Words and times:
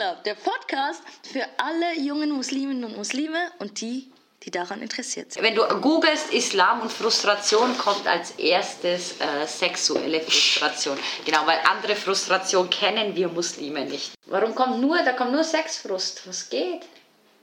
Club, 0.00 0.24
der 0.24 0.34
Podcast 0.34 1.02
für 1.30 1.44
alle 1.58 2.00
jungen 2.00 2.30
Musliminnen 2.30 2.84
und 2.84 2.96
Muslime 2.96 3.50
und 3.58 3.82
die, 3.82 4.10
die 4.42 4.50
daran 4.50 4.80
interessiert 4.80 5.30
sind. 5.30 5.42
Wenn 5.42 5.54
du 5.54 5.62
googelst 5.82 6.32
Islam 6.32 6.80
und 6.80 6.90
Frustration, 6.90 7.76
kommt 7.76 8.06
als 8.06 8.30
erstes 8.32 9.20
äh, 9.20 9.46
sexuelle 9.46 10.22
Frustration. 10.22 10.96
Genau, 11.26 11.40
weil 11.44 11.58
andere 11.70 11.94
Frustration 11.94 12.70
kennen 12.70 13.14
wir 13.14 13.28
Muslime 13.28 13.84
nicht. 13.84 14.12
Warum 14.24 14.54
kommt 14.54 14.80
nur, 14.80 14.96
da 15.02 15.12
kommt 15.12 15.32
nur 15.32 15.44
Sexfrust. 15.44 16.26
Was 16.26 16.48
geht? 16.48 16.86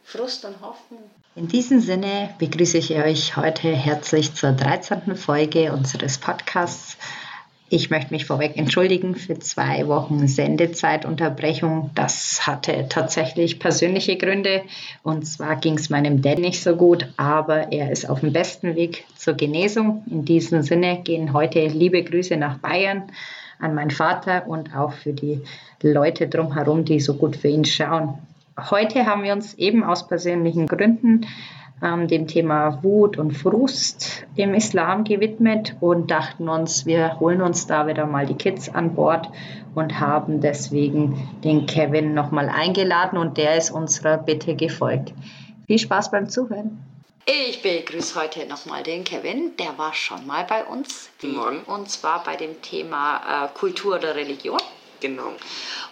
Frust 0.04 0.44
und 0.44 0.60
Hoffnung. 0.60 1.12
In 1.36 1.48
diesem 1.48 1.80
Sinne 1.80 2.34
begrüße 2.40 2.80
ich 2.80 2.96
euch 2.96 3.38
heute 3.38 3.68
herzlich 3.68 4.34
zur 4.34 4.54
13. 4.54 5.16
Folge 5.16 5.72
unseres 5.72 6.18
Podcasts. 6.18 6.98
Ich 7.70 7.90
möchte 7.90 8.14
mich 8.14 8.24
vorweg 8.24 8.56
entschuldigen 8.56 9.14
für 9.14 9.38
zwei 9.40 9.90
Wochen 9.90 10.26
Sendezeitunterbrechung. 10.26 11.90
Das 11.96 12.48
hatte 12.48 12.86
tatsächlich 12.88 13.60
persönliche 13.60 14.16
Gründe. 14.16 14.62
Und 15.04 15.28
zwar 15.28 15.58
ging 15.58 15.74
es 15.74 15.90
meinem 15.90 16.22
Dad 16.22 16.40
nicht 16.40 16.64
so 16.64 16.78
gut, 16.78 17.10
aber 17.18 17.74
er 17.74 17.92
ist 17.92 18.10
auf 18.10 18.22
dem 18.22 18.32
besten 18.32 18.78
Weg 18.78 19.04
zur 19.18 19.34
Genesung. 19.34 20.04
In 20.10 20.24
diesem 20.24 20.62
Sinne 20.62 21.02
gehen 21.04 21.34
heute 21.34 21.68
liebe 21.68 22.02
Grüße 22.04 22.38
nach 22.38 22.58
Bayern 22.60 23.04
an 23.60 23.76
meinen 23.76 23.92
Vater 23.92 24.48
und 24.48 24.74
auch 24.74 24.94
für 24.94 25.12
die 25.12 25.42
Leute 25.82 26.30
drumherum, 26.30 26.86
die 26.86 27.02
so 27.02 27.16
gut 27.16 27.36
für 27.36 27.50
ihn 27.50 27.66
schauen. 27.66 28.18
Heute 28.58 29.06
haben 29.06 29.24
wir 29.24 29.34
uns 29.34 29.56
eben 29.56 29.84
aus 29.84 30.08
persönlichen 30.08 30.68
Gründen 30.68 31.26
ähm, 31.82 32.08
dem 32.08 32.28
Thema 32.28 32.84
Wut 32.84 33.18
und 33.18 33.32
Frust 33.32 34.26
im 34.36 34.54
Islam 34.54 35.04
gewidmet 35.04 35.76
und 35.80 36.12
dachten 36.12 36.50
uns, 36.50 36.86
wir 36.86 37.20
holen 37.20 37.42
uns 37.42 37.68
da 37.68 37.88
wieder 37.88 38.06
mal 38.06 38.26
die 38.26 38.36
Kids 38.36 38.70
an 38.70 38.96
Bord 38.96 39.30
und 39.76 40.00
haben 40.00 40.42
deswegen 40.42 41.30
den 41.44 41.66
Kevin 41.66 42.14
nochmal 42.14 42.50
eingeladen 42.50 43.18
und 43.18 43.38
der 43.38 43.58
ist 43.58 43.72
unserer 43.72 44.18
Bitte 44.18 44.56
gefolgt. 44.56 45.14
Viel 45.68 45.80
Spaß 45.80 46.12
beim 46.12 46.30
Zuhören. 46.30 46.84
Ich 47.26 47.62
begrüße 47.62 48.20
heute 48.20 48.48
nochmal 48.48 48.84
den 48.84 49.04
Kevin, 49.04 49.52
der 49.58 49.78
war 49.78 49.94
schon 49.94 50.26
mal 50.26 50.46
bei 50.46 50.64
uns. 50.64 51.10
Guten 51.20 51.36
Morgen. 51.36 51.60
Und 51.64 51.90
zwar 51.90 52.24
bei 52.24 52.38
dem 52.38 52.62
Thema 52.62 53.46
äh, 53.46 53.48
Kultur 53.54 53.98
oder 53.98 54.16
Religion. 54.16 54.62
Genau. 55.00 55.34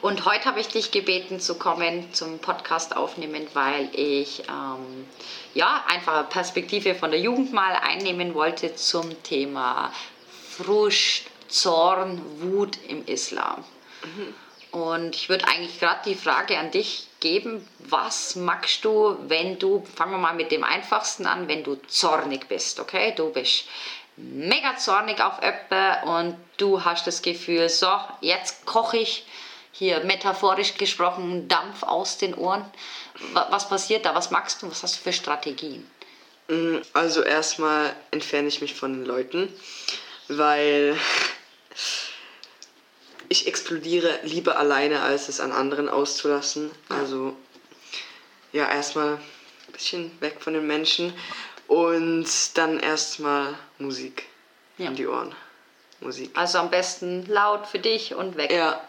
Und 0.02 0.26
heute 0.26 0.46
habe 0.46 0.60
ich 0.60 0.68
dich 0.68 0.92
gebeten 0.92 1.40
zu 1.40 1.56
kommen 1.56 2.12
zum 2.14 2.40
Podcast 2.40 2.98
aufnehmen, 2.98 3.48
weil 3.54 3.90
ich 3.94 4.44
ähm, 4.50 5.08
ja 5.54 5.84
einfach 5.88 6.16
eine 6.16 6.24
Perspektive 6.28 6.96
von 6.96 7.12
der 7.12 7.20
Jugend 7.20 7.54
mal 7.54 7.74
einnehmen 7.74 8.34
wollte 8.34 8.76
zum 8.76 9.22
Thema 9.24 9.92
Frust, 10.58 11.24
Zorn, 11.48 12.22
Wut 12.40 12.78
im 12.88 13.06
Islam. 13.06 13.64
Mhm. 14.04 14.34
Und 14.80 15.16
ich 15.16 15.30
würde 15.30 15.48
eigentlich 15.48 15.80
gerade 15.80 16.02
die 16.06 16.16
Frage 16.16 16.58
an 16.58 16.72
dich 16.72 17.08
geben, 17.20 17.66
was 17.80 18.36
magst 18.36 18.84
du, 18.84 19.18
wenn 19.28 19.58
du, 19.58 19.86
fangen 19.96 20.12
wir 20.12 20.18
mal 20.18 20.34
mit 20.34 20.52
dem 20.52 20.64
einfachsten 20.64 21.26
an, 21.28 21.48
wenn 21.48 21.64
du 21.64 21.76
zornig 21.88 22.48
bist, 22.48 22.80
okay? 22.80 23.14
Du 23.16 23.30
bist 23.30 23.66
mega 24.18 24.78
zornig 24.78 25.22
auf 25.22 25.42
Öppe 25.42 25.98
und 26.06 26.38
du 26.58 26.84
hast 26.84 27.08
das 27.08 27.22
Gefühl, 27.22 27.70
so, 27.70 27.90
jetzt 28.22 28.66
koche 28.66 28.98
ich 28.98 29.26
hier 29.72 30.00
metaphorisch 30.06 30.76
gesprochen 30.76 31.48
Dampf 31.48 31.84
aus 31.84 32.18
den 32.18 32.34
Ohren. 32.34 32.66
Was 33.34 33.68
passiert 33.68 34.06
da? 34.06 34.16
Was 34.16 34.32
magst 34.32 34.62
du? 34.62 34.72
Was 34.72 34.84
hast 34.84 34.98
du 34.98 35.02
für 35.02 35.14
Strategien? 35.14 35.90
Mm, 36.48 36.78
also 36.94 37.22
erstmal 37.22 37.94
entferne 38.12 38.48
ich 38.48 38.62
mich 38.62 38.74
von 38.74 38.94
den 38.94 39.06
Leuten, 39.06 39.52
weil 40.30 40.98
ich 43.30 43.48
explodiere 43.48 44.20
lieber 44.24 44.58
alleine, 44.58 45.02
als 45.02 45.28
es 45.28 45.42
an 45.42 45.52
anderen 45.52 45.90
auszulassen. 45.90 46.72
Also 46.88 47.36
ja, 48.54 48.70
erstmal 48.70 49.16
ein 49.16 49.74
bisschen 49.74 50.22
weg 50.22 50.38
von 50.40 50.54
den 50.54 50.66
Menschen 50.66 51.14
und 51.68 52.28
dann 52.56 52.80
erstmal 52.80 53.56
Musik 53.80 54.28
ja. 54.78 54.88
in 54.88 54.96
die 54.96 55.08
Ohren. 55.08 55.34
Musik. 56.02 56.32
Also 56.36 56.60
am 56.60 56.70
besten 56.70 57.26
laut 57.28 57.68
für 57.68 57.80
dich 57.80 58.14
und 58.14 58.38
weg. 58.38 58.52
Ja. 58.52 58.82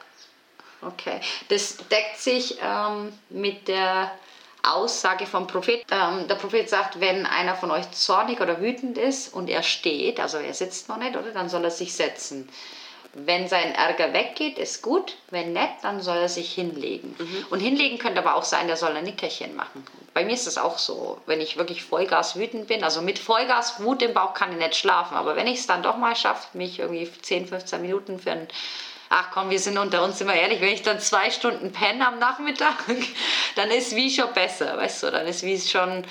Okay. 0.83 1.21
Das 1.49 1.79
deckt 1.91 2.19
sich 2.19 2.59
ähm, 2.63 3.13
mit 3.31 3.69
der 3.69 4.11
Aussage 4.63 5.27
vom 5.27 5.47
Prophet. 5.47 5.85
Ähm, 5.91 6.27
der 6.29 6.35
Prophet 6.35 6.69
sagt, 6.69 7.01
wenn 7.01 7.25
einer 7.25 7.55
von 7.55 7.71
euch 7.71 7.91
zornig 7.93 8.41
oder 8.41 8.61
wütend 8.61 8.99
ist 8.99 9.33
und 9.33 9.49
er 9.49 9.63
steht, 9.63 10.21
also 10.21 10.39
er 10.39 10.55
sitzt 10.55 10.89
noch 10.89 10.99
nicht, 10.99 11.17
oder 11.17 11.31
dann 11.31 11.49
soll 11.49 11.65
er 11.65 11.71
sich 11.71 11.95
setzen. 11.95 12.49
Wenn 13.25 13.49
sein 13.49 13.75
Ärger 13.75 14.12
weggeht, 14.12 14.59
ist 14.59 14.82
gut. 14.82 15.16
Wenn 15.31 15.53
nicht, 15.53 15.82
dann 15.82 16.00
soll 16.00 16.19
er 16.19 16.28
sich 16.28 16.53
hinlegen. 16.53 17.16
Mhm. 17.19 17.47
Und 17.50 17.60
hinlegen 17.60 17.99
könnte 17.99 18.21
aber 18.21 18.34
auch 18.34 18.44
sein, 18.44 18.66
der 18.66 18.77
soll 18.77 18.94
ein 18.94 19.04
Nickerchen 19.04 19.56
machen. 19.56 19.87
Bei 20.12 20.25
mir 20.25 20.34
ist 20.34 20.47
das 20.47 20.59
auch 20.59 20.78
so. 20.78 21.19
Wenn 21.27 21.41
ich 21.41 21.56
wirklich 21.56 21.82
Vollgas 21.82 22.37
wütend 22.37 22.66
bin, 22.66 22.84
also 22.84 23.00
mit 23.00 23.19
Vollgas 23.19 23.82
Wut 23.82 24.03
im 24.03 24.12
Bauch 24.15 24.34
kann 24.34 24.53
ich 24.53 24.59
nicht 24.59 24.77
schlafen. 24.77 25.16
Aber 25.16 25.34
wenn 25.34 25.47
ich 25.47 25.60
es 25.60 25.66
dann 25.66 25.82
doch 25.82 25.97
mal 25.97 26.15
schaffe, 26.15 26.56
mich 26.56 26.78
irgendwie 26.78 27.10
10, 27.10 27.47
15 27.49 27.81
Minuten 27.81 28.19
für 28.19 28.32
ein 28.32 28.49
ach 29.09 29.31
komm, 29.33 29.50
wir 29.50 29.60
sind 29.60 29.78
unter 29.78 30.03
uns 30.03 30.21
immer 30.21 30.34
ehrlich, 30.34 30.60
wenn 30.60 30.72
ich 30.72 30.83
dann 30.83 31.00
zwei 31.00 31.31
Stunden 31.31 31.72
penne 31.72 32.06
am 32.06 32.19
Nachmittag, 32.19 32.77
dann 33.56 33.71
ist 33.71 33.94
wie 33.94 34.10
schon 34.10 34.33
besser, 34.33 34.77
weißt 34.77 35.04
du, 35.04 35.10
dann 35.10 35.27
ist 35.27 35.43
wie 35.43 35.60
schon, 35.60 36.04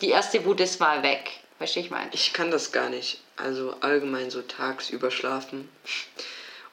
die 0.00 0.10
erste 0.10 0.44
Wut 0.44 0.60
ist 0.60 0.80
mal 0.80 1.02
weg. 1.02 1.30
Weißt 1.58 1.76
du, 1.76 1.80
ich 1.80 1.90
meine? 1.90 2.08
Ich 2.12 2.32
kann 2.32 2.50
das 2.50 2.72
gar 2.72 2.88
nicht. 2.88 3.20
Also 3.36 3.74
allgemein 3.80 4.30
so 4.30 4.40
tagsüber 4.40 5.10
schlafen. 5.10 5.68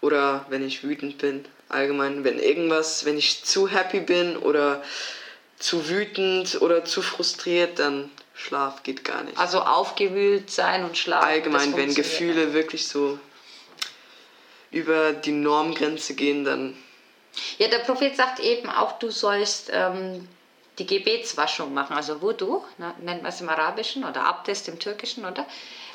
Oder 0.02 0.46
wenn 0.50 0.66
ich 0.66 0.84
wütend 0.84 1.18
bin, 1.18 1.46
allgemein, 1.70 2.24
wenn 2.24 2.40
irgendwas, 2.40 3.06
wenn 3.06 3.18
ich 3.18 3.44
zu 3.44 3.68
happy 3.68 4.00
bin 4.00 4.38
oder 4.38 4.84
zu 5.60 5.90
wütend 5.90 6.62
oder 6.62 6.86
zu 6.86 7.02
frustriert, 7.02 7.80
dann 7.80 8.12
Schlaf 8.34 8.84
geht 8.84 9.04
gar 9.04 9.24
nicht. 9.24 9.38
Also 9.38 9.62
aufgewühlt 9.62 10.52
sein 10.52 10.84
und 10.84 10.98
schlafen. 10.98 11.28
Allgemein, 11.28 11.76
wenn 11.76 11.94
Gefühle 11.94 12.54
wirklich 12.54 12.88
so 12.88 13.18
über 14.70 15.14
die 15.14 15.32
Normgrenze 15.32 16.14
gehen, 16.14 16.46
dann. 16.46 16.78
Ja, 17.58 17.68
der 17.68 17.80
Prophet 17.80 18.16
sagt 18.16 18.40
eben 18.40 18.70
auch, 18.70 19.00
du 19.00 19.10
sollst 19.10 19.72
ähm, 19.74 20.28
die 20.78 20.86
Gebetswaschung 20.86 21.74
machen, 21.74 21.96
also 21.96 22.22
Wudu, 22.22 22.64
ne, 22.78 22.94
nennt 23.02 23.24
man 23.24 23.32
es 23.32 23.42
im 23.42 23.50
Arabischen 23.50 24.04
oder 24.04 24.24
Abdest 24.24 24.68
im 24.68 24.80
Türkischen, 24.80 25.26
oder? 25.26 25.46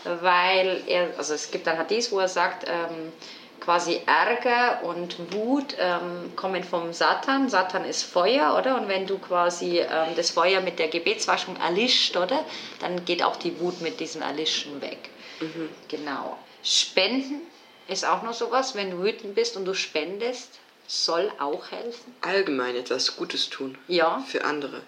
Weil 0.05 0.83
er, 0.87 1.11
also 1.17 1.35
es 1.35 1.51
gibt 1.51 1.69
ein 1.69 1.79
Hadith, 1.79 2.11
wo 2.11 2.19
er 2.19 2.29
sagt, 2.29 2.67
ähm, 2.69 3.13
quasi 3.63 4.01
Ärger 4.07 4.83
und 4.83 5.33
Wut 5.33 5.77
ähm, 5.79 6.35
kommen 6.35 6.65
vom 6.65 6.93
Satan. 6.93 7.49
Satan 7.49 7.85
ist 7.85 8.03
Feuer, 8.03 8.57
oder? 8.59 8.77
Und 8.77 8.89
wenn 8.89 9.07
du 9.07 9.19
quasi 9.19 9.79
ähm, 9.79 10.17
das 10.17 10.31
Feuer 10.31 10.61
mit 10.61 10.79
der 10.79 10.89
Gebetswaschung 10.89 11.57
erlischt, 11.57 12.17
oder? 12.17 12.45
Dann 12.81 13.05
geht 13.05 13.23
auch 13.23 13.37
die 13.37 13.59
Wut 13.61 13.81
mit 13.81 14.01
diesem 14.01 14.23
Erlischen 14.23 14.81
weg. 14.81 15.11
Mhm. 15.41 15.69
Genau. 15.89 16.37
Spenden 16.65 17.41
ist 17.89 18.05
auch 18.05 18.23
noch 18.23 18.35
sowas, 18.35 18.75
wenn 18.75 18.91
du 18.91 19.03
wütend 19.03 19.35
bist 19.35 19.57
und 19.57 19.65
du 19.65 19.75
spendest, 19.75 20.59
soll 20.89 21.31
auch 21.39 21.71
helfen. 21.71 22.15
Allgemein 22.21 22.75
etwas 22.75 23.17
Gutes 23.17 23.49
tun. 23.49 23.79
Ja. 23.87 24.25
Für 24.27 24.45
andere. 24.45 24.83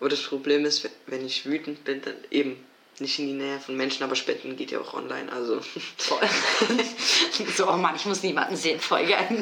Aber 0.00 0.10
das 0.10 0.22
Problem 0.22 0.64
ist, 0.64 0.88
wenn 1.06 1.24
ich 1.24 1.46
wütend 1.46 1.84
bin, 1.84 2.02
dann 2.02 2.14
eben 2.30 2.64
nicht 3.00 3.18
in 3.18 3.26
die 3.26 3.32
Nähe 3.32 3.60
von 3.60 3.76
Menschen, 3.76 4.02
aber 4.02 4.16
spenden 4.16 4.56
geht 4.56 4.70
ja 4.70 4.80
auch 4.80 4.94
online, 4.94 5.30
also. 5.32 5.60
So, 7.56 7.68
oh 7.68 7.76
Mann, 7.76 7.94
ich 7.96 8.04
muss 8.04 8.22
niemanden 8.22 8.56
sehen, 8.56 8.80
voll 8.80 9.06
gern. 9.06 9.26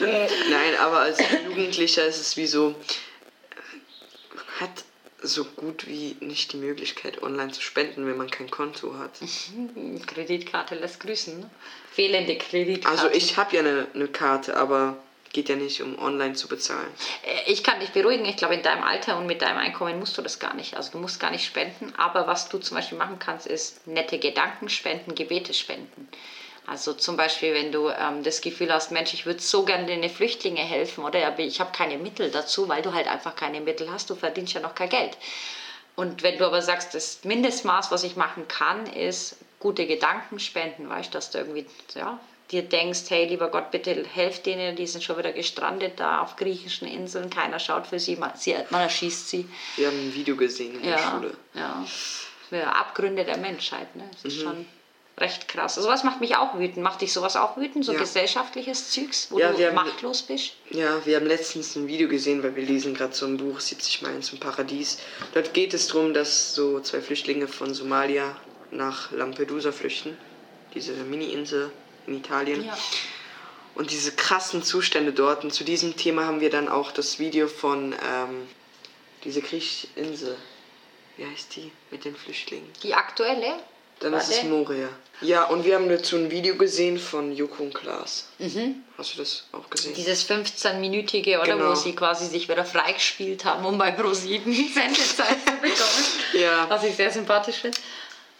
Nein, 0.00 0.76
aber 0.78 0.98
als 1.00 1.18
Jugendlicher 1.46 2.06
ist 2.06 2.20
es 2.20 2.36
wie 2.36 2.46
so, 2.46 2.74
hat 4.60 4.84
so 5.22 5.44
gut 5.44 5.86
wie 5.86 6.16
nicht 6.20 6.52
die 6.52 6.58
Möglichkeit, 6.58 7.22
online 7.22 7.52
zu 7.52 7.62
spenden, 7.62 8.06
wenn 8.06 8.16
man 8.16 8.30
kein 8.30 8.50
Konto 8.50 8.98
hat. 8.98 9.20
Kreditkarte 10.06 10.74
lässt 10.74 11.00
grüßen. 11.00 11.40
Ne? 11.40 11.50
Fehlende 11.92 12.36
Kreditkarte. 12.36 13.02
Also 13.02 13.14
ich 13.14 13.36
habe 13.36 13.56
ja 13.56 13.60
eine, 13.60 13.86
eine 13.94 14.08
Karte, 14.08 14.56
aber 14.56 14.98
geht 15.34 15.50
ja 15.50 15.56
nicht, 15.56 15.82
um 15.82 15.98
online 15.98 16.32
zu 16.32 16.48
bezahlen. 16.48 16.88
Äh, 17.24 17.52
ich 17.52 17.62
kann 17.62 17.80
dich 17.80 17.90
beruhigen. 17.90 18.24
Ich 18.24 18.36
glaube, 18.36 18.54
in 18.54 18.62
deinem 18.62 18.84
Alter 18.84 19.18
und 19.18 19.26
mit 19.26 19.42
deinem 19.42 19.58
Einkommen 19.58 19.98
musst 19.98 20.16
du 20.16 20.22
das 20.22 20.38
gar 20.38 20.54
nicht. 20.54 20.76
Also 20.76 20.92
du 20.92 20.98
musst 20.98 21.20
gar 21.20 21.30
nicht 21.30 21.44
spenden. 21.44 21.92
Aber 21.96 22.26
was 22.26 22.48
du 22.48 22.58
zum 22.58 22.76
Beispiel 22.76 22.96
machen 22.96 23.18
kannst, 23.18 23.46
ist 23.46 23.86
nette 23.86 24.18
Gedanken 24.18 24.70
spenden, 24.70 25.14
Gebete 25.14 25.52
spenden. 25.52 26.08
Also 26.66 26.94
zum 26.94 27.18
Beispiel, 27.18 27.52
wenn 27.52 27.72
du 27.72 27.90
ähm, 27.90 28.22
das 28.22 28.40
Gefühl 28.40 28.72
hast, 28.72 28.90
Mensch, 28.90 29.12
ich 29.12 29.26
würde 29.26 29.40
so 29.40 29.64
gerne 29.64 29.84
den 29.84 30.08
Flüchtlingen 30.08 30.66
helfen 30.66 31.04
oder 31.04 31.26
aber 31.26 31.40
ich 31.40 31.60
habe 31.60 31.72
keine 31.72 31.98
Mittel 31.98 32.30
dazu, 32.30 32.68
weil 32.68 32.80
du 32.80 32.94
halt 32.94 33.06
einfach 33.06 33.36
keine 33.36 33.60
Mittel 33.60 33.90
hast, 33.90 34.08
du 34.08 34.14
verdienst 34.14 34.54
ja 34.54 34.60
noch 34.60 34.74
kein 34.74 34.88
Geld. 34.88 35.18
Und 35.94 36.22
wenn 36.22 36.38
du 36.38 36.46
aber 36.46 36.62
sagst, 36.62 36.94
das 36.94 37.22
Mindestmaß, 37.24 37.90
was 37.90 38.02
ich 38.02 38.16
machen 38.16 38.48
kann, 38.48 38.86
ist 38.86 39.36
gute 39.60 39.86
Gedanken 39.86 40.40
spenden, 40.40 40.88
weißt 40.88 41.08
du, 41.08 41.18
dass 41.18 41.30
du 41.30 41.38
irgendwie 41.38 41.66
ja, 41.94 42.18
dir 42.50 42.62
denkst, 42.62 43.02
hey, 43.08 43.26
lieber 43.26 43.48
Gott, 43.48 43.70
bitte 43.70 44.04
helf 44.12 44.42
denen, 44.42 44.76
die 44.76 44.86
sind 44.86 45.02
schon 45.02 45.18
wieder 45.18 45.32
gestrandet 45.32 45.94
da 45.96 46.20
auf 46.20 46.36
griechischen 46.36 46.86
Inseln, 46.86 47.30
keiner 47.30 47.58
schaut 47.58 47.86
für 47.86 47.98
sie, 47.98 48.16
man, 48.16 48.32
sie, 48.36 48.54
man 48.70 48.82
erschießt 48.82 49.28
sie. 49.28 49.48
Wir 49.76 49.88
haben 49.88 49.98
ein 49.98 50.14
Video 50.14 50.36
gesehen 50.36 50.76
in 50.76 50.84
ja, 50.84 50.96
der 50.96 51.02
Schule. 51.02 51.34
Ja, 51.54 51.84
für 52.48 52.66
Abgründe 52.66 53.24
der 53.24 53.38
Menschheit, 53.38 53.94
ne? 53.96 54.08
Das 54.12 54.24
ist 54.24 54.38
mhm. 54.38 54.42
schon 54.42 54.66
recht 55.18 55.48
krass. 55.48 55.76
Sowas 55.76 56.04
macht 56.04 56.20
mich 56.20 56.36
auch 56.36 56.58
wütend. 56.58 56.82
Macht 56.82 57.00
dich 57.00 57.12
sowas 57.12 57.36
auch 57.36 57.56
wütend? 57.56 57.84
So 57.84 57.92
Ja. 57.92 58.00
gesellschaftliches 58.00 58.90
Zeugs, 58.90 59.28
wo 59.30 59.38
Ja, 59.38 59.52
du 59.52 59.64
haben- 59.64 59.74
machtlos 59.74 60.22
bist? 60.22 60.52
Ja, 60.70 61.04
wir 61.06 61.16
haben 61.16 61.26
letztens 61.26 61.76
ein 61.76 61.86
Video 61.86 62.08
gesehen, 62.08 62.42
weil 62.42 62.56
wir 62.56 62.64
lesen 62.64 62.94
gerade 62.94 63.14
so 63.14 63.26
ein 63.26 63.36
Buch 63.36 63.60
70 63.60 64.02
Meilen 64.02 64.22
zum 64.22 64.40
Paradies. 64.40 64.98
Dort 65.32 65.54
geht 65.54 65.72
es 65.72 65.86
darum, 65.86 66.14
dass 66.14 66.54
so 66.54 66.80
zwei 66.80 67.00
Flüchtlinge 67.00 67.48
von 67.48 67.72
Somalia 67.74 68.36
nach 68.70 69.12
Lampedusa 69.12 69.70
flüchten, 69.72 70.18
diese 70.74 70.92
Mini-Insel 70.92 71.70
in 72.06 72.18
Italien. 72.18 72.64
Ja. 72.64 72.76
Und 73.74 73.90
diese 73.90 74.12
krassen 74.12 74.62
Zustände 74.62 75.12
dort. 75.12 75.44
Und 75.44 75.52
zu 75.52 75.64
diesem 75.64 75.96
Thema 75.96 76.26
haben 76.26 76.40
wir 76.40 76.50
dann 76.50 76.68
auch 76.68 76.92
das 76.92 77.18
Video 77.18 77.48
von 77.48 77.92
ähm, 77.92 78.48
diese 79.24 79.40
griechische 79.40 79.88
Insel. 79.96 80.36
Wie 81.16 81.26
heißt 81.26 81.56
die 81.56 81.72
mit 81.90 82.04
den 82.04 82.14
Flüchtlingen? 82.14 82.68
Die 82.82 82.94
aktuelle? 82.94 83.54
Dann 84.00 84.12
ist 84.14 84.28
es 84.28 84.36
Warte. 84.38 84.48
Moria. 84.48 84.88
Ja, 85.20 85.44
und 85.44 85.64
wir 85.64 85.76
haben 85.76 85.88
dazu 85.88 86.16
ein 86.16 86.30
Video 86.30 86.56
gesehen 86.56 86.98
von 86.98 87.32
Joko 87.32 87.62
und 87.62 87.74
Klaas. 87.74 88.28
Hast 88.98 89.14
du 89.14 89.18
das 89.18 89.44
auch 89.52 89.70
gesehen? 89.70 89.92
Mhm. 89.92 89.96
Dieses 89.96 90.28
15-minütige, 90.28 91.38
oder? 91.40 91.56
Genau. 91.56 91.70
Wo 91.70 91.74
sie 91.74 91.94
quasi 91.94 92.26
sich 92.26 92.48
wieder 92.48 92.64
freigespielt 92.64 93.44
haben, 93.44 93.64
um 93.64 93.78
bei 93.78 93.96
Pro7 93.96 94.74
Sendezeit 94.74 95.40
zu 95.46 95.52
bekommen. 95.60 96.04
Ja. 96.34 96.68
Was 96.68 96.82
ich 96.82 96.96
sehr 96.96 97.12
sympathisch 97.12 97.58
finde. 97.58 97.78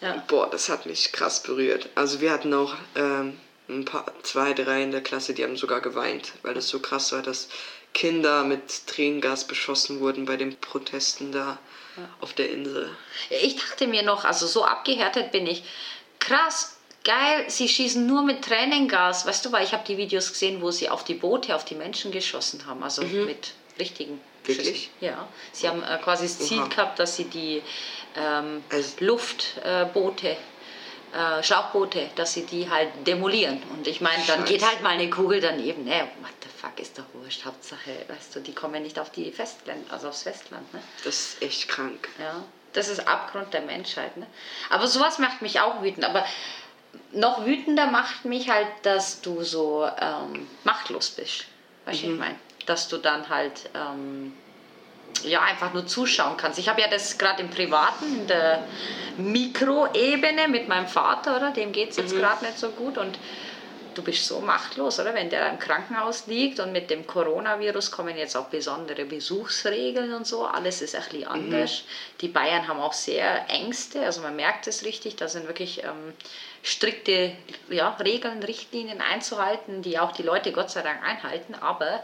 Ja. 0.00 0.22
Boah, 0.26 0.50
das 0.50 0.68
hat 0.68 0.84
mich 0.84 1.12
krass 1.12 1.42
berührt. 1.42 1.88
Also 1.94 2.20
wir 2.20 2.32
hatten 2.32 2.52
auch 2.52 2.74
ähm, 2.96 3.38
ein 3.68 3.84
paar, 3.84 4.06
zwei, 4.22 4.52
drei 4.52 4.82
in 4.82 4.90
der 4.90 5.00
Klasse, 5.02 5.34
die 5.34 5.42
haben 5.44 5.56
sogar 5.56 5.80
geweint, 5.80 6.32
weil 6.42 6.54
das 6.54 6.68
so 6.68 6.80
krass 6.80 7.12
war, 7.12 7.22
dass 7.22 7.48
Kinder 7.94 8.44
mit 8.44 8.86
Tränengas 8.86 9.46
beschossen 9.46 10.00
wurden 10.00 10.26
bei 10.26 10.36
den 10.36 10.56
Protesten 10.56 11.32
da 11.32 11.58
auf 12.20 12.32
der 12.32 12.50
Insel. 12.50 12.90
Ich 13.30 13.56
dachte 13.56 13.86
mir 13.86 14.02
noch, 14.02 14.24
also 14.24 14.46
so 14.46 14.64
abgehärtet 14.64 15.30
bin 15.30 15.46
ich. 15.46 15.62
Krass, 16.18 16.76
geil, 17.04 17.44
sie 17.48 17.68
schießen 17.68 18.04
nur 18.04 18.22
mit 18.22 18.42
Tränengas. 18.42 19.26
Weißt 19.26 19.44
du, 19.44 19.52
weil 19.52 19.64
ich 19.64 19.72
habe 19.72 19.84
die 19.86 19.96
Videos 19.96 20.30
gesehen, 20.32 20.60
wo 20.60 20.70
sie 20.72 20.88
auf 20.90 21.04
die 21.04 21.14
Boote, 21.14 21.54
auf 21.54 21.64
die 21.64 21.76
Menschen 21.76 22.10
geschossen 22.10 22.66
haben. 22.66 22.82
Also 22.82 23.02
mit 23.02 23.52
richtigen 23.78 24.20
Wirklich? 24.44 24.66
Schüssen. 24.66 24.90
Ja. 25.00 25.28
Sie 25.52 25.68
haben 25.68 25.82
äh, 25.84 25.98
quasi 26.02 26.24
das 26.24 26.38
Ziel 26.40 26.58
Oha. 26.60 26.66
gehabt, 26.68 26.98
dass 26.98 27.16
sie 27.16 27.24
die 27.26 27.62
ähm, 28.16 28.62
Also- 28.70 28.92
Luftboote, 28.98 30.30
äh, 30.30 30.36
Schlauchboote, 31.42 32.10
dass 32.16 32.32
sie 32.32 32.44
die 32.44 32.68
halt 32.68 32.88
demolieren. 33.06 33.62
Und 33.70 33.86
ich 33.86 34.00
meine, 34.00 34.22
dann 34.26 34.44
geht 34.44 34.60
Scheiße. 34.60 34.72
halt 34.72 34.82
mal 34.82 34.90
eine 34.90 35.08
Kugel 35.10 35.40
daneben. 35.40 35.84
Ne, 35.84 36.08
what 36.20 36.32
the 36.42 36.48
fuck, 36.48 36.78
ist 36.80 36.98
doch 36.98 37.04
wurscht. 37.12 37.44
Hauptsache, 37.44 37.90
weißt 38.08 38.34
du, 38.34 38.40
die 38.40 38.54
kommen 38.54 38.82
nicht 38.82 38.98
auf 38.98 39.10
die 39.10 39.30
Festland, 39.30 39.92
also 39.92 40.08
aufs 40.08 40.22
Festland. 40.22 40.72
Ne? 40.74 40.80
Das 41.04 41.14
ist 41.14 41.42
echt 41.42 41.68
krank. 41.68 42.08
Ja, 42.18 42.42
das 42.72 42.88
ist 42.88 43.06
Abgrund 43.06 43.54
der 43.54 43.62
Menschheit. 43.62 44.16
Ne? 44.16 44.26
Aber 44.70 44.86
sowas 44.88 45.18
macht 45.18 45.42
mich 45.42 45.60
auch 45.60 45.82
wütend. 45.82 46.04
Aber 46.04 46.24
noch 47.12 47.46
wütender 47.46 47.86
macht 47.86 48.24
mich 48.24 48.50
halt, 48.50 48.68
dass 48.82 49.20
du 49.20 49.42
so 49.42 49.88
ähm, 50.00 50.48
machtlos 50.64 51.10
bist. 51.10 51.44
Weißt 51.84 52.02
du, 52.02 52.12
ich 52.12 52.18
meine? 52.18 52.36
Dass 52.66 52.88
du 52.88 52.98
dann 52.98 53.28
halt 53.28 53.70
ähm, 53.74 54.36
ja, 55.24 55.42
einfach 55.42 55.72
nur 55.72 55.86
zuschauen 55.86 56.36
kannst. 56.36 56.58
Ich 56.58 56.68
habe 56.68 56.80
ja 56.80 56.88
das 56.88 57.18
gerade 57.18 57.42
im 57.42 57.50
Privaten, 57.50 58.20
in 58.20 58.26
der 58.26 58.64
Mikroebene 59.16 60.48
mit 60.48 60.68
meinem 60.68 60.88
Vater, 60.88 61.36
oder? 61.36 61.50
Dem 61.50 61.72
geht 61.72 61.90
es 61.90 61.96
jetzt 61.96 62.16
gerade 62.16 62.44
nicht 62.44 62.58
so 62.58 62.70
gut. 62.70 62.98
Und 62.98 63.18
du 63.94 64.02
bist 64.02 64.26
so 64.26 64.40
machtlos, 64.40 64.98
oder? 65.00 65.14
Wenn 65.14 65.30
der 65.30 65.48
im 65.50 65.58
Krankenhaus 65.58 66.26
liegt 66.26 66.60
und 66.60 66.72
mit 66.72 66.90
dem 66.90 67.06
Coronavirus 67.06 67.90
kommen 67.90 68.16
jetzt 68.16 68.36
auch 68.36 68.46
besondere 68.46 69.04
Besuchsregeln 69.04 70.12
und 70.14 70.26
so. 70.26 70.46
Alles 70.46 70.82
ist 70.82 70.94
ein 70.94 71.02
bisschen 71.02 71.26
anders. 71.26 71.84
Die 72.20 72.28
Bayern 72.28 72.68
haben 72.68 72.80
auch 72.80 72.92
sehr 72.92 73.48
Ängste, 73.48 74.04
also 74.04 74.20
man 74.20 74.36
merkt 74.36 74.66
es 74.66 74.84
richtig, 74.84 75.16
da 75.16 75.28
sind 75.28 75.46
wirklich 75.46 75.84
ähm, 75.84 76.12
strikte 76.62 77.32
ja, 77.68 77.90
Regeln, 77.90 78.42
Richtlinien 78.42 79.00
einzuhalten, 79.00 79.82
die 79.82 79.98
auch 79.98 80.12
die 80.12 80.22
Leute 80.22 80.52
Gott 80.52 80.70
sei 80.70 80.82
Dank 80.82 81.02
einhalten. 81.02 81.54
Aber 81.54 82.02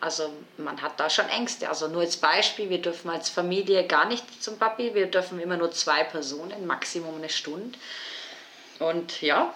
also 0.00 0.32
man 0.58 0.80
hat 0.82 1.00
da 1.00 1.08
schon 1.08 1.28
Ängste. 1.28 1.68
Also 1.68 1.88
nur 1.88 2.02
als 2.02 2.16
Beispiel, 2.16 2.70
wir 2.70 2.82
dürfen 2.82 3.10
als 3.10 3.28
Familie 3.28 3.86
gar 3.86 4.06
nicht 4.06 4.42
zum 4.42 4.58
Papi, 4.58 4.94
wir 4.94 5.06
dürfen 5.06 5.40
immer 5.40 5.56
nur 5.56 5.72
zwei 5.72 6.04
Personen, 6.04 6.66
Maximum 6.66 7.16
eine 7.16 7.28
Stunde. 7.28 7.78
Und 8.78 9.22
ja, 9.22 9.54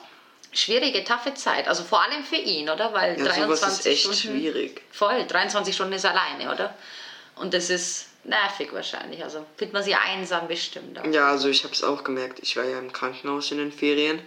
schwierige, 0.53 1.05
taffe 1.05 1.35
Zeit. 1.35 1.69
Also 1.69 1.85
vor 1.85 2.03
allem 2.03 2.25
für 2.25 2.37
ihn, 2.37 2.69
oder? 2.71 2.93
Weil 2.93 3.19
Ja, 3.19 3.35
sowas 3.35 3.61
23 3.61 3.79
ist 3.79 3.87
echt 3.87 4.01
Stunden, 4.01 4.39
schwierig. 4.41 4.83
Voll, 4.91 5.27
23 5.27 5.75
Stunden 5.75 5.93
ist 5.93 6.07
alleine, 6.07 6.53
oder? 6.53 6.75
Und 7.37 7.55
das 7.55 7.71
ist 7.71 8.09
nervig 8.25 8.73
wahrscheinlich. 8.73 9.23
Also 9.23 9.47
fühlt 9.57 9.73
man 9.73 9.83
sich 9.83 9.97
einsam 9.97 10.49
bestimmt. 10.49 10.99
Auch. 10.99 11.07
Ja, 11.07 11.31
also 11.31 11.49
ich 11.49 11.65
habe 11.65 11.75
es 11.75 11.83
auch 11.83 12.05
gemerkt. 12.05 12.39
Ich 12.41 12.57
war 12.57 12.65
ja 12.65 12.79
im 12.79 12.93
Krankenhaus 12.93 13.51
in 13.51 13.59
den 13.59 13.73
Ferien. 13.73 14.21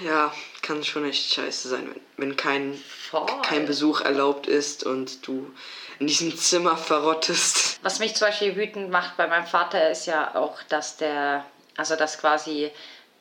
Ja, 0.00 0.34
kann 0.62 0.82
schon 0.82 1.08
echt 1.08 1.32
scheiße 1.32 1.68
sein, 1.68 1.94
wenn, 2.16 2.28
wenn 2.28 2.36
kein, 2.36 2.82
Voll. 3.10 3.26
kein 3.42 3.66
Besuch 3.66 4.02
erlaubt 4.02 4.46
ist 4.46 4.84
und 4.84 5.26
du 5.26 5.52
in 5.98 6.06
diesem 6.06 6.36
Zimmer 6.36 6.76
verrottest. 6.76 7.82
Was 7.82 7.98
mich 7.98 8.14
zum 8.14 8.28
Beispiel 8.28 8.54
wütend 8.54 8.90
macht 8.90 9.16
bei 9.16 9.26
meinem 9.26 9.46
Vater 9.46 9.90
ist 9.90 10.06
ja 10.06 10.34
auch, 10.36 10.62
dass 10.68 10.96
der, 10.96 11.44
also 11.76 11.96
dass 11.96 12.18
quasi 12.18 12.70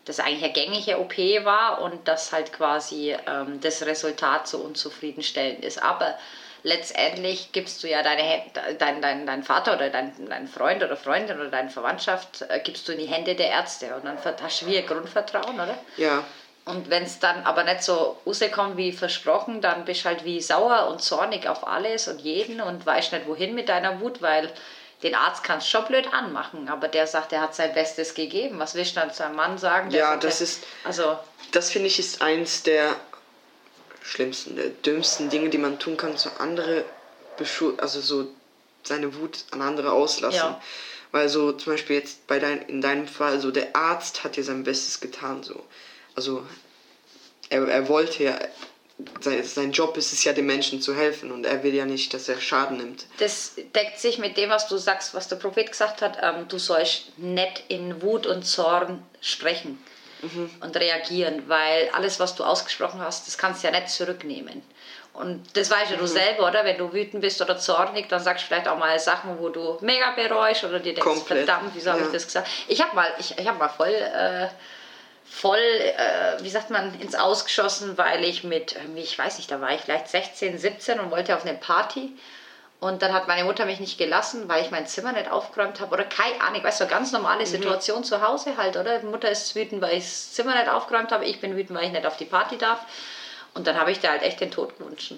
das 0.05 0.19
eigentlich 0.19 0.43
eine 0.43 0.53
gängige 0.53 0.99
OP 0.99 1.17
war 1.43 1.81
und 1.81 2.07
dass 2.07 2.31
halt 2.31 2.53
quasi 2.53 3.15
ähm, 3.27 3.59
das 3.61 3.85
Resultat 3.85 4.47
so 4.47 4.59
unzufriedenstellend 4.59 5.65
ist. 5.65 5.81
Aber 5.81 6.17
letztendlich 6.63 7.51
gibst 7.51 7.83
du 7.83 7.89
ja 7.89 8.03
deine, 8.03 8.43
dein, 8.77 9.01
dein, 9.01 9.25
dein 9.25 9.43
Vater 9.43 9.75
oder 9.75 9.89
dein, 9.89 10.13
dein 10.29 10.47
Freund 10.47 10.83
oder 10.83 10.97
Freundin 10.97 11.39
oder 11.39 11.49
deine 11.49 11.69
Verwandtschaft 11.69 12.43
äh, 12.47 12.59
gibst 12.59 12.87
du 12.87 12.91
in 12.91 12.99
die 12.99 13.07
Hände 13.07 13.35
der 13.35 13.49
Ärzte 13.49 13.95
und 13.95 14.05
dann 14.05 14.17
hast 14.41 14.61
du 14.61 14.67
wie 14.67 14.77
ein 14.77 14.85
Grundvertrauen, 14.85 15.55
oder? 15.55 15.77
Ja, 15.97 16.23
Und 16.69 16.89
wenn 16.89 17.03
es 17.03 17.17
dann 17.19 17.43
aber 17.45 17.63
nicht 17.63 17.81
so 17.83 18.17
rauskommt 18.25 18.77
wie 18.77 18.91
versprochen, 18.91 19.59
dann 19.59 19.85
bist 19.85 20.01
du 20.01 20.05
halt 20.05 20.23
wie 20.23 20.39
sauer 20.41 20.87
und 20.89 21.01
zornig 21.01 21.47
auf 21.47 21.65
alles 21.67 22.07
und 22.07 22.19
jeden 22.19 22.61
und 22.61 22.85
weißt 22.85 23.11
nicht 23.11 23.27
wohin 23.27 23.55
mit 23.55 23.69
deiner 23.69 23.99
Wut, 24.01 24.21
weil 24.21 24.51
den 25.01 25.15
Arzt 25.15 25.43
kannst 25.43 25.67
du 25.67 25.71
schon 25.77 25.87
blöd 25.87 26.13
anmachen, 26.13 26.69
aber 26.69 26.87
der 26.87 27.07
sagt, 27.07 27.33
er 27.33 27.41
hat 27.41 27.55
sein 27.55 27.73
Bestes 27.73 28.13
gegeben. 28.13 28.59
Was 28.59 28.75
willst 28.75 28.95
du 28.95 28.99
dann 28.99 29.11
zu 29.11 29.25
einem 29.25 29.35
Mann 29.35 29.57
sagen? 29.57 29.89
der 29.89 29.99
Ja, 29.99 30.17
das 30.17 30.41
er- 30.41 30.43
ist- 30.43 30.63
Also, 30.83 31.17
das 31.51 31.71
finde 31.71 31.87
ich 31.87 31.97
ist 31.97 32.21
eins 32.21 32.63
der 32.63 32.95
schlimmsten, 34.03 34.55
der 34.55 34.69
dümmsten 34.69 35.29
Dinge, 35.29 35.49
die 35.49 35.57
man 35.57 35.79
tun 35.79 35.97
kann, 35.97 36.17
so 36.17 36.29
andere 36.37 36.85
also 37.77 38.01
so 38.01 38.27
seine 38.83 39.15
Wut 39.15 39.45
an 39.51 39.61
andere 39.61 39.93
auslassen. 39.93 40.35
Ja. 40.35 40.61
Weil 41.11 41.29
so 41.29 41.53
zum 41.53 41.73
Beispiel 41.73 41.95
jetzt 41.95 42.27
bei 42.27 42.37
dein, 42.37 42.61
in 42.63 42.81
deinem 42.81 43.07
Fall, 43.07 43.39
so 43.39 43.49
der 43.49 43.75
Arzt 43.75 44.23
hat 44.23 44.35
dir 44.35 44.43
sein 44.43 44.63
Bestes 44.63 44.99
getan, 44.99 45.41
so. 45.41 45.63
Also 46.19 46.45
er, 47.49 47.65
er 47.69 47.87
wollte 47.87 48.25
ja, 48.25 48.37
sein, 49.21 49.41
sein 49.41 49.71
Job 49.71 49.95
ist 49.95 50.11
es 50.11 50.21
ja, 50.25 50.33
den 50.33 50.47
Menschen 50.47 50.81
zu 50.81 50.93
helfen 50.93 51.31
und 51.31 51.45
er 51.45 51.63
will 51.63 51.73
ja 51.73 51.85
nicht, 51.85 52.13
dass 52.13 52.27
er 52.27 52.41
Schaden 52.41 52.75
nimmt. 52.75 53.05
das 53.19 53.53
deckt 53.73 53.99
sich 53.99 54.17
mit 54.17 54.35
dem, 54.35 54.49
was 54.49 54.67
du 54.67 54.75
sagst, 54.75 55.13
was 55.13 55.29
der 55.29 55.37
Prophet 55.37 55.71
gesagt 55.71 56.01
hat. 56.01 56.17
Ähm, 56.21 56.49
du 56.49 56.57
sollst 56.57 57.17
nicht 57.17 57.63
in 57.69 58.01
Wut 58.01 58.27
und 58.27 58.43
Zorn 58.43 59.01
sprechen 59.21 59.81
und 60.59 60.75
reagieren, 60.75 61.43
weil 61.47 61.89
alles, 61.93 62.19
was 62.19 62.35
du 62.35 62.43
ausgesprochen 62.43 62.99
hast, 62.99 63.25
das 63.25 63.37
kannst 63.37 63.63
du 63.63 63.67
ja 63.69 63.73
nicht 63.73 63.87
zurücknehmen. 63.87 64.61
Und 65.13 65.55
das 65.55 65.71
weißt 65.71 65.91
ja 65.91 65.97
du 65.97 66.05
selber, 66.05 66.49
oder? 66.49 66.65
Wenn 66.65 66.77
du 66.77 66.91
wütend 66.91 67.21
bist 67.21 67.41
oder 67.41 67.57
zornig, 67.57 68.09
dann 68.09 68.21
sagst 68.21 68.43
du 68.43 68.47
vielleicht 68.47 68.67
auch 68.67 68.77
mal 68.77 68.99
Sachen, 68.99 69.39
wo 69.39 69.47
du 69.47 69.77
mega 69.79 70.11
bereust 70.11 70.65
oder 70.65 70.79
dir 70.79 70.93
denkst, 70.93 71.01
Komplett, 71.01 71.45
verdammt, 71.45 71.71
wieso 71.73 71.91
habe 71.91 72.01
ja. 72.01 72.07
ich 72.07 72.11
das 72.11 72.25
gesagt? 72.25 72.49
Ich 72.67 72.81
habe 72.81 72.93
mal, 72.93 73.07
ich, 73.17 73.37
ich 73.37 73.47
hab 73.47 73.57
mal 73.57 73.69
voll, 73.69 73.93
äh, 73.93 74.49
voll, 75.29 75.57
äh, 75.57 76.41
wie 76.41 76.49
sagt 76.49 76.69
man, 76.69 76.99
ins 76.99 77.15
Ausgeschossen, 77.15 77.97
weil 77.97 78.23
ich 78.23 78.43
mit, 78.43 78.75
ich 78.95 79.17
weiß 79.17 79.37
nicht, 79.37 79.49
da 79.51 79.61
war 79.61 79.73
ich 79.73 79.81
vielleicht 79.81 80.07
16, 80.07 80.57
17 80.57 80.99
und 80.99 81.11
wollte 81.11 81.35
auf 81.35 81.45
eine 81.45 81.57
Party. 81.57 82.11
Und 82.79 83.01
dann 83.01 83.13
hat 83.13 83.27
meine 83.27 83.43
Mutter 83.43 83.65
mich 83.65 83.81
nicht 83.81 83.97
gelassen, 83.97 84.47
weil 84.47 84.63
ich 84.63 84.71
mein 84.71 84.87
Zimmer 84.87 85.11
nicht 85.11 85.29
aufgeräumt 85.29 85.81
habe. 85.81 85.93
Oder 85.93 86.05
keine 86.05 86.39
Ahnung, 86.39 86.63
weißt 86.63 86.79
du, 86.79 86.87
ganz 86.87 87.11
normale 87.11 87.45
Situation 87.45 88.05
zu 88.05 88.25
Hause 88.25 88.55
halt, 88.55 88.77
oder? 88.77 88.99
Die 88.99 89.05
Mutter 89.05 89.29
ist 89.29 89.53
wütend, 89.53 89.81
weil 89.81 89.97
ich 89.97 90.05
das 90.05 90.33
Zimmer 90.33 90.55
nicht 90.55 90.69
aufgeräumt 90.69 91.11
habe. 91.11 91.25
Ich 91.25 91.41
bin 91.41 91.57
wütend, 91.57 91.77
weil 91.77 91.87
ich 91.87 91.91
nicht 91.91 92.05
auf 92.05 92.15
die 92.15 92.25
Party 92.25 92.57
darf. 92.57 92.79
Und 93.53 93.67
dann 93.67 93.77
habe 93.77 93.91
ich 93.91 93.99
dir 93.99 94.09
halt 94.09 94.23
echt 94.23 94.39
den 94.39 94.51
Tod 94.51 94.77
gewünscht. 94.77 95.13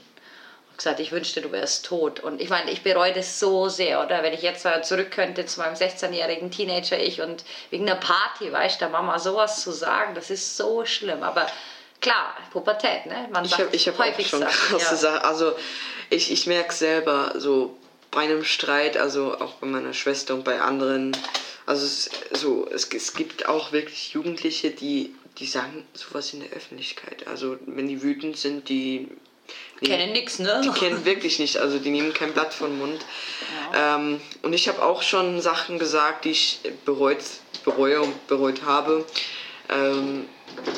Gesagt, 0.78 1.00
ich 1.00 1.12
wünschte, 1.12 1.42
du 1.42 1.52
wärst 1.52 1.86
tot. 1.86 2.20
Und 2.20 2.42
ich 2.42 2.50
meine, 2.50 2.72
ich 2.72 2.82
bereue 2.82 3.14
das 3.14 3.40
so 3.40 3.70
sehr, 3.70 4.04
oder? 4.04 4.24
Wenn 4.24 4.34
ich 4.34 4.42
jetzt 4.42 4.66
zurück 4.84 5.12
könnte 5.12 5.46
zu 5.46 5.60
meinem 5.60 5.76
16-jährigen 5.76 6.50
Teenager-Ich 6.50 7.22
und 7.22 7.44
wegen 7.70 7.88
einer 7.88 8.00
Party, 8.00 8.52
weißt 8.52 8.76
du, 8.76 8.86
der 8.86 8.90
Mama 8.90 9.20
sowas 9.20 9.62
zu 9.62 9.72
sagen, 9.72 10.16
das 10.16 10.30
ist 10.30 10.58
so 10.58 10.86
schlimm. 10.86 11.24
Aber 11.24 11.48
klar, 12.02 12.36
Pubertät, 12.52 13.06
ne? 13.06 13.28
Man 13.32 13.46
Ich 13.46 13.54
habe 13.54 13.70
ich 13.72 13.88
hab 13.88 13.96
auch 13.96 14.06
häufig 14.06 14.28
schon 14.28 14.40
Sachen, 14.40 14.70
krasse 14.70 14.96
ja. 14.96 14.96
Sachen. 14.96 15.26
Also 15.26 15.54
ich, 16.10 16.32
ich 16.32 16.48
merke 16.48 16.74
selber 16.74 17.34
so 17.38 17.78
bei 18.12 18.22
einem 18.22 18.44
Streit, 18.44 18.98
also 18.98 19.40
auch 19.40 19.54
bei 19.54 19.68
meiner 19.68 19.94
Schwester 19.94 20.34
und 20.34 20.44
bei 20.44 20.60
anderen, 20.60 21.16
also 21.66 21.86
es, 21.86 22.10
so, 22.32 22.68
es, 22.70 22.90
es 22.94 23.14
gibt 23.14 23.48
auch 23.48 23.72
wirklich 23.72 24.12
Jugendliche, 24.12 24.72
die, 24.72 25.16
die 25.38 25.48
sagen 25.48 25.86
sowas 25.94 26.34
in 26.34 26.42
der 26.42 26.52
Öffentlichkeit. 26.52 27.28
Also 27.28 27.58
wenn 27.66 27.88
die 27.88 28.04
wütend 28.04 28.38
sind, 28.38 28.68
die 28.68 29.08
Kennen 29.84 30.12
nix, 30.14 30.38
ne? 30.38 30.62
Die 30.64 30.70
kennen 30.70 31.06
wirklich 31.06 31.40
nicht, 31.40 31.58
also 31.58 31.80
die 31.80 31.90
nehmen 31.90 32.14
kein 32.14 32.34
Blatt 32.34 32.54
vom 32.54 32.78
Mund. 32.78 33.04
Ähm, 33.76 34.22
und 34.44 34.54
ich 34.54 34.68
habe 34.68 34.84
auch 34.84 35.02
schon 35.02 35.42
Sachen 35.42 35.80
gesagt, 35.80 36.26
die 36.26 36.32
ich 36.32 36.60
bereut, 36.86 37.18
bereue 37.66 38.02
und 38.02 38.28
bereut 38.28 38.64
habe. 38.64 39.06
Ähm, 39.70 40.28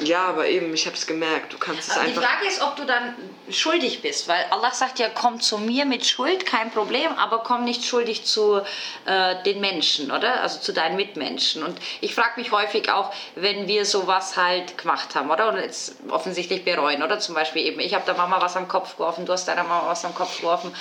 Ja, 0.03 0.25
aber 0.25 0.47
eben, 0.47 0.73
ich 0.73 0.85
habe 0.85 0.95
es 0.95 1.07
gemerkt. 1.07 1.53
Du 1.53 1.57
kannst 1.57 1.89
es 1.89 1.91
Aber 1.91 2.05
die 2.05 2.09
einfach. 2.09 2.23
Frage 2.23 2.47
ist, 2.47 2.61
ob 2.61 2.75
du 2.75 2.85
dann 2.85 3.15
schuldig 3.49 4.01
bist, 4.01 4.27
weil 4.27 4.45
Allah 4.49 4.71
sagt 4.71 4.99
ja, 4.99 5.09
komm 5.09 5.41
zu 5.41 5.57
mir 5.57 5.85
mit 5.85 6.05
Schuld, 6.05 6.45
kein 6.45 6.71
Problem, 6.71 7.11
aber 7.17 7.39
komm 7.39 7.63
nicht 7.65 7.83
schuldig 7.83 8.25
zu 8.25 8.61
äh, 9.05 9.43
den 9.43 9.59
Menschen, 9.59 10.11
oder? 10.11 10.41
Also 10.41 10.59
zu 10.59 10.73
deinen 10.73 10.95
Mitmenschen. 10.95 11.63
Und 11.63 11.77
ich 12.01 12.15
frage 12.15 12.39
mich 12.39 12.51
häufig 12.51 12.89
auch, 12.91 13.13
wenn 13.35 13.67
wir 13.67 13.85
sowas 13.85 14.37
halt 14.37 14.77
gemacht 14.77 15.15
haben, 15.15 15.29
oder? 15.29 15.49
Und 15.49 15.57
jetzt 15.57 15.95
offensichtlich 16.09 16.63
bereuen, 16.63 17.03
oder? 17.03 17.19
Zum 17.19 17.35
Beispiel 17.35 17.65
eben, 17.65 17.79
ich 17.79 17.93
habe 17.93 18.05
der 18.05 18.15
Mama 18.15 18.41
was 18.41 18.55
am 18.55 18.67
Kopf 18.67 18.93
geworfen, 18.93 19.25
du 19.25 19.33
hast 19.33 19.47
deiner 19.47 19.63
Mama 19.63 19.89
was 19.89 20.05
am 20.05 20.15
Kopf 20.15 20.37
geworfen. 20.37 20.73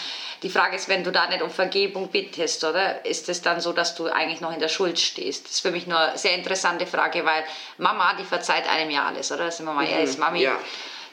Die 0.42 0.50
Frage 0.50 0.75
ist, 0.75 0.88
wenn 0.88 1.04
du 1.04 1.12
da 1.12 1.28
nicht 1.28 1.40
um 1.40 1.50
Vergebung 1.50 2.08
bittest, 2.08 2.64
oder? 2.64 3.04
Ist 3.06 3.28
es 3.28 3.42
dann 3.42 3.61
so, 3.61 3.72
dass 3.72 3.94
du 3.94 4.06
eigentlich 4.06 4.40
noch 4.40 4.52
in 4.52 4.58
der 4.58 4.68
Schuld 4.68 4.99
stehst? 4.99 5.44
Das 5.44 5.52
ist 5.52 5.61
für 5.61 5.70
mich 5.70 5.87
nur 5.87 5.99
eine 5.99 6.18
sehr 6.18 6.34
interessante 6.34 6.84
Frage, 6.87 7.25
weil 7.25 7.44
Mama, 7.78 8.14
die 8.18 8.25
verzeiht 8.25 8.68
einem 8.82 8.90
ja 8.90 9.06
alles, 9.06 9.30
oder? 9.32 9.46
Das 9.46 9.56
sind 9.56 9.66
wir 9.66 9.72
mal 9.72 9.86
ehrlich, 9.86 10.18
Mami. 10.18 10.42
ja. 10.42 10.56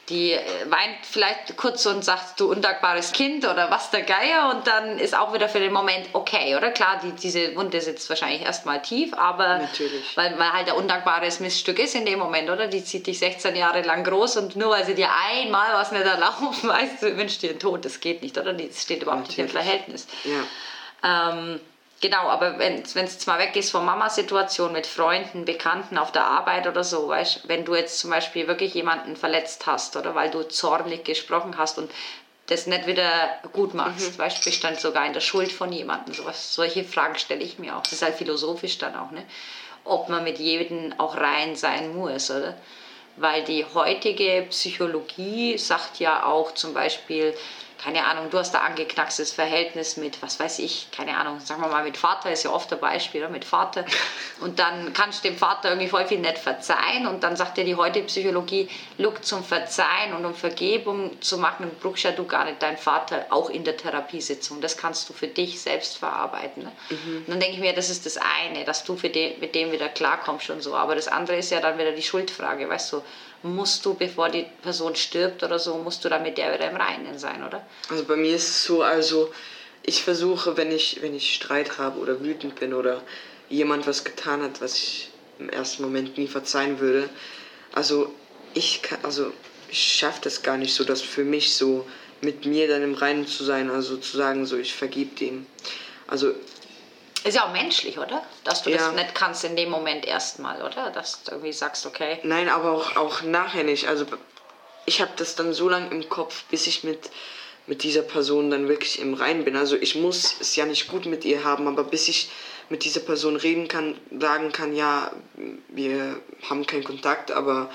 Die 0.08 0.32
äh, 0.32 0.40
weint 0.68 0.96
vielleicht 1.08 1.56
kurz 1.56 1.86
und 1.86 2.04
sagt, 2.04 2.40
du 2.40 2.50
undankbares 2.50 3.12
Kind 3.12 3.44
oder 3.44 3.70
was 3.70 3.90
der 3.90 4.02
Geier 4.02 4.52
und 4.52 4.66
dann 4.66 4.98
ist 4.98 5.16
auch 5.16 5.32
wieder 5.32 5.48
für 5.48 5.60
den 5.60 5.72
Moment 5.72 6.08
okay, 6.14 6.56
oder? 6.56 6.72
Klar, 6.72 7.00
die, 7.00 7.12
diese 7.12 7.54
Wunde 7.54 7.80
sitzt 7.80 8.08
wahrscheinlich 8.08 8.42
erstmal 8.42 8.82
tief, 8.82 9.14
aber 9.14 9.58
Natürlich. 9.58 10.16
weil, 10.16 10.36
weil 10.36 10.52
halt 10.52 10.68
ein 10.68 10.74
undankbares 10.74 11.38
Missstück 11.38 11.78
ist 11.78 11.94
in 11.94 12.06
dem 12.06 12.18
Moment, 12.18 12.50
oder? 12.50 12.66
Die 12.66 12.82
zieht 12.82 13.06
dich 13.06 13.20
16 13.20 13.54
Jahre 13.54 13.82
lang 13.82 14.02
groß 14.02 14.38
und 14.38 14.56
nur 14.56 14.70
weil 14.70 14.84
sie 14.84 14.96
dir 14.96 15.10
einmal 15.30 15.74
was 15.74 15.92
nicht 15.92 16.04
erlaubt, 16.04 16.64
weißt 16.66 17.02
du, 17.02 17.16
wünscht 17.16 17.42
dir 17.42 17.50
den 17.50 17.60
Tod, 17.60 17.84
das 17.84 18.00
geht 18.00 18.20
nicht, 18.20 18.36
oder? 18.36 18.52
Das 18.52 18.82
steht 18.82 19.02
überhaupt 19.02 19.28
nicht 19.28 19.38
im 19.38 19.46
Natürlich. 19.46 19.64
Verhältnis. 19.64 20.08
Ja. 20.24 21.30
Ähm, 21.32 21.60
genau, 22.00 22.28
aber 22.28 22.58
wenn 22.58 22.82
es 22.82 22.94
jetzt 22.94 23.26
mal 23.26 23.38
weg 23.38 23.56
ist 23.56 23.70
von 23.70 23.84
Mama-Situation 23.84 24.72
mit 24.72 24.86
Freunden, 24.86 25.44
Bekannten 25.44 25.98
auf 25.98 26.12
der 26.12 26.24
Arbeit 26.24 26.66
oder 26.66 26.84
so, 26.84 27.08
weißt 27.08 27.48
wenn 27.48 27.64
du 27.64 27.74
jetzt 27.74 27.98
zum 27.98 28.10
Beispiel 28.10 28.46
wirklich 28.46 28.74
jemanden 28.74 29.16
verletzt 29.16 29.66
hast 29.66 29.96
oder 29.96 30.14
weil 30.14 30.30
du 30.30 30.42
zornig 30.42 31.04
gesprochen 31.04 31.56
hast 31.58 31.78
und 31.78 31.90
das 32.46 32.66
nicht 32.66 32.86
wieder 32.86 33.38
gut 33.52 33.74
machst, 33.74 34.18
weißt 34.18 34.38
du, 34.38 34.50
bist 34.50 34.64
dann 34.64 34.76
sogar 34.76 35.06
in 35.06 35.12
der 35.12 35.20
Schuld 35.20 35.52
von 35.52 35.70
jemandem. 35.72 36.14
Sowas, 36.14 36.52
solche 36.52 36.82
Fragen 36.82 37.16
stelle 37.16 37.44
ich 37.44 37.58
mir 37.58 37.76
auch. 37.76 37.82
Das 37.82 37.92
ist 37.92 38.02
halt 38.02 38.16
philosophisch 38.16 38.76
dann 38.78 38.96
auch, 38.96 39.12
ne? 39.12 39.24
Ob 39.84 40.08
man 40.08 40.24
mit 40.24 40.38
jedem 40.38 40.92
auch 40.98 41.16
rein 41.16 41.54
sein 41.54 41.94
muss, 41.94 42.30
oder? 42.30 42.56
Weil 43.16 43.44
die 43.44 43.64
heutige 43.72 44.46
Psychologie 44.50 45.58
sagt 45.58 46.00
ja 46.00 46.24
auch 46.24 46.52
zum 46.54 46.74
Beispiel, 46.74 47.34
keine 47.82 48.04
Ahnung, 48.04 48.28
du 48.30 48.38
hast 48.38 48.52
da 48.52 48.58
angeknackstes 48.58 49.32
Verhältnis 49.32 49.96
mit, 49.96 50.20
was 50.20 50.38
weiß 50.38 50.58
ich, 50.58 50.88
keine 50.92 51.16
Ahnung, 51.16 51.40
sagen 51.40 51.62
wir 51.62 51.68
mal 51.68 51.82
mit 51.82 51.96
Vater, 51.96 52.30
ist 52.30 52.42
ja 52.42 52.50
oft 52.50 52.70
ein 52.72 52.78
Beispiel, 52.78 53.22
oder? 53.22 53.30
mit 53.30 53.44
Vater. 53.44 53.86
Und 54.40 54.58
dann 54.58 54.92
kannst 54.92 55.24
du 55.24 55.28
dem 55.28 55.38
Vater 55.38 55.70
irgendwie 55.70 55.88
voll 55.88 56.06
viel 56.06 56.18
nicht 56.18 56.38
verzeihen 56.38 57.06
und 57.06 57.22
dann 57.22 57.36
sagt 57.36 57.58
dir 57.58 57.64
die 57.64 57.74
heutige 57.74 58.06
Psychologie, 58.06 58.70
look 58.96 59.22
zum 59.22 59.44
Verzeihen 59.44 60.14
und 60.14 60.24
um 60.24 60.34
Vergebung 60.34 61.20
zu 61.20 61.36
machen, 61.36 61.70
brauchst 61.82 62.04
ja 62.04 62.12
du 62.12 62.24
gar 62.24 62.46
nicht 62.46 62.62
deinen 62.62 62.78
Vater 62.78 63.26
auch 63.28 63.50
in 63.50 63.64
der 63.64 63.76
Therapiesitzung. 63.76 64.62
Das 64.62 64.78
kannst 64.78 65.08
du 65.10 65.12
für 65.12 65.26
dich 65.26 65.60
selbst 65.60 65.98
verarbeiten. 65.98 66.62
Ne? 66.62 66.72
Und 66.90 67.28
dann 67.28 67.40
denke 67.40 67.56
ich 67.56 67.60
mir, 67.60 67.74
das 67.74 67.90
ist 67.90 68.06
das 68.06 68.16
eine, 68.16 68.64
dass 68.64 68.82
du 68.84 68.96
für 68.96 69.10
den, 69.10 69.38
mit 69.40 69.54
dem 69.54 69.72
wieder 69.72 69.90
klarkommst 69.90 70.48
und 70.48 70.62
so. 70.62 70.74
Aber 70.74 70.94
das 70.94 71.06
andere 71.06 71.36
ist 71.36 71.50
ja 71.50 71.60
dann 71.60 71.78
wieder 71.78 71.92
die 71.92 72.02
Schuldfrage, 72.02 72.66
weißt 72.66 72.94
du, 72.94 73.02
musst 73.42 73.84
du, 73.84 73.94
bevor 73.94 74.28
die 74.28 74.46
Person 74.62 74.94
stirbt 74.96 75.42
oder 75.42 75.58
so, 75.58 75.76
musst 75.76 76.04
du 76.04 76.08
dann 76.08 76.22
mit 76.22 76.38
der 76.38 76.52
wieder 76.52 76.70
im 76.70 76.76
Reinen 76.76 77.18
sein, 77.18 77.44
oder? 77.44 77.66
Also 77.88 78.04
bei 78.04 78.16
mir 78.16 78.34
ist 78.34 78.48
es 78.48 78.64
so, 78.64 78.82
also 78.82 79.32
ich 79.82 80.02
versuche, 80.02 80.56
wenn 80.56 80.70
ich, 80.70 80.98
wenn 81.00 81.14
ich 81.14 81.34
Streit 81.34 81.78
habe 81.78 82.00
oder 82.00 82.20
wütend 82.22 82.60
bin 82.60 82.74
oder 82.74 83.02
jemand 83.48 83.86
was 83.86 84.04
getan 84.04 84.42
hat, 84.42 84.60
was 84.60 84.76
ich 84.76 85.10
im 85.38 85.48
ersten 85.48 85.82
Moment 85.82 86.18
nie 86.18 86.26
verzeihen 86.26 86.80
würde, 86.80 87.08
also 87.72 88.12
ich 88.54 88.82
also 89.02 89.32
ich 89.70 89.80
schaffe 89.80 90.20
das 90.22 90.42
gar 90.42 90.56
nicht 90.56 90.74
so, 90.74 90.84
das 90.84 91.00
für 91.00 91.24
mich 91.24 91.54
so 91.54 91.86
mit 92.20 92.44
mir 92.44 92.68
dann 92.68 92.82
im 92.82 92.94
Reinen 92.94 93.26
zu 93.26 93.44
sein, 93.44 93.70
also 93.70 93.96
zu 93.96 94.16
sagen, 94.16 94.44
so 94.44 94.56
ich 94.56 94.74
vergib 94.74 95.16
dem. 95.16 95.46
Also 96.06 96.34
Ist 97.24 97.34
ja 97.36 97.44
auch 97.46 97.52
menschlich, 97.52 97.98
oder? 97.98 98.22
Dass 98.44 98.62
du 98.62 98.70
Ja. 98.70 98.78
das 98.78 98.92
nicht 98.94 99.14
kannst 99.14 99.44
in 99.44 99.56
dem 99.56 99.70
Moment 99.70 100.06
erstmal, 100.06 100.62
oder? 100.62 100.90
Dass 100.90 101.22
du 101.22 101.32
irgendwie 101.32 101.52
sagst, 101.52 101.84
okay. 101.86 102.18
Nein, 102.22 102.48
aber 102.48 102.72
auch, 102.72 102.96
auch 102.96 103.22
nachher 103.22 103.64
nicht. 103.64 103.88
Also 103.88 104.06
ich 104.86 105.00
habe 105.00 105.10
das 105.16 105.34
dann 105.36 105.52
so 105.52 105.68
lange 105.68 105.90
im 105.90 106.08
Kopf, 106.08 106.44
bis 106.44 106.66
ich 106.66 106.82
mit, 106.82 107.10
mit 107.66 107.82
dieser 107.82 108.02
Person 108.02 108.50
dann 108.50 108.68
wirklich 108.68 108.98
im 109.00 109.14
Reinen 109.14 109.44
bin. 109.44 109.56
Also 109.56 109.76
ich 109.76 109.94
muss 109.96 110.36
es 110.40 110.56
ja 110.56 110.64
nicht 110.64 110.88
gut 110.88 111.04
mit 111.06 111.24
ihr 111.24 111.44
haben, 111.44 111.68
aber 111.68 111.84
bis 111.84 112.08
ich 112.08 112.30
mit 112.70 112.84
dieser 112.84 113.00
Person 113.00 113.36
reden 113.36 113.68
kann, 113.68 113.98
sagen 114.18 114.52
kann, 114.52 114.74
ja, 114.74 115.10
wir 115.68 116.20
haben 116.48 116.66
keinen 116.66 116.84
Kontakt, 116.84 117.32
aber 117.32 117.68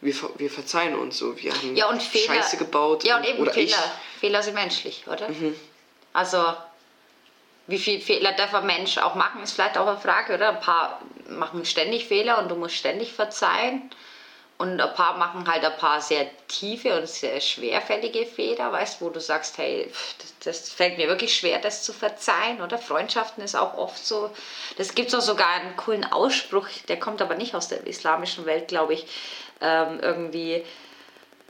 wir, 0.00 0.14
wir 0.38 0.50
verzeihen 0.50 0.96
uns 0.96 1.18
so. 1.18 1.36
Wir 1.36 1.52
haben 1.52 1.76
Ja, 1.76 1.88
und 1.88 2.02
Fehler. 2.02 2.34
Scheiße 2.34 2.56
gebaut. 2.56 3.04
Ja, 3.04 3.18
und 3.18 3.26
eben 3.26 3.38
oder 3.40 3.52
Fehler. 3.52 3.66
ich. 3.66 4.20
Fehler 4.20 4.42
sind 4.42 4.54
menschlich, 4.54 5.04
oder? 5.06 5.28
Also, 6.14 6.54
wie 7.68 7.78
viel 7.78 8.00
Fehler 8.00 8.32
darf 8.32 8.54
ein 8.54 8.66
Mensch 8.66 8.96
auch 8.98 9.14
machen, 9.14 9.42
ist 9.42 9.52
vielleicht 9.52 9.76
auch 9.76 9.86
eine 9.86 9.98
Frage, 9.98 10.34
oder? 10.34 10.48
Ein 10.48 10.60
paar 10.60 11.00
machen 11.28 11.64
ständig 11.66 12.06
Fehler 12.06 12.38
und 12.38 12.50
du 12.50 12.56
musst 12.56 12.74
ständig 12.74 13.12
verzeihen. 13.12 13.90
Und 14.56 14.80
ein 14.80 14.94
paar 14.94 15.18
machen 15.18 15.46
halt 15.46 15.64
ein 15.64 15.76
paar 15.76 16.00
sehr 16.00 16.26
tiefe 16.48 16.98
und 16.98 17.08
sehr 17.08 17.40
schwerfällige 17.40 18.26
Fehler, 18.26 18.72
weißt 18.72 19.00
wo 19.00 19.08
du 19.08 19.20
sagst, 19.20 19.56
hey, 19.58 19.88
das, 20.18 20.60
das 20.60 20.72
fällt 20.72 20.98
mir 20.98 21.06
wirklich 21.06 21.36
schwer, 21.36 21.60
das 21.60 21.84
zu 21.84 21.92
verzeihen, 21.92 22.60
oder? 22.60 22.76
Freundschaften 22.78 23.44
ist 23.44 23.54
auch 23.54 23.74
oft 23.76 24.04
so. 24.04 24.30
Das 24.76 24.96
gibt 24.96 25.14
auch 25.14 25.20
sogar 25.20 25.48
einen 25.48 25.76
coolen 25.76 26.04
Ausspruch, 26.04 26.66
der 26.88 26.98
kommt 26.98 27.22
aber 27.22 27.36
nicht 27.36 27.54
aus 27.54 27.68
der 27.68 27.86
islamischen 27.86 28.46
Welt, 28.46 28.66
glaube 28.66 28.94
ich. 28.94 29.06
Ähm, 29.60 30.00
irgendwie, 30.00 30.64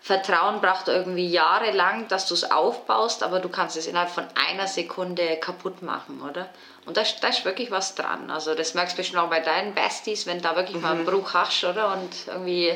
Vertrauen 0.00 0.60
braucht 0.60 0.88
irgendwie 0.88 1.26
jahrelang, 1.28 2.06
dass 2.08 2.26
du 2.26 2.34
es 2.34 2.50
aufbaust, 2.50 3.22
aber 3.22 3.40
du 3.40 3.48
kannst 3.48 3.76
es 3.76 3.86
innerhalb 3.86 4.10
von 4.10 4.24
einer 4.34 4.66
Sekunde 4.68 5.36
kaputt 5.36 5.82
machen, 5.82 6.22
oder? 6.22 6.48
Und 6.86 6.96
da, 6.96 7.02
ist- 7.02 7.22
da 7.22 7.28
ist 7.28 7.44
wirklich 7.44 7.70
was 7.70 7.94
dran. 7.94 8.30
Also 8.30 8.54
das 8.54 8.74
merkst 8.74 8.94
du 8.94 8.98
bestimmt 8.98 9.20
auch 9.20 9.28
bei 9.28 9.40
deinen 9.40 9.74
Besties, 9.74 10.24
wenn 10.26 10.40
da 10.40 10.56
wirklich 10.56 10.80
mal 10.80 10.92
einen 10.92 11.04
Bruch 11.04 11.34
hast, 11.34 11.64
oder? 11.64 11.92
Und 11.92 12.10
irgendwie, 12.26 12.72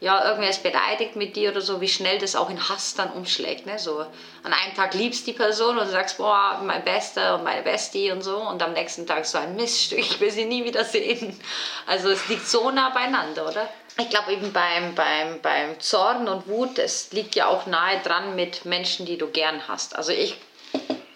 ja, 0.00 0.28
irgendwer 0.28 0.50
ist 0.50 0.62
beleidigt 0.62 1.16
mit 1.16 1.36
dir 1.36 1.50
oder 1.50 1.62
so, 1.62 1.80
wie 1.80 1.88
schnell 1.88 2.18
das 2.18 2.36
auch 2.36 2.50
in 2.50 2.68
Hass 2.68 2.94
dann 2.94 3.12
umschlägt, 3.12 3.64
ne? 3.64 3.78
So, 3.78 4.00
an 4.00 4.52
einem 4.52 4.74
Tag 4.74 4.92
liebst 4.94 5.26
die 5.26 5.32
Person 5.32 5.78
und 5.78 5.86
du 5.86 5.90
sagst, 5.90 6.18
boah, 6.18 6.60
mein 6.62 6.84
Bester 6.84 7.36
und 7.36 7.44
meine 7.44 7.62
Bestie 7.62 8.10
und 8.10 8.22
so, 8.22 8.36
und 8.36 8.62
am 8.62 8.74
nächsten 8.74 9.06
Tag 9.06 9.24
so 9.24 9.38
ein 9.38 9.56
Miststück, 9.56 10.00
ich 10.00 10.20
will 10.20 10.30
sie 10.30 10.44
nie 10.44 10.64
wieder 10.64 10.84
sehen. 10.84 11.38
Also 11.86 12.10
es 12.10 12.28
liegt 12.28 12.46
so 12.46 12.70
nah 12.70 12.90
beieinander, 12.90 13.48
oder? 13.48 13.68
Ich 13.98 14.10
glaube 14.10 14.32
eben 14.32 14.52
beim, 14.52 14.94
beim, 14.94 15.40
beim 15.40 15.80
Zorn 15.80 16.28
und 16.28 16.46
Wut, 16.46 16.78
es 16.78 17.12
liegt 17.12 17.34
ja 17.34 17.46
auch 17.46 17.64
nahe 17.64 17.98
dran 18.00 18.36
mit 18.36 18.66
Menschen, 18.66 19.06
die 19.06 19.16
du 19.16 19.28
gern 19.28 19.66
hast. 19.66 19.96
Also 19.96 20.12
ich 20.12 20.36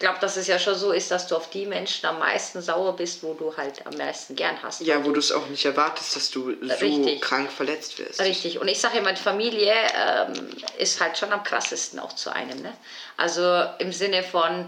glaube, 0.01 0.19
dass 0.19 0.35
es 0.35 0.47
ja 0.47 0.59
schon 0.59 0.75
so 0.75 0.91
ist, 0.91 1.09
dass 1.11 1.27
du 1.27 1.37
auf 1.37 1.49
die 1.49 1.65
Menschen 1.65 2.05
am 2.07 2.19
meisten 2.19 2.61
sauer 2.61 2.95
bist, 2.97 3.23
wo 3.23 3.33
du 3.33 3.55
halt 3.55 3.85
am 3.87 3.95
meisten 3.95 4.35
gern 4.35 4.61
hast. 4.61 4.81
Ja, 4.81 5.05
wo 5.05 5.11
du 5.11 5.19
es 5.19 5.31
auch 5.31 5.47
nicht 5.47 5.63
erwartest, 5.63 6.15
dass 6.17 6.29
du 6.29 6.53
so 6.59 6.85
Richtig. 6.85 7.21
krank 7.21 7.49
verletzt 7.49 7.97
wirst. 7.99 8.19
Richtig. 8.19 8.59
Und 8.59 8.67
ich 8.67 8.81
sage 8.81 8.97
immer, 8.97 9.13
die 9.13 9.21
Familie 9.21 9.73
ähm, 9.95 10.49
ist 10.77 10.99
halt 10.99 11.17
schon 11.17 11.31
am 11.31 11.43
krassesten 11.43 11.99
auch 11.99 12.13
zu 12.13 12.33
einem. 12.33 12.61
Ne? 12.61 12.73
Also 13.15 13.63
im 13.79 13.93
Sinne 13.93 14.23
von, 14.23 14.67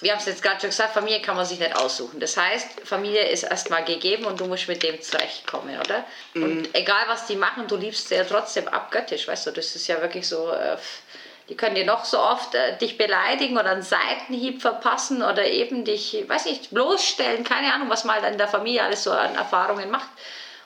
wir 0.00 0.10
haben 0.10 0.18
es 0.18 0.26
jetzt 0.26 0.42
gerade 0.42 0.60
schon 0.60 0.70
gesagt, 0.70 0.94
Familie 0.94 1.22
kann 1.22 1.36
man 1.36 1.46
sich 1.46 1.60
nicht 1.60 1.76
aussuchen. 1.76 2.18
Das 2.18 2.36
heißt, 2.36 2.80
Familie 2.84 3.28
ist 3.28 3.44
erstmal 3.44 3.84
gegeben 3.84 4.24
und 4.24 4.40
du 4.40 4.46
musst 4.46 4.66
mit 4.66 4.82
dem 4.82 5.00
zurechtkommen, 5.00 5.78
oder? 5.78 6.04
Und 6.34 6.74
egal 6.74 7.04
was 7.06 7.26
die 7.26 7.36
machen, 7.36 7.68
du 7.68 7.76
liebst 7.76 8.08
sie 8.08 8.16
ja 8.16 8.24
trotzdem 8.24 8.68
abgöttisch, 8.68 9.28
weißt 9.28 9.46
du? 9.46 9.50
Das 9.52 9.76
ist 9.76 9.86
ja 9.86 10.00
wirklich 10.00 10.26
so. 10.26 10.50
Äh, 10.50 10.76
die 11.48 11.56
können 11.56 11.74
dir 11.74 11.84
noch 11.84 12.04
so 12.04 12.18
oft 12.18 12.54
äh, 12.54 12.76
dich 12.78 12.96
beleidigen 12.96 13.58
oder 13.58 13.70
einen 13.70 13.82
Seitenhieb 13.82 14.62
verpassen 14.62 15.22
oder 15.22 15.44
eben 15.46 15.84
dich, 15.84 16.24
weiß 16.26 16.46
nicht, 16.46 16.70
bloßstellen, 16.70 17.44
keine 17.44 17.72
Ahnung, 17.72 17.90
was 17.90 18.04
man 18.04 18.22
halt 18.22 18.32
in 18.32 18.38
der 18.38 18.48
Familie 18.48 18.82
alles 18.82 19.04
so 19.04 19.12
an 19.12 19.34
Erfahrungen 19.34 19.90
macht. 19.90 20.08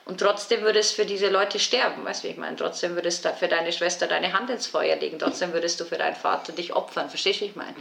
Und 0.09 0.19
trotzdem 0.19 0.61
würde 0.61 0.79
es 0.79 0.89
für 0.89 1.05
diese 1.05 1.29
Leute 1.29 1.59
sterben, 1.59 2.03
weißt 2.03 2.23
du, 2.23 2.27
wie 2.27 2.31
ich 2.31 2.37
meine? 2.37 2.55
Trotzdem 2.55 2.95
würdest 2.95 3.25
du 3.25 3.29
für 3.29 3.47
deine 3.47 3.71
Schwester 3.71 4.07
deine 4.07 4.33
Hand 4.33 4.49
ins 4.49 4.65
Feuer 4.65 4.95
legen, 4.95 5.19
trotzdem 5.19 5.53
würdest 5.53 5.79
du 5.79 5.85
für 5.85 5.99
deinen 5.99 6.15
Vater 6.15 6.51
dich 6.51 6.73
opfern, 6.73 7.09
verstehst 7.09 7.41
du, 7.41 7.45
wie 7.45 7.49
ich 7.49 7.55
meine? 7.55 7.75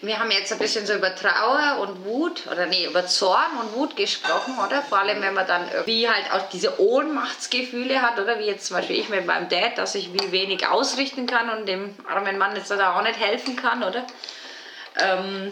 Wir 0.00 0.20
haben 0.20 0.30
jetzt 0.30 0.52
ein 0.52 0.60
bisschen 0.60 0.86
so 0.86 0.94
über 0.94 1.12
Trauer 1.12 1.78
und 1.80 2.04
Wut, 2.04 2.42
oder 2.46 2.66
nee, 2.66 2.86
über 2.86 3.08
Zorn 3.08 3.50
und 3.60 3.74
Wut 3.74 3.96
gesprochen, 3.96 4.54
oder? 4.64 4.80
Vor 4.80 4.98
allem, 4.98 5.20
wenn 5.20 5.34
man 5.34 5.48
dann 5.48 5.68
irgendwie 5.72 6.08
halt 6.08 6.32
auch 6.32 6.48
diese 6.50 6.80
Ohnmachtsgefühle 6.80 8.00
hat, 8.00 8.16
oder? 8.20 8.38
Wie 8.38 8.44
jetzt 8.44 8.66
zum 8.66 8.76
Beispiel 8.76 9.00
ich 9.00 9.08
mit 9.08 9.26
meinem 9.26 9.48
Dad, 9.48 9.76
dass 9.76 9.96
ich 9.96 10.12
wie 10.12 10.30
wenig 10.30 10.68
ausrichten 10.68 11.26
kann 11.26 11.50
und 11.50 11.66
dem 11.66 11.96
armen 12.06 12.38
Mann 12.38 12.54
jetzt 12.54 12.70
da 12.70 12.96
auch 12.96 13.02
nicht 13.02 13.18
helfen 13.18 13.56
kann, 13.56 13.82
oder? 13.82 14.06
Ähm, 15.00 15.50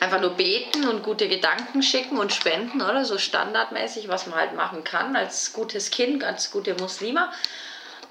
einfach 0.00 0.20
nur 0.20 0.30
beten 0.30 0.88
und 0.88 1.02
gute 1.02 1.28
Gedanken 1.28 1.82
schicken 1.82 2.18
und 2.18 2.32
spenden, 2.32 2.82
oder? 2.82 3.04
So 3.04 3.18
standardmäßig, 3.18 4.08
was 4.08 4.26
man 4.26 4.38
halt 4.38 4.54
machen 4.54 4.84
kann 4.84 5.16
als 5.16 5.52
gutes 5.52 5.90
Kind, 5.90 6.24
als 6.24 6.50
gute 6.50 6.74
Muslima. 6.74 7.32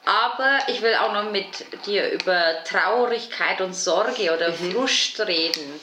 Aber 0.06 0.60
ich 0.68 0.82
will 0.82 0.96
auch 0.96 1.14
noch 1.14 1.32
mit 1.32 1.46
dir 1.86 2.12
über 2.12 2.64
Traurigkeit 2.64 3.62
und 3.62 3.76
Sorge 3.76 4.34
oder 4.34 4.54
Frust 4.54 5.20
reden. 5.22 5.80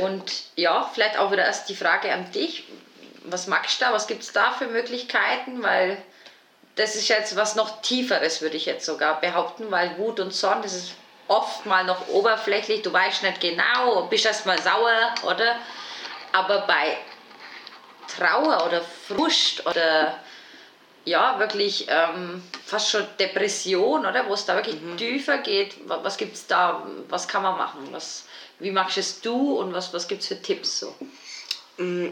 Und 0.00 0.24
ja, 0.56 0.88
vielleicht 0.92 1.18
auch 1.18 1.30
wieder 1.30 1.44
erst 1.44 1.68
die 1.68 1.76
Frage 1.76 2.12
an 2.12 2.30
dich. 2.32 2.64
Was 3.24 3.46
magst 3.46 3.80
du 3.80 3.84
da? 3.84 3.92
Was 3.92 4.06
gibt 4.06 4.22
es 4.22 4.32
da 4.32 4.52
für 4.52 4.66
Möglichkeiten? 4.66 5.62
Weil 5.62 5.98
das 6.76 6.94
ist 6.94 7.08
jetzt 7.08 7.36
was 7.36 7.56
noch 7.56 7.82
Tieferes, 7.82 8.40
würde 8.40 8.56
ich 8.56 8.66
jetzt 8.66 8.86
sogar 8.86 9.20
behaupten, 9.20 9.70
weil 9.70 9.98
Wut 9.98 10.20
und 10.20 10.32
Zorn, 10.32 10.62
das 10.62 10.74
ist 10.74 10.92
oft 11.28 11.66
mal 11.66 11.84
noch 11.84 12.08
oberflächlich, 12.08 12.82
du 12.82 12.92
weißt 12.92 13.22
nicht 13.22 13.40
genau, 13.40 14.02
bist 14.04 14.26
erst 14.26 14.46
mal 14.46 14.60
sauer, 14.60 15.14
oder? 15.24 15.56
Aber 16.32 16.60
bei 16.60 16.96
Trauer 18.08 18.66
oder 18.66 18.82
Frust 18.82 19.64
oder 19.66 20.18
ja, 21.04 21.38
wirklich 21.38 21.86
ähm, 21.88 22.42
fast 22.66 22.90
schon 22.90 23.06
Depression, 23.18 24.04
oder? 24.04 24.28
Wo 24.28 24.34
es 24.34 24.44
da 24.44 24.56
wirklich 24.56 24.80
mhm. 24.80 24.96
tiefer 24.96 25.38
geht. 25.38 25.76
Was, 25.86 26.04
was 26.04 26.16
gibt 26.16 26.34
es 26.34 26.46
da? 26.46 26.86
Was 27.08 27.28
kann 27.28 27.42
man 27.42 27.56
machen? 27.56 27.88
Was, 27.92 28.24
wie 28.58 28.70
machst 28.70 28.98
es 28.98 29.20
du 29.20 29.54
und 29.58 29.72
was, 29.72 29.92
was 29.92 30.08
gibt 30.08 30.22
es 30.22 30.28
für 30.28 30.40
Tipps 30.40 30.80
so? 30.80 30.94
Mm, 31.78 32.08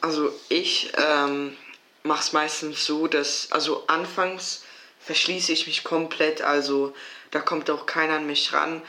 also 0.00 0.32
ich 0.48 0.92
ähm, 0.96 1.56
mache 2.02 2.20
es 2.20 2.32
meistens 2.32 2.84
so, 2.84 3.06
dass, 3.06 3.52
also 3.52 3.84
anfangs 3.86 4.64
verschließe 5.00 5.52
ich 5.52 5.66
mich 5.66 5.84
komplett, 5.84 6.42
also 6.42 6.92
da 7.36 7.42
kommt 7.42 7.68
auch 7.68 7.84
keiner 7.84 8.14
an 8.14 8.26
mich 8.26 8.54
ran, 8.54 8.80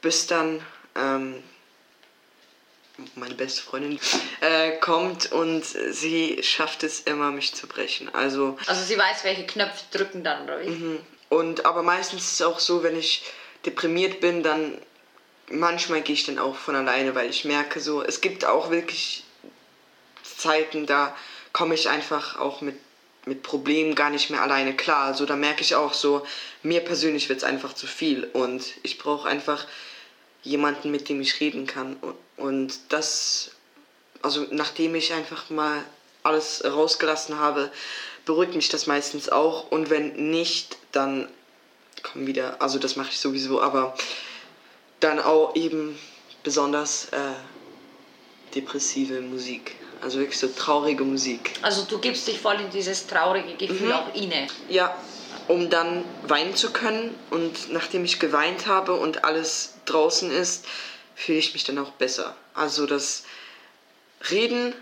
bis 0.00 0.28
dann 0.28 0.64
ähm, 0.94 1.42
meine 3.16 3.34
beste 3.34 3.62
Freundin 3.62 3.98
äh, 4.40 4.78
kommt 4.78 5.32
und 5.32 5.64
sie 5.64 6.40
schafft 6.42 6.84
es 6.84 7.00
immer, 7.00 7.32
mich 7.32 7.54
zu 7.54 7.66
brechen. 7.66 8.08
Also, 8.14 8.56
also 8.66 8.82
sie 8.84 8.96
weiß, 8.96 9.24
welche 9.24 9.44
Knöpfe 9.44 9.82
drücken 9.90 10.22
dann, 10.22 10.44
oder 10.44 10.60
wie? 10.60 10.68
Mhm. 10.68 11.00
Und, 11.30 11.66
aber 11.66 11.82
meistens 11.82 12.22
ist 12.22 12.32
es 12.34 12.42
auch 12.42 12.60
so, 12.60 12.84
wenn 12.84 12.96
ich 12.96 13.24
deprimiert 13.64 14.20
bin, 14.20 14.44
dann 14.44 14.80
manchmal 15.50 16.02
gehe 16.02 16.14
ich 16.14 16.24
dann 16.24 16.38
auch 16.38 16.54
von 16.54 16.76
alleine, 16.76 17.16
weil 17.16 17.28
ich 17.28 17.44
merke 17.44 17.80
so, 17.80 18.04
es 18.04 18.20
gibt 18.20 18.44
auch 18.44 18.70
wirklich 18.70 19.24
Zeiten, 20.22 20.86
da 20.86 21.16
komme 21.52 21.74
ich 21.74 21.88
einfach 21.88 22.38
auch 22.38 22.60
mit, 22.60 22.76
mit 23.26 23.42
Problemen 23.42 23.94
gar 23.96 24.10
nicht 24.10 24.30
mehr 24.30 24.42
alleine 24.42 24.74
klar. 24.74 25.04
Also 25.04 25.26
da 25.26 25.36
merke 25.36 25.62
ich 25.62 25.74
auch 25.74 25.92
so, 25.92 26.24
mir 26.62 26.80
persönlich 26.80 27.28
wird 27.28 27.38
es 27.38 27.44
einfach 27.44 27.74
zu 27.74 27.86
viel 27.86 28.24
und 28.24 28.62
ich 28.84 28.98
brauche 28.98 29.28
einfach 29.28 29.66
jemanden, 30.42 30.92
mit 30.92 31.08
dem 31.08 31.20
ich 31.20 31.40
reden 31.40 31.66
kann. 31.66 31.96
Und, 32.36 32.78
das, 32.88 33.50
also 34.22 34.46
nachdem 34.50 34.94
ich 34.94 35.12
einfach 35.12 35.50
mal 35.50 35.82
alles 36.22 36.64
rausgelassen 36.64 37.38
habe, 37.38 37.70
beruhigt 38.24 38.54
mich 38.54 38.68
das 38.68 38.86
meistens 38.86 39.28
auch. 39.28 39.70
Und 39.70 39.90
wenn 39.90 40.30
nicht, 40.30 40.78
dann 40.92 41.28
kommen 42.04 42.28
wieder, 42.28 42.62
also 42.62 42.78
das 42.78 42.94
mache 42.94 43.10
ich 43.10 43.18
sowieso, 43.18 43.60
aber 43.60 43.96
dann 45.00 45.18
auch 45.18 45.56
eben 45.56 45.98
besonders 46.44 47.06
äh, 47.06 47.18
depressive 48.54 49.20
Musik. 49.20 49.74
Also 50.02 50.18
wirklich 50.18 50.38
so 50.38 50.48
traurige 50.48 51.04
Musik. 51.04 51.52
Also 51.62 51.82
du 51.84 51.98
gibst 51.98 52.28
dich 52.28 52.38
voll 52.38 52.60
in 52.60 52.70
dieses 52.70 53.06
traurige 53.06 53.54
Gefühl 53.54 53.88
mhm. 53.88 53.92
auch 53.92 54.14
inne. 54.14 54.46
Ja, 54.68 54.96
um 55.48 55.70
dann 55.70 56.04
weinen 56.26 56.54
zu 56.54 56.72
können. 56.72 57.14
Und 57.30 57.72
nachdem 57.72 58.04
ich 58.04 58.18
geweint 58.18 58.66
habe 58.66 58.94
und 58.94 59.24
alles 59.24 59.74
draußen 59.86 60.30
ist, 60.30 60.66
fühle 61.14 61.38
ich 61.38 61.52
mich 61.52 61.64
dann 61.64 61.78
auch 61.78 61.92
besser. 61.92 62.36
Also 62.54 62.86
das 62.86 63.24
Reden 64.30 64.74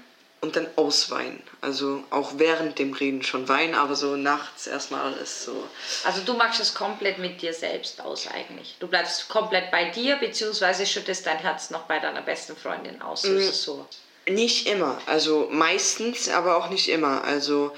und 0.44 0.56
dann 0.56 0.66
ausweinen. 0.76 1.42
Also 1.62 2.04
auch 2.10 2.32
während 2.36 2.78
dem 2.78 2.92
Reden 2.92 3.22
schon 3.22 3.48
weinen, 3.48 3.74
aber 3.74 3.96
so 3.96 4.16
nachts 4.16 4.66
erstmal 4.66 5.12
alles 5.12 5.44
so. 5.44 5.66
Also 6.04 6.20
du 6.20 6.34
machst 6.34 6.60
es 6.60 6.74
komplett 6.74 7.18
mit 7.18 7.40
dir 7.40 7.54
selbst 7.54 8.00
aus 8.02 8.28
eigentlich. 8.28 8.76
Du 8.78 8.86
bleibst 8.86 9.28
komplett 9.30 9.70
bei 9.70 9.88
dir, 9.90 10.16
beziehungsweise 10.16 10.84
schüttest 10.86 11.24
dein 11.26 11.38
Herz 11.38 11.70
noch 11.70 11.84
bei 11.84 11.98
deiner 11.98 12.20
besten 12.20 12.56
Freundin 12.56 13.00
aus. 13.00 13.24
Es 13.24 13.62
so. 13.62 13.86
Nicht 14.26 14.66
immer. 14.66 15.00
Also 15.06 15.48
meistens, 15.52 16.28
aber 16.28 16.56
auch 16.56 16.70
nicht 16.70 16.88
immer. 16.88 17.24
Also 17.24 17.74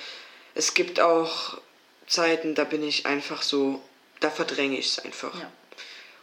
es 0.55 0.75
gibt 0.75 1.01
auch 1.01 1.59
Zeiten, 2.07 2.55
da 2.55 2.65
bin 2.65 2.87
ich 2.87 3.07
einfach 3.07 3.43
so, 3.43 3.83
da 4.21 4.31
verdränge 4.31 4.79
ich 4.79 4.87
es 4.87 4.99
einfach. 5.01 5.35
Ja. 5.39 5.51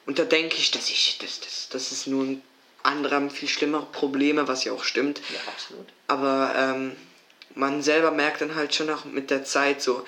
Und 0.05 0.19
da 0.19 0.25
denke 0.25 0.57
ich, 0.57 0.71
dass 0.71 0.89
ich, 0.89 1.17
das, 1.19 1.39
das, 1.39 1.69
das 1.69 1.91
ist 1.91 2.07
nur 2.07 2.23
ein 2.23 2.41
andere 2.83 3.15
haben 3.15 3.29
viel 3.29 3.47
schlimmere 3.47 3.85
Probleme, 3.85 4.47
was 4.47 4.65
ja 4.65 4.73
auch 4.73 4.83
stimmt. 4.83 5.21
Ja, 5.29 5.39
absolut. 5.47 5.87
Aber 6.07 6.53
ähm, 6.57 6.95
man 7.55 7.81
selber 7.81 8.11
merkt 8.11 8.41
dann 8.41 8.55
halt 8.55 8.75
schon 8.75 8.89
auch 8.89 9.05
mit 9.05 9.31
der 9.31 9.45
Zeit 9.45 9.81
so, 9.81 10.05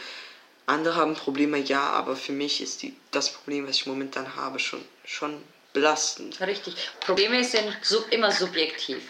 andere 0.65 0.95
haben 0.95 1.15
Probleme, 1.15 1.57
ja, 1.59 1.81
aber 1.81 2.15
für 2.15 2.31
mich 2.31 2.61
ist 2.61 2.81
die, 2.81 2.95
das 3.11 3.31
Problem, 3.31 3.67
was 3.67 3.77
ich 3.77 3.85
momentan 3.85 4.35
habe, 4.35 4.59
schon, 4.59 4.83
schon 5.05 5.41
belastend. 5.73 6.39
Richtig. 6.41 6.75
Probleme 7.01 7.43
sind 7.43 7.71
sub, 7.81 8.11
immer 8.11 8.31
subjektiv. 8.31 9.01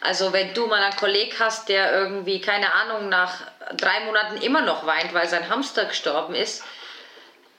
Also 0.00 0.32
wenn 0.32 0.54
du 0.54 0.66
mal 0.66 0.82
einen 0.82 0.96
Kollegen 0.96 1.38
hast, 1.38 1.68
der 1.68 1.92
irgendwie, 1.92 2.40
keine 2.40 2.72
Ahnung, 2.72 3.08
nach 3.08 3.40
drei 3.76 4.00
Monaten 4.00 4.40
immer 4.40 4.62
noch 4.62 4.86
weint, 4.86 5.12
weil 5.12 5.28
sein 5.28 5.48
Hamster 5.50 5.84
gestorben 5.84 6.34
ist, 6.34 6.64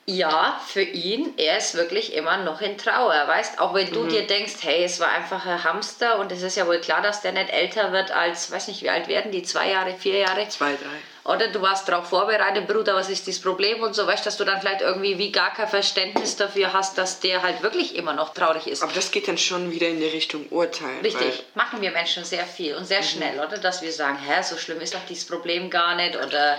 ja, 0.04 0.60
für 0.66 0.82
ihn, 0.82 1.34
er 1.36 1.58
ist 1.58 1.76
wirklich 1.76 2.14
immer 2.14 2.38
noch 2.38 2.60
in 2.60 2.76
Trauer, 2.76 3.28
weißt? 3.28 3.60
Auch 3.60 3.72
wenn 3.72 3.92
du 3.92 4.00
mhm. 4.00 4.08
dir 4.08 4.26
denkst, 4.26 4.56
hey, 4.62 4.82
es 4.82 4.98
war 4.98 5.08
einfach 5.08 5.46
ein 5.46 5.62
Hamster 5.62 6.18
und 6.18 6.32
es 6.32 6.42
ist 6.42 6.56
ja 6.56 6.66
wohl 6.66 6.80
klar, 6.80 7.02
dass 7.02 7.20
der 7.22 7.30
nicht 7.30 7.50
älter 7.50 7.92
wird 7.92 8.10
als, 8.10 8.50
weiß 8.50 8.66
nicht, 8.66 8.82
wie 8.82 8.90
alt 8.90 9.06
werden 9.06 9.30
die, 9.30 9.44
zwei 9.44 9.70
Jahre, 9.70 9.94
vier 9.94 10.18
Jahre? 10.18 10.48
Zwei, 10.48 10.72
drei. 10.72 11.11
Oder 11.24 11.48
du 11.48 11.62
warst 11.62 11.88
darauf 11.88 12.08
vorbereitet, 12.08 12.66
Bruder, 12.66 12.96
was 12.96 13.08
ist 13.08 13.28
das 13.28 13.38
Problem 13.38 13.80
und 13.80 13.94
so, 13.94 14.06
weißt, 14.06 14.26
dass 14.26 14.36
du 14.36 14.44
dann 14.44 14.60
vielleicht 14.60 14.80
irgendwie 14.80 15.18
wie 15.18 15.30
gar 15.30 15.54
kein 15.54 15.68
Verständnis 15.68 16.36
dafür 16.36 16.72
hast, 16.72 16.98
dass 16.98 17.20
der 17.20 17.42
halt 17.42 17.62
wirklich 17.62 17.94
immer 17.94 18.12
noch 18.12 18.34
traurig 18.34 18.66
ist. 18.66 18.82
Aber 18.82 18.92
das 18.92 19.12
geht 19.12 19.28
dann 19.28 19.38
schon 19.38 19.70
wieder 19.70 19.86
in 19.86 20.00
die 20.00 20.06
Richtung 20.06 20.46
Urteil. 20.48 20.98
Richtig, 21.02 21.44
machen 21.54 21.80
wir 21.80 21.92
Menschen 21.92 22.24
sehr 22.24 22.44
viel 22.44 22.74
und 22.74 22.86
sehr 22.86 23.00
mhm. 23.00 23.06
schnell, 23.06 23.38
oder? 23.38 23.58
Dass 23.58 23.82
wir 23.82 23.92
sagen, 23.92 24.18
hä, 24.18 24.42
so 24.42 24.56
schlimm 24.56 24.80
ist 24.80 24.94
doch 24.94 25.06
dieses 25.08 25.26
Problem 25.26 25.70
gar 25.70 25.94
nicht 25.94 26.16
oder 26.16 26.58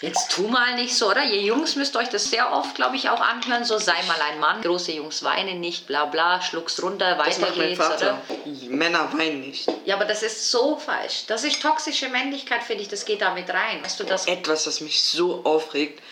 jetzt 0.00 0.30
tu 0.30 0.48
mal 0.48 0.74
nicht 0.74 0.94
so, 0.94 1.10
oder? 1.10 1.24
Ihr 1.24 1.42
Jungs 1.42 1.76
müsst 1.76 1.96
euch 1.96 2.08
das 2.08 2.30
sehr 2.30 2.52
oft, 2.52 2.74
glaube 2.74 2.96
ich, 2.96 3.08
auch 3.08 3.20
anhören, 3.20 3.64
so 3.64 3.78
sei 3.78 3.94
mal 4.06 4.20
ein 4.30 4.38
Mann, 4.40 4.62
große 4.62 4.92
Jungs 4.92 5.22
weinen 5.22 5.60
nicht, 5.60 5.86
bla 5.86 6.04
bla, 6.04 6.40
schluck's 6.42 6.82
runter, 6.82 7.18
weiter 7.18 7.50
geht's, 7.52 7.80
oder? 7.80 8.20
Männer 8.68 9.10
weinen 9.16 9.40
nicht. 9.40 9.68
Ja, 9.84 9.96
aber 9.96 10.04
das 10.04 10.22
ist 10.22 10.50
so 10.50 10.76
falsch. 10.76 11.24
Das 11.26 11.44
ist 11.44 11.62
toxische 11.62 12.08
Männlichkeit, 12.08 12.62
finde 12.62 12.82
ich, 12.82 12.88
das 12.88 13.04
geht 13.04 13.22
damit 13.22 13.48
rein. 13.50 13.80
Du 13.96 14.04
das? 14.04 14.26
Etwas, 14.26 14.66
was 14.66 14.80
mich 14.80 15.02
so 15.02 15.44
aufregt. 15.44 16.02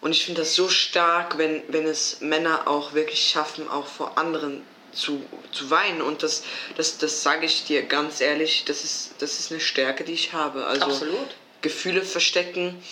Und 0.00 0.12
ich 0.12 0.24
finde 0.24 0.40
das 0.40 0.54
so 0.54 0.68
stark, 0.68 1.38
wenn, 1.38 1.62
wenn 1.68 1.86
es 1.86 2.20
Männer 2.20 2.66
auch 2.66 2.92
wirklich 2.92 3.28
schaffen, 3.28 3.68
auch 3.68 3.86
vor 3.86 4.18
anderen 4.18 4.66
zu, 4.92 5.24
zu 5.52 5.70
weinen. 5.70 6.02
Und 6.02 6.22
das, 6.22 6.42
das, 6.76 6.98
das 6.98 7.22
sage 7.22 7.46
ich 7.46 7.64
dir 7.64 7.84
ganz 7.84 8.20
ehrlich, 8.20 8.64
das 8.64 8.84
ist, 8.84 9.14
das 9.20 9.38
ist 9.38 9.50
eine 9.52 9.60
Stärke, 9.60 10.04
die 10.04 10.12
ich 10.12 10.32
habe. 10.32 10.66
Also 10.66 10.86
Absolut. 10.86 11.36
Gefühle 11.60 12.02
verstecken. 12.02 12.82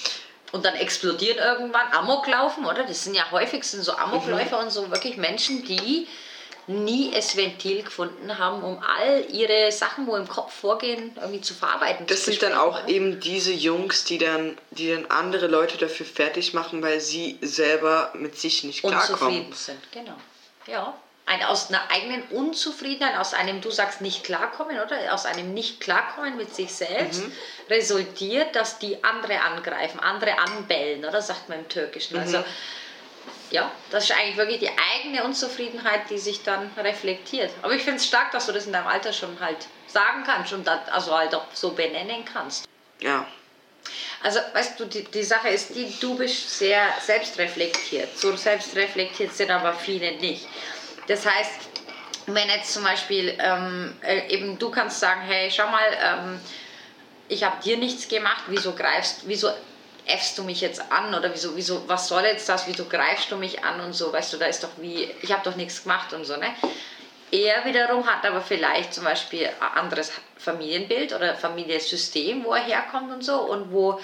Und 0.52 0.64
dann 0.64 0.74
explodieren 0.74 1.38
irgendwann, 1.38 1.92
Amoklaufen, 1.92 2.64
oder? 2.64 2.84
Das 2.84 3.04
sind 3.04 3.14
ja 3.14 3.30
häufig 3.30 3.64
sind 3.64 3.82
so 3.82 3.92
Amokläufer 3.92 4.58
mhm. 4.58 4.64
und 4.64 4.70
so 4.70 4.90
wirklich 4.90 5.16
Menschen, 5.16 5.64
die 5.64 6.08
nie 6.70 7.12
es 7.14 7.36
Ventil 7.36 7.82
gefunden 7.82 8.38
haben, 8.38 8.62
um 8.62 8.82
all 8.82 9.24
ihre 9.30 9.70
Sachen, 9.72 10.06
wo 10.06 10.16
im 10.16 10.28
Kopf 10.28 10.52
vorgehen, 10.52 11.12
irgendwie 11.20 11.40
zu 11.40 11.54
verarbeiten. 11.54 12.06
Das 12.06 12.24
zu 12.24 12.30
sind 12.30 12.42
dann 12.42 12.54
auch 12.54 12.86
eben 12.88 13.20
diese 13.20 13.52
Jungs, 13.52 14.04
die 14.04 14.18
dann, 14.18 14.56
die 14.70 14.90
dann 14.90 15.06
andere 15.06 15.46
Leute 15.46 15.78
dafür 15.78 16.06
fertig 16.06 16.54
machen, 16.54 16.82
weil 16.82 17.00
sie 17.00 17.38
selber 17.40 18.12
mit 18.14 18.38
sich 18.38 18.64
nicht 18.64 18.80
klarkommen. 18.80 19.10
Unzufrieden 19.10 19.52
sind, 19.52 19.92
genau. 19.92 20.16
Ja 20.66 20.94
ein, 21.30 21.44
aus 21.44 21.68
einer 21.68 21.80
eigenen 21.90 22.22
Unzufriedenheit, 22.30 23.16
aus 23.16 23.34
einem, 23.34 23.60
du 23.60 23.70
sagst, 23.70 24.00
nicht 24.00 24.24
klarkommen, 24.24 24.80
oder? 24.80 25.14
Aus 25.14 25.26
einem 25.26 25.54
nicht 25.54 25.80
klarkommen 25.80 26.36
mit 26.36 26.54
sich 26.54 26.74
selbst 26.74 27.22
mhm. 27.22 27.32
resultiert, 27.68 28.56
dass 28.56 28.80
die 28.80 29.02
andere 29.04 29.40
angreifen, 29.40 30.00
andere 30.00 30.36
anbellen, 30.38 31.04
oder? 31.04 31.22
Sagt 31.22 31.48
man 31.48 31.60
im 31.60 31.68
Türkischen. 31.68 32.16
Mhm. 32.16 32.22
Also, 32.22 32.44
ja, 33.50 33.70
das 33.90 34.04
ist 34.04 34.12
eigentlich 34.12 34.36
wirklich 34.36 34.60
die 34.60 34.70
eigene 34.70 35.24
Unzufriedenheit, 35.24 36.08
die 36.08 36.18
sich 36.18 36.42
dann 36.42 36.70
reflektiert. 36.76 37.50
Aber 37.62 37.72
ich 37.74 37.82
finde 37.82 37.98
es 37.98 38.06
stark, 38.06 38.30
dass 38.32 38.46
du 38.46 38.52
das 38.52 38.66
in 38.66 38.72
deinem 38.72 38.86
Alter 38.86 39.12
schon 39.12 39.38
halt 39.40 39.66
sagen 39.86 40.22
kannst 40.24 40.52
und 40.52 40.66
das 40.66 40.88
also 40.88 41.16
halt 41.16 41.34
auch 41.34 41.46
so 41.52 41.72
benennen 41.72 42.24
kannst. 42.24 42.68
Ja. 43.00 43.26
Also, 44.22 44.40
weißt 44.52 44.78
du, 44.78 44.84
die, 44.84 45.04
die 45.04 45.22
Sache 45.22 45.48
ist 45.48 45.74
die, 45.74 45.92
du 46.00 46.16
bist 46.16 46.58
sehr 46.58 46.82
selbstreflektiert. 47.00 48.16
So 48.16 48.36
selbstreflektiert 48.36 49.32
sind 49.34 49.50
aber 49.50 49.72
viele 49.72 50.12
nicht. 50.18 50.46
Das 51.08 51.26
heißt, 51.26 51.70
wenn 52.26 52.48
jetzt 52.48 52.72
zum 52.72 52.84
Beispiel 52.84 53.36
ähm, 53.40 53.96
äh, 54.02 54.28
eben 54.28 54.58
du 54.58 54.70
kannst 54.70 55.00
sagen, 55.00 55.22
hey, 55.22 55.50
schau 55.50 55.66
mal, 55.68 55.86
ähm, 56.00 56.40
ich 57.28 57.42
habe 57.42 57.62
dir 57.62 57.76
nichts 57.78 58.08
gemacht, 58.08 58.44
wieso 58.48 58.72
greifst, 58.72 59.22
wieso 59.24 59.50
äffst 60.06 60.38
du 60.38 60.44
mich 60.44 60.60
jetzt 60.60 60.82
an 60.90 61.14
oder 61.14 61.32
wieso, 61.32 61.56
wieso, 61.56 61.88
was 61.88 62.08
soll 62.08 62.24
jetzt 62.24 62.48
das, 62.48 62.66
wieso 62.66 62.84
greifst 62.84 63.30
du 63.30 63.36
mich 63.36 63.64
an 63.64 63.80
und 63.80 63.92
so, 63.92 64.12
weißt 64.12 64.32
du, 64.32 64.36
da 64.38 64.46
ist 64.46 64.62
doch 64.62 64.70
wie, 64.78 65.04
ich 65.22 65.32
habe 65.32 65.42
doch 65.44 65.56
nichts 65.56 65.82
gemacht 65.82 66.12
und 66.12 66.24
so, 66.24 66.36
ne? 66.36 66.54
Er 67.32 67.64
wiederum 67.64 68.06
hat 68.06 68.24
aber 68.26 68.40
vielleicht 68.40 68.92
zum 68.92 69.04
Beispiel 69.04 69.46
ein 69.46 69.78
anderes 69.78 70.10
Familienbild 70.36 71.12
oder 71.12 71.36
Familiensystem, 71.36 72.44
wo 72.44 72.54
er 72.54 72.62
herkommt 72.62 73.12
und 73.12 73.22
so 73.22 73.36
und 73.42 73.70
wo 73.70 74.00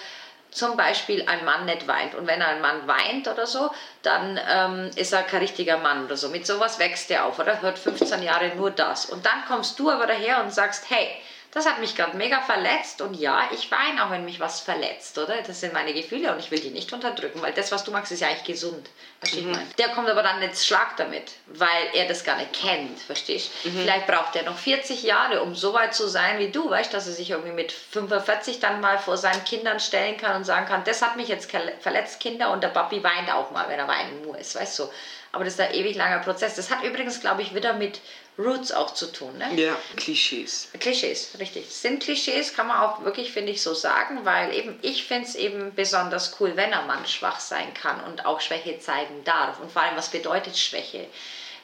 zum 0.53 0.77
Beispiel 0.77 1.25
ein 1.27 1.45
Mann 1.45 1.67
nicht 1.67 1.87
weint. 1.87 2.15
Und 2.15 2.27
wenn 2.27 2.41
ein 2.41 2.61
Mann 2.61 2.87
weint 2.87 3.29
oder 3.29 3.47
so, 3.47 3.71
dann 4.03 4.41
ähm, 4.49 4.91
ist 4.95 5.13
er 5.13 5.23
kein 5.23 5.41
richtiger 5.41 5.79
Mann 5.79 6.05
oder 6.05 6.17
so. 6.17 6.29
Mit 6.29 6.47
sowas 6.47 6.79
wächst 6.79 7.11
er 7.11 7.27
auf 7.27 7.39
oder 7.39 7.61
hört 7.61 7.79
15 7.79 8.23
Jahre 8.23 8.55
nur 8.57 8.71
das. 8.71 9.07
Und 9.07 9.27
dann 9.27 9.45
kommst 9.49 9.79
du 9.79 9.91
aber 9.91 10.07
daher 10.07 10.43
und 10.43 10.55
sagst, 10.55 10.85
hey, 10.89 11.09
das 11.57 11.65
hat 11.65 11.81
mich 11.81 11.97
gerade 11.97 12.19
mega 12.19 12.43
verletzt 12.43 13.01
und 13.01 13.15
ja, 13.15 13.49
ich 13.51 13.71
weine 13.71 14.05
auch, 14.05 14.11
wenn 14.11 14.27
mich 14.27 14.41
was 14.41 14.61
verletzt, 14.61 15.17
oder? 15.17 15.41
Das 15.41 15.59
sind 15.59 15.73
meine 15.73 15.95
Gefühle 15.95 16.31
und 16.31 16.39
ich 16.39 16.51
will 16.51 16.61
die 16.61 16.69
nicht 16.69 16.93
unterdrücken, 16.93 17.41
weil 17.41 17.55
das, 17.55 17.73
was 17.73 17.83
du 17.83 17.93
magst, 17.93 18.13
ist 18.13 18.21
ja 18.21 18.29
eigentlich 18.29 18.45
gesund. 18.45 18.91
Verstehst 19.21 19.47
mhm. 19.47 19.59
Der 19.79 19.89
kommt 19.89 20.11
aber 20.11 20.23
dann 20.23 20.43
ins 20.43 20.67
Schlag 20.67 20.99
damit, 20.99 21.33
weil 21.47 21.89
er 21.95 22.07
das 22.09 22.25
gar 22.25 22.37
nicht 22.37 22.53
kennt, 22.53 23.01
verstehst 23.01 23.51
du? 23.65 23.71
Mhm. 23.71 23.81
Vielleicht 23.81 24.07
braucht 24.07 24.37
er 24.37 24.43
noch 24.43 24.59
40 24.59 25.03
Jahre, 25.03 25.43
um 25.43 25.55
so 25.55 25.73
weit 25.73 25.95
zu 25.95 26.07
sein 26.09 26.39
wie 26.39 26.51
du, 26.51 26.69
weißt 26.69 26.93
dass 26.93 27.07
er 27.07 27.15
sich 27.15 27.31
irgendwie 27.31 27.53
mit 27.53 27.73
45 27.73 28.61
dann 28.61 28.83
mal 28.83 28.99
vor 28.99 29.17
seinen 29.17 29.43
Kindern 29.45 29.81
stellen 29.81 30.19
kann 30.19 30.37
und 30.37 30.45
sagen 30.45 30.67
kann, 30.67 30.85
das 30.85 31.01
hat 31.01 31.17
mich 31.17 31.29
jetzt 31.29 31.51
verletzt, 31.81 32.21
Kinder, 32.21 32.51
und 32.51 32.63
der 32.63 32.69
Papi 32.69 33.03
weint 33.03 33.33
auch 33.33 33.51
mal, 33.51 33.67
wenn 33.71 33.79
er 33.79 33.89
weinen 33.89 34.27
muss, 34.27 34.55
weißt 34.55 34.79
du? 34.81 34.91
Aber 35.33 35.45
das 35.45 35.55
ist 35.55 35.61
ein 35.61 35.75
ewig 35.75 35.97
langer 35.97 36.21
Prozess. 36.21 36.55
Das 36.55 36.71
hat 36.71 36.83
übrigens, 36.83 37.21
glaube 37.21 37.43
ich, 37.43 37.55
wieder 37.55 37.75
mit 37.75 38.01
Roots 38.39 38.73
auch 38.73 38.93
zu 38.93 39.07
tun. 39.13 39.39
Ne? 39.39 39.55
Ja, 39.55 39.77
Klischees. 39.97 40.69
Klischees, 40.79 41.31
richtig. 41.39 41.67
Sind 41.69 42.03
Klischees, 42.03 42.55
kann 42.55 42.67
man 42.67 42.81
auch 42.81 43.05
wirklich, 43.05 43.33
finde 43.33 43.53
ich, 43.53 43.63
so 43.63 43.73
sagen, 43.73 44.25
weil 44.25 44.55
eben 44.55 44.79
ich 44.83 45.05
finde 45.05 45.27
es 45.27 45.35
eben 45.35 45.75
besonders 45.75 46.37
cool, 46.41 46.53
wenn 46.55 46.73
ein 46.73 46.87
Mann 46.87 47.07
schwach 47.07 47.41
sein 47.41 47.73
kann 47.75 48.05
und 48.05 48.27
auch 48.27 48.41
Schwäche 48.41 48.79
zeigen 48.79 49.25
darf. 49.25 49.61
Und 49.61 49.73
vor 49.73 49.83
allem, 49.83 49.97
was 49.97 50.11
bedeutet 50.11 50.59
Schwäche? 50.59 51.07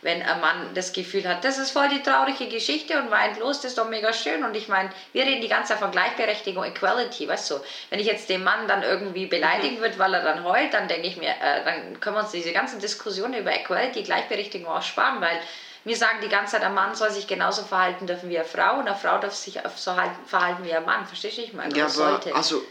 wenn 0.03 0.21
ein 0.21 0.41
Mann 0.41 0.75
das 0.75 0.93
Gefühl 0.93 1.27
hat, 1.29 1.45
das 1.45 1.59
ist 1.59 1.71
voll 1.71 1.89
die 1.89 2.03
traurige 2.03 2.49
Geschichte 2.49 3.01
und 3.01 3.11
weint 3.13 3.39
los, 3.39 3.61
das 3.61 3.71
ist 3.73 3.79
doch 3.79 3.89
mega 3.89 4.13
schön. 4.13 4.45
Und 4.45 4.57
ich 4.57 4.69
meine, 4.69 4.91
wir 5.13 5.25
reden 5.25 5.41
die 5.41 5.49
ganze 5.49 5.73
Zeit 5.73 5.79
von 5.79 5.93
Gleichberechtigung, 5.93 6.65
Equality, 6.65 7.29
weißt 7.29 7.53
du. 7.53 7.61
Wenn 7.89 8.01
ich 8.01 8.07
jetzt 8.07 8.29
den 8.29 8.43
Mann 8.43 8.67
dann 8.67 8.83
irgendwie 8.83 9.27
beleidigen 9.27 9.81
würde, 9.81 9.99
weil 9.99 10.13
er 10.15 10.25
dann 10.25 10.45
heult, 10.45 10.75
dann 10.75 10.89
denke 10.89 11.07
ich 11.07 11.17
mir, 11.17 11.31
äh, 11.31 11.65
dann 11.65 12.01
können 12.01 12.17
wir 12.17 12.23
uns 12.23 12.33
diese 12.33 12.53
ganzen 12.53 12.81
Diskussionen 12.81 13.35
über 13.35 13.53
Equality, 13.53 14.03
Gleichberechtigung 14.03 14.67
auch 14.67 14.83
sparen, 14.83 15.21
weil 15.21 15.41
wir 15.85 15.97
sagen 15.97 16.19
die 16.23 16.29
ganze 16.29 16.53
Zeit, 16.53 16.63
ein 16.63 16.75
Mann 16.75 16.95
soll 16.95 17.11
sich 17.11 17.27
genauso 17.27 17.63
verhalten 17.65 18.07
dürfen 18.07 18.29
wie 18.29 18.39
eine 18.39 18.47
Frau 18.47 18.79
und 18.79 18.87
eine 18.87 18.97
Frau 18.97 19.19
darf 19.19 19.35
sich 19.35 19.59
so 19.77 19.95
verhalten 20.27 20.65
wie 20.65 20.73
ein 20.73 20.85
Mann. 20.85 21.07
Verstehst 21.07 21.39
du? 21.39 21.43
Ich 21.43 21.53
meine, 21.53 21.75
ja, 21.77 21.85
aber, 21.85 21.93
sollte. 21.93 22.35
also 22.35 22.63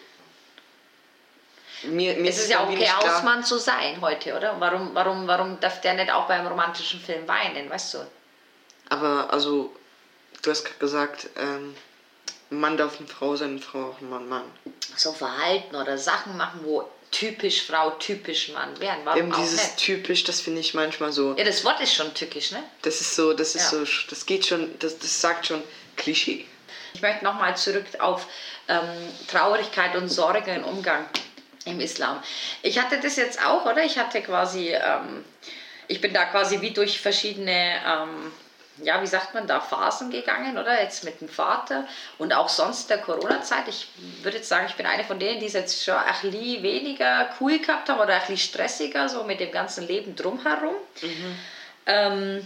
mir, 1.83 2.15
mir 2.15 2.29
es 2.29 2.39
ist, 2.39 2.49
ja 2.49 2.63
okay, 2.63 2.87
Hausmann 2.89 3.43
zu 3.43 3.57
sein 3.57 3.99
heute, 4.01 4.35
oder? 4.35 4.55
Warum, 4.59 4.91
warum, 4.93 5.27
warum 5.27 5.59
darf 5.59 5.81
der 5.81 5.95
nicht 5.95 6.11
auch 6.11 6.27
beim 6.27 6.47
romantischen 6.47 6.99
Film 6.99 7.27
weinen, 7.27 7.69
weißt 7.69 7.95
du? 7.95 8.07
Aber 8.89 9.31
also, 9.31 9.75
du 10.41 10.51
hast 10.51 10.79
gesagt, 10.79 11.29
ähm, 11.37 11.75
Mann 12.49 12.77
darf 12.77 12.99
eine 12.99 13.07
Frau 13.07 13.35
sein, 13.35 13.51
eine 13.51 13.59
Frau 13.59 13.89
auch 13.89 14.01
ein 14.01 14.09
Mann, 14.09 14.29
Mann. 14.29 14.43
So 14.95 15.11
Verhalten 15.11 15.75
oder 15.75 15.97
Sachen 15.97 16.37
machen, 16.37 16.61
wo 16.63 16.89
typisch 17.11 17.63
Frau, 17.63 17.91
typisch 17.91 18.49
Mann 18.49 18.79
wären. 18.79 18.99
Warum 19.03 19.19
Eben 19.19 19.33
dieses 19.33 19.61
nicht? 19.61 19.77
typisch, 19.77 20.23
das 20.23 20.41
finde 20.41 20.61
ich 20.61 20.73
manchmal 20.73 21.11
so. 21.11 21.35
Ja, 21.37 21.43
das 21.43 21.63
Wort 21.63 21.79
ist 21.81 21.93
schon 21.93 22.13
tückisch, 22.13 22.51
ne? 22.51 22.63
Das 22.81 23.01
ist 23.01 23.15
so, 23.15 23.33
das 23.33 23.55
ist 23.55 23.71
ja. 23.71 23.85
so, 23.85 24.05
das 24.09 24.25
geht 24.25 24.45
schon, 24.45 24.77
das, 24.79 24.97
das 24.97 25.21
sagt 25.21 25.47
schon 25.47 25.61
Klischee. 25.97 26.45
Ich 26.93 27.01
möchte 27.01 27.23
nochmal 27.23 27.55
zurück 27.55 27.85
auf 27.99 28.25
ähm, 28.67 28.79
Traurigkeit 29.27 29.95
und 29.95 30.09
Sorge 30.09 30.51
im 30.51 30.63
Umgang 30.63 31.05
im 31.65 31.79
Islam. 31.79 32.21
Ich 32.61 32.79
hatte 32.79 32.99
das 32.99 33.15
jetzt 33.17 33.43
auch, 33.45 33.65
oder? 33.65 33.83
Ich 33.83 33.97
hatte 33.97 34.21
quasi, 34.21 34.69
ähm, 34.69 35.23
ich 35.87 36.01
bin 36.01 36.13
da 36.13 36.25
quasi 36.25 36.61
wie 36.61 36.71
durch 36.71 36.99
verschiedene, 36.99 37.79
ähm, 37.85 38.31
ja, 38.83 39.01
wie 39.01 39.07
sagt 39.07 39.33
man 39.33 39.47
da, 39.47 39.59
Phasen 39.59 40.09
gegangen, 40.09 40.57
oder? 40.57 40.81
Jetzt 40.81 41.03
mit 41.03 41.21
dem 41.21 41.29
Vater 41.29 41.87
und 42.17 42.33
auch 42.33 42.49
sonst 42.49 42.89
der 42.89 42.99
Corona-Zeit. 42.99 43.67
Ich 43.67 43.87
würde 44.23 44.37
jetzt 44.37 44.49
sagen, 44.49 44.67
ich 44.69 44.75
bin 44.75 44.85
eine 44.85 45.03
von 45.03 45.19
denen, 45.19 45.39
die 45.39 45.47
es 45.47 45.53
jetzt 45.53 45.83
schon 45.83 45.95
ein 45.95 46.05
bisschen 46.21 46.63
weniger 46.63 47.29
cool 47.39 47.59
gehabt 47.59 47.89
haben 47.89 47.99
oder 47.99 48.15
ein 48.15 48.21
bisschen 48.21 48.37
stressiger, 48.37 49.09
so 49.09 49.23
mit 49.23 49.39
dem 49.39 49.51
ganzen 49.51 49.87
Leben 49.87 50.15
drumherum. 50.15 50.75
Mhm. 51.01 51.35
Ähm, 51.85 52.45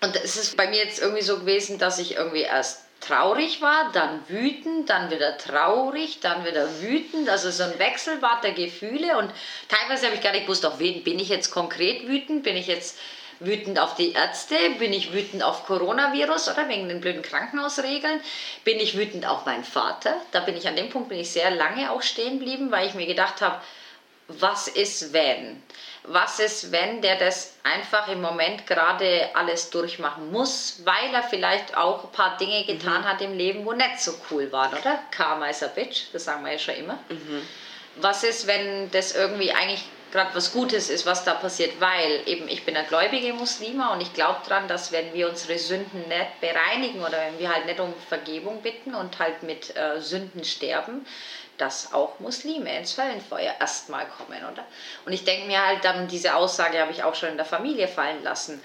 und 0.00 0.16
es 0.16 0.36
ist 0.36 0.56
bei 0.56 0.68
mir 0.68 0.84
jetzt 0.84 1.00
irgendwie 1.00 1.22
so 1.22 1.38
gewesen, 1.38 1.78
dass 1.78 1.98
ich 1.98 2.16
irgendwie 2.16 2.42
erst 2.42 2.84
traurig 3.00 3.60
war, 3.60 3.90
dann 3.92 4.20
wütend, 4.28 4.88
dann 4.88 5.10
wieder 5.10 5.36
traurig, 5.38 6.20
dann 6.20 6.44
wieder 6.44 6.68
wütend. 6.80 7.28
Also 7.28 7.50
so 7.50 7.64
ein 7.64 7.78
Wechselbad 7.78 8.44
der 8.44 8.52
Gefühle. 8.52 9.18
Und 9.18 9.30
teilweise 9.68 10.06
habe 10.06 10.16
ich 10.16 10.22
gar 10.22 10.32
nicht 10.32 10.46
gewusst, 10.46 10.64
auf 10.66 10.78
wen 10.78 11.02
bin 11.04 11.18
ich 11.18 11.28
jetzt 11.28 11.50
konkret 11.50 12.06
wütend? 12.08 12.42
Bin 12.42 12.56
ich 12.56 12.66
jetzt 12.66 12.98
wütend 13.44 13.78
auf 13.78 13.94
die 13.94 14.12
Ärzte? 14.12 14.56
Bin 14.78 14.92
ich 14.92 15.12
wütend 15.12 15.42
auf 15.42 15.66
Coronavirus 15.66 16.48
oder 16.48 16.68
wegen 16.68 16.88
den 16.88 17.00
blöden 17.00 17.22
Krankenhausregeln? 17.22 18.20
Bin 18.64 18.78
ich 18.78 18.96
wütend 18.96 19.26
auf 19.26 19.46
meinen 19.46 19.64
Vater? 19.64 20.16
Da 20.32 20.40
bin 20.40 20.56
ich 20.56 20.66
an 20.68 20.76
dem 20.76 20.90
Punkt 20.90 21.08
bin 21.08 21.18
ich 21.18 21.30
sehr 21.30 21.50
lange 21.50 21.90
auch 21.90 22.02
stehen 22.02 22.38
geblieben, 22.38 22.70
weil 22.70 22.86
ich 22.86 22.94
mir 22.94 23.06
gedacht 23.06 23.40
habe, 23.40 23.60
was 24.28 24.68
ist 24.68 25.12
wenn? 25.12 25.62
Was 26.04 26.38
ist, 26.38 26.70
wenn 26.70 27.00
der 27.00 27.16
das 27.16 27.54
einfach 27.62 28.08
im 28.08 28.20
Moment 28.20 28.66
gerade 28.66 29.30
alles 29.34 29.70
durchmachen 29.70 30.30
muss, 30.30 30.82
weil 30.84 31.14
er 31.14 31.22
vielleicht 31.22 31.76
auch 31.76 32.04
ein 32.04 32.12
paar 32.12 32.36
Dinge 32.36 32.64
getan 32.64 33.02
mhm. 33.02 33.04
hat 33.04 33.22
im 33.22 33.36
Leben, 33.36 33.64
wo 33.64 33.72
nicht 33.72 34.00
so 34.00 34.12
cool 34.30 34.52
waren, 34.52 34.76
oder? 34.78 34.98
Karma 35.10 35.46
is 35.46 35.62
a 35.62 35.68
bitch, 35.68 36.04
das 36.12 36.24
sagen 36.24 36.44
wir 36.44 36.52
ja 36.52 36.58
schon 36.58 36.74
immer. 36.74 36.98
Mhm. 37.08 37.42
Was 37.96 38.24
ist, 38.24 38.46
wenn 38.46 38.90
das 38.90 39.14
irgendwie 39.14 39.52
eigentlich 39.52 39.84
gerade 40.14 40.34
was 40.36 40.52
Gutes 40.52 40.90
ist, 40.90 41.06
was 41.06 41.24
da 41.24 41.34
passiert, 41.34 41.80
weil 41.80 42.20
eben 42.26 42.46
ich 42.46 42.64
bin 42.64 42.76
ein 42.76 42.86
gläubige 42.86 43.32
Muslima 43.32 43.92
und 43.92 44.00
ich 44.00 44.14
glaube 44.14 44.38
daran, 44.48 44.68
dass 44.68 44.92
wenn 44.92 45.12
wir 45.12 45.28
unsere 45.28 45.58
Sünden 45.58 46.08
nicht 46.08 46.40
bereinigen 46.40 47.00
oder 47.00 47.18
wenn 47.18 47.40
wir 47.40 47.52
halt 47.52 47.66
nicht 47.66 47.80
um 47.80 47.92
Vergebung 48.08 48.62
bitten 48.62 48.94
und 48.94 49.18
halt 49.18 49.42
mit 49.42 49.76
äh, 49.76 50.00
Sünden 50.00 50.44
sterben, 50.44 51.04
dass 51.58 51.92
auch 51.92 52.18
Muslime 52.20 52.78
ins 52.78 52.98
Höllenfeuer 52.98 53.54
erstmal 53.60 54.06
kommen, 54.06 54.38
oder? 54.52 54.64
Und 55.06 55.12
ich 55.12 55.24
denke 55.24 55.46
mir 55.46 55.64
halt 55.64 55.84
dann, 55.84 56.08
diese 56.08 56.34
Aussage 56.34 56.80
habe 56.80 56.92
ich 56.92 57.02
auch 57.02 57.14
schon 57.14 57.30
in 57.30 57.36
der 57.36 57.46
Familie 57.46 57.88
fallen 57.88 58.22
lassen. 58.22 58.62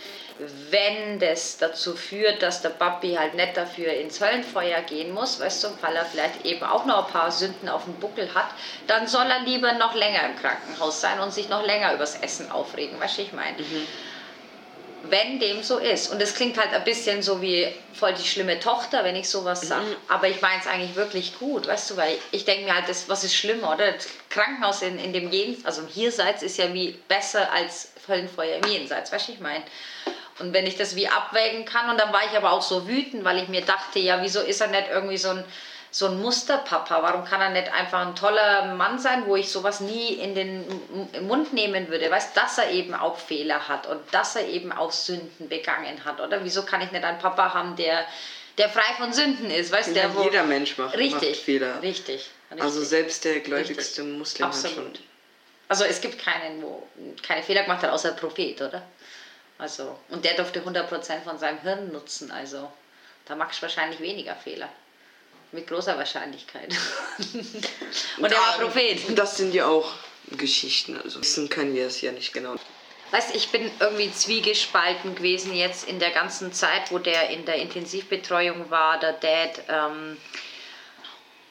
Wenn 0.70 1.20
das 1.20 1.58
dazu 1.58 1.96
führt, 1.96 2.42
dass 2.42 2.62
der 2.62 2.70
Papi 2.70 3.16
halt 3.16 3.36
nicht 3.36 3.58
dafür 3.58 3.94
ins 3.94 4.22
Höllenfeuer 4.22 4.82
gehen 4.82 5.14
muss, 5.14 5.40
weißt 5.40 5.66
du, 5.66 5.68
weil 5.82 5.96
er 5.96 6.06
vielleicht 6.06 6.46
eben 6.46 6.64
auch 6.64 6.86
noch 6.86 7.08
ein 7.08 7.14
paar 7.14 7.32
Sünden 7.32 7.70
auf 7.70 7.84
dem 7.84 7.96
Buckel 7.96 8.34
hat, 8.34 8.50
dann 8.88 9.08
soll 9.08 9.30
er 9.30 9.42
lieber 9.42 9.74
noch 9.74 9.94
länger 9.96 10.26
im 10.26 10.36
Krankenhaus 10.38 11.02
sein 11.02 11.20
und 11.20 11.34
sich 11.34 11.50
noch 11.50 11.66
länger 11.66 11.94
übers 11.94 12.16
Essen 12.16 12.52
aufregen, 12.52 13.00
weißt 13.00 13.18
du, 13.18 13.22
ich 13.24 13.34
meine. 13.34 13.58
Mhm 13.58 13.88
wenn 15.04 15.40
dem 15.40 15.64
so 15.64 15.78
ist. 15.78 16.12
Und 16.12 16.22
es 16.22 16.36
klingt 16.36 16.58
halt 16.58 16.74
ein 16.74 16.84
bisschen 16.84 17.22
so 17.22 17.42
wie 17.42 17.68
voll 17.94 18.14
die 18.14 18.28
schlimme 18.28 18.60
Tochter, 18.60 19.04
wenn 19.04 19.16
ich 19.16 19.30
sowas 19.30 19.62
sage. 19.62 19.86
Mhm. 19.86 19.96
Aber 20.08 20.28
ich 20.28 20.42
meine 20.42 20.62
es 20.62 20.68
eigentlich 20.68 20.96
wirklich 20.96 21.38
gut, 21.40 21.68
weißt 21.68 21.92
du, 21.92 21.98
weil 21.98 22.18
ich 22.32 22.46
denke 22.46 22.66
mir 22.66 22.76
halt, 22.76 22.90
das, 22.90 23.10
was 23.10 23.24
ist 23.24 23.36
schlimmer, 23.36 23.74
oder? 23.74 23.92
Das 23.92 24.08
Krankenhaus 24.30 24.82
in, 24.82 25.00
in 25.00 25.14
dem 25.14 25.32
Jenseits, 25.32 25.66
also 25.66 25.88
Hierseits 25.88 26.44
ist 26.44 26.58
ja 26.58 26.74
wie 26.74 26.92
besser 27.08 27.52
als 27.52 27.92
Höllenfeuer 28.08 28.58
im 28.58 28.72
Jenseits, 28.72 29.12
weißt 29.12 29.30
du, 29.30 29.32
ich 29.34 29.40
meine. 29.40 29.64
Und 30.40 30.54
wenn 30.54 30.66
ich 30.66 30.78
das 30.78 30.96
wie 30.96 31.08
abwägen 31.08 31.66
kann, 31.66 31.90
und 31.90 32.00
dann 32.00 32.14
war 32.14 32.22
ich 32.30 32.38
aber 32.38 32.54
auch 32.54 32.62
so 32.62 32.88
wütend, 32.88 33.24
weil 33.26 33.44
ich 33.44 33.50
mir 33.50 33.62
dachte, 33.62 34.00
ja, 34.00 34.22
wieso 34.22 34.40
ist 34.40 34.62
er 34.62 34.68
nicht 34.68 34.88
irgendwie 34.90 35.18
so 35.18 35.30
ein 35.30 35.44
so 35.92 36.08
ein 36.08 36.22
Musterpapa? 36.22 37.02
Warum 37.02 37.26
kann 37.26 37.42
er 37.42 37.50
nicht 37.50 37.72
einfach 37.74 38.06
ein 38.06 38.16
toller 38.16 38.74
Mann 38.76 39.00
sein, 39.00 39.26
wo 39.26 39.36
ich 39.36 39.50
sowas 39.52 39.80
nie 39.80 40.14
in 40.14 40.36
den 40.36 40.66
Mund 41.22 41.54
nehmen 41.54 41.90
würde? 41.90 42.12
Weißt, 42.12 42.36
dass 42.38 42.58
er 42.58 42.72
eben 42.72 42.94
auch 42.94 43.18
Fehler 43.18 43.68
hat 43.68 43.88
und 43.88 44.02
dass 44.12 44.36
er 44.36 44.48
eben 44.48 44.72
auch 44.72 44.92
Sünden 44.92 45.50
begangen 45.50 46.04
hat, 46.06 46.20
oder? 46.20 46.44
Wieso 46.44 46.64
kann 46.64 46.82
ich 46.82 46.92
nicht 46.92 47.04
einen 47.04 47.20
Papa 47.20 47.54
haben, 47.54 47.76
der, 47.76 48.06
der 48.58 48.70
frei 48.70 48.94
von 48.98 49.14
Sünden 49.14 49.50
ist? 49.50 49.72
Weißt, 49.72 49.96
der, 49.96 50.14
wo, 50.16 50.24
jeder 50.24 50.44
Mensch 50.44 50.78
macht, 50.78 50.96
richtig, 50.98 51.30
macht 51.30 51.42
Fehler. 51.42 51.82
Richtig, 51.82 52.30
richtig. 52.52 52.64
Also 52.64 52.84
selbst 52.84 53.26
der 53.26 53.40
gläubigste 53.40 54.02
richtig. 54.02 54.18
Muslim 54.18 54.48
Absolut. 54.48 54.78
hat 54.78 54.84
schon. 54.96 55.04
Also 55.70 55.84
es 55.84 56.02
gibt 56.02 56.20
keinen, 56.20 56.62
wo 56.64 56.88
keine 57.22 57.44
Fehler 57.44 57.64
gemacht 57.64 57.84
hat, 57.84 57.92
außer 57.92 58.12
Prophet, 58.14 58.62
oder? 58.62 58.84
Also, 59.60 59.98
und 60.10 60.24
der 60.24 60.36
durfte 60.36 60.62
100% 60.62 61.22
von 61.22 61.38
seinem 61.38 61.60
Hirn 61.62 61.92
nutzen, 61.92 62.32
also 62.32 62.72
da 63.26 63.36
machst 63.36 63.60
du 63.60 63.64
wahrscheinlich 63.64 64.00
weniger 64.00 64.36
Fehler. 64.36 64.70
Mit 65.52 65.68
großer 65.68 65.98
Wahrscheinlichkeit. 65.98 66.76
Und 68.18 68.32
er 68.32 68.38
war 68.38 68.58
Prophet. 68.60 69.18
Das 69.18 69.38
sind 69.38 69.54
ja 69.54 69.68
auch 69.68 69.92
Geschichten, 70.38 71.00
also 71.02 71.22
wissen 71.22 71.50
können 71.50 71.74
wir 71.74 71.88
es 71.88 72.02
ja 72.02 72.12
nicht 72.12 72.34
genau. 72.34 72.56
Weißt 73.12 73.36
ich 73.36 73.50
bin 73.50 73.72
irgendwie 73.80 74.12
zwiegespalten 74.12 75.16
gewesen 75.16 75.56
jetzt 75.56 75.88
in 75.88 75.98
der 75.98 76.12
ganzen 76.12 76.54
Zeit, 76.54 76.92
wo 76.92 77.00
der 77.00 77.32
in 77.32 77.46
der 77.46 77.56
Intensivbetreuung 77.56 78.70
war, 78.70 79.00
der 79.00 79.14
Dad. 79.14 79.64
Ähm, 79.68 80.18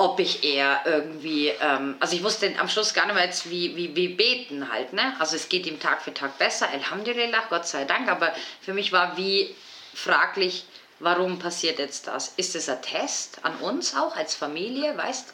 ob 0.01 0.21
ich 0.21 0.45
eher 0.45 0.81
irgendwie, 0.85 1.49
ähm, 1.61 1.97
also 1.99 2.15
ich 2.15 2.23
wusste 2.23 2.55
am 2.59 2.69
Schluss 2.69 2.95
gar 2.95 3.07
nicht 3.07 3.17
mehr 3.17 3.25
jetzt, 3.25 3.51
wie, 3.51 3.75
wie, 3.75 3.97
wie 3.97 4.07
beten 4.07 4.71
halt, 4.73 4.93
ne? 4.93 5.17
Also 5.19 5.35
es 5.35 5.49
geht 5.49 5.67
ihm 5.67 5.81
Tag 5.81 6.03
für 6.03 6.15
Tag 6.15 6.39
besser, 6.39 6.69
Alhamdulillah, 6.73 7.47
Gott 7.51 7.67
sei 7.67 7.85
Dank, 7.85 8.09
aber 8.09 8.33
für 8.61 8.73
mich 8.73 8.93
war 8.93 9.17
wie 9.17 9.57
fraglich, 9.93 10.65
warum 11.01 11.39
passiert 11.39 11.79
jetzt 11.79 12.07
das? 12.07 12.33
Ist 12.37 12.55
es 12.55 12.69
ein 12.69 12.83
Test 12.83 13.45
an 13.45 13.57
uns 13.59 13.95
auch 13.95 14.17
als 14.17 14.35
Familie, 14.35 14.97
weißt? 14.97 15.33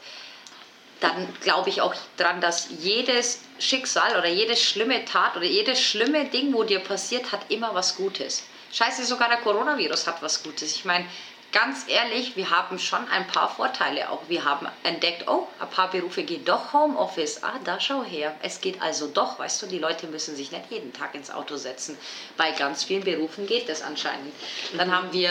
Dann 1.01 1.29
glaube 1.41 1.71
ich 1.71 1.81
auch 1.81 1.95
daran, 2.17 2.41
dass 2.41 2.69
jedes 2.81 3.41
Schicksal 3.59 4.19
oder 4.19 4.29
jede 4.29 4.57
schlimme 4.57 5.05
Tat 5.05 5.37
oder 5.37 5.45
jedes 5.45 5.81
schlimme 5.81 6.27
Ding, 6.27 6.55
wo 6.55 6.65
dir 6.65 6.81
passiert, 6.81 7.33
hat 7.33 7.51
immer 7.51 7.75
was 7.75 7.97
Gutes. 7.97 8.45
Scheiße, 8.73 9.05
sogar 9.05 9.29
der 9.29 9.39
Coronavirus 9.39 10.07
hat 10.07 10.23
was 10.23 10.43
Gutes. 10.43 10.75
Ich 10.75 10.85
meine, 10.85 11.07
ganz 11.55 11.85
ehrlich, 11.87 12.37
wir 12.37 12.51
haben 12.51 12.79
schon 12.81 13.07
ein 13.09 13.27
paar 13.29 13.49
Vorteile 13.49 14.11
auch. 14.11 14.23
Wir 14.29 14.45
haben 14.45 14.67
entdeckt, 14.83 15.29
oh, 15.29 15.47
ein 15.61 15.71
paar 15.71 15.89
Berufe 15.89 16.25
gehen 16.25 16.45
doch 16.45 16.73
Homeoffice. 16.73 17.45
Ah, 17.45 17.61
da 17.65 17.79
schau 17.79 18.03
her. 18.03 18.35
Es 18.43 18.61
geht 18.61 18.83
also 18.83 19.07
doch, 19.07 19.39
weißt 19.39 19.63
du, 19.63 19.67
die 19.67 19.79
Leute 19.79 20.09
müssen 20.09 20.35
sich 20.35 20.51
nicht 20.51 20.65
jeden 20.71 20.93
Tag 20.93 21.15
ins 21.15 21.31
Auto 21.31 21.57
setzen. 21.57 21.97
Bei 22.37 22.51
ganz 22.51 22.83
vielen 22.83 23.05
Berufen 23.05 23.47
geht 23.47 23.69
das 23.69 23.83
anscheinend. 23.83 24.33
Dann 24.77 24.95
haben 24.95 25.13
wir 25.13 25.31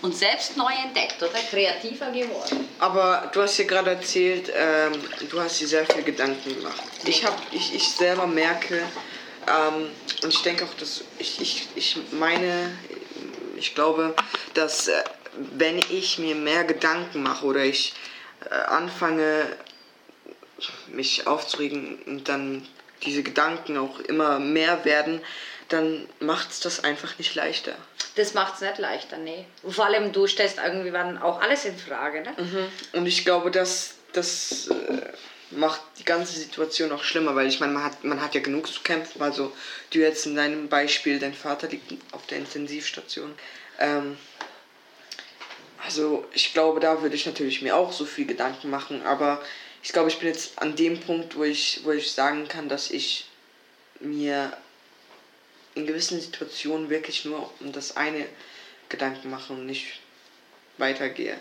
uns 0.00 0.20
selbst 0.20 0.56
neu 0.56 0.72
entdeckt 0.84 1.20
oder 1.20 1.40
kreativer 1.50 2.10
geworden. 2.12 2.68
Aber 2.78 3.28
du 3.32 3.42
hast 3.42 3.58
ja 3.58 3.64
gerade 3.64 3.90
erzählt, 3.90 4.52
ähm, 4.56 4.92
du 5.28 5.40
hast 5.40 5.60
dir 5.60 5.66
sehr 5.66 5.86
viel 5.86 6.04
Gedanken 6.04 6.54
gemacht. 6.54 6.82
Ich, 7.04 7.26
hab, 7.26 7.36
ich, 7.50 7.74
ich 7.74 7.88
selber 7.90 8.28
merke, 8.28 8.80
ähm, 9.48 9.90
und 10.22 10.32
ich 10.32 10.42
denke 10.42 10.64
auch, 10.64 10.74
dass 10.78 11.02
ich, 11.18 11.40
ich, 11.40 11.68
ich 11.74 11.98
meine, 12.12 12.78
ich 13.56 13.74
glaube, 13.74 14.14
dass 14.54 14.88
äh, 14.88 15.02
wenn 15.56 15.78
ich 15.78 16.18
mir 16.18 16.34
mehr 16.34 16.64
Gedanken 16.64 17.22
mache 17.22 17.46
oder 17.46 17.64
ich 17.64 17.94
äh, 18.50 18.54
anfange, 18.54 19.46
mich 20.88 21.26
aufzuregen 21.26 21.98
und 22.06 22.28
dann 22.28 22.66
diese 23.04 23.22
Gedanken 23.22 23.76
auch 23.76 24.00
immer 24.00 24.38
mehr 24.38 24.84
werden, 24.84 25.20
dann 25.68 26.08
macht 26.20 26.50
es 26.50 26.60
das 26.60 26.84
einfach 26.84 27.18
nicht 27.18 27.34
leichter. 27.34 27.74
Das 28.16 28.34
macht 28.34 28.54
es 28.54 28.60
nicht 28.60 28.78
leichter, 28.78 29.16
nee. 29.16 29.44
Und 29.62 29.74
vor 29.74 29.86
allem, 29.86 30.12
du 30.12 30.26
stellst 30.26 30.58
irgendwann 30.58 31.18
auch 31.18 31.40
alles 31.40 31.64
in 31.64 31.76
Frage, 31.76 32.22
ne? 32.22 32.34
Mhm. 32.36 32.98
Und 32.98 33.06
ich 33.06 33.24
glaube, 33.24 33.50
dass 33.50 33.94
das 34.12 34.68
äh, 34.68 35.12
macht 35.50 35.80
die 35.98 36.04
ganze 36.04 36.38
Situation 36.38 36.92
auch 36.92 37.02
schlimmer, 37.02 37.34
weil 37.34 37.48
ich 37.48 37.60
meine, 37.60 37.72
man 37.72 37.84
hat, 37.84 38.04
man 38.04 38.20
hat 38.20 38.34
ja 38.34 38.40
genug 38.40 38.68
zu 38.68 38.82
kämpfen. 38.82 39.20
Also 39.20 39.52
du 39.90 39.98
jetzt 39.98 40.26
in 40.26 40.36
deinem 40.36 40.68
Beispiel, 40.68 41.18
dein 41.18 41.34
Vater 41.34 41.68
liegt 41.68 41.92
auf 42.12 42.26
der 42.26 42.38
Intensivstation. 42.38 43.34
Ähm, 43.78 44.16
also 45.84 46.24
ich 46.32 46.52
glaube, 46.52 46.80
da 46.80 47.02
würde 47.02 47.14
ich 47.14 47.26
natürlich 47.26 47.62
mir 47.62 47.76
auch 47.76 47.92
so 47.92 48.04
viel 48.04 48.26
Gedanken 48.26 48.70
machen, 48.70 49.02
aber 49.02 49.42
ich 49.82 49.92
glaube, 49.92 50.08
ich 50.08 50.18
bin 50.18 50.28
jetzt 50.28 50.58
an 50.60 50.76
dem 50.76 50.98
Punkt, 50.98 51.36
wo 51.36 51.44
ich, 51.44 51.80
wo 51.84 51.90
ich 51.92 52.10
sagen 52.10 52.48
kann, 52.48 52.68
dass 52.68 52.90
ich 52.90 53.26
mir 54.00 54.56
in 55.74 55.86
gewissen 55.86 56.20
Situationen 56.20 56.88
wirklich 56.88 57.24
nur 57.24 57.52
um 57.60 57.72
das 57.72 57.96
eine 57.96 58.26
Gedanken 58.88 59.30
mache 59.30 59.52
und 59.52 59.66
nicht 59.66 60.00
weitergehe. 60.78 61.38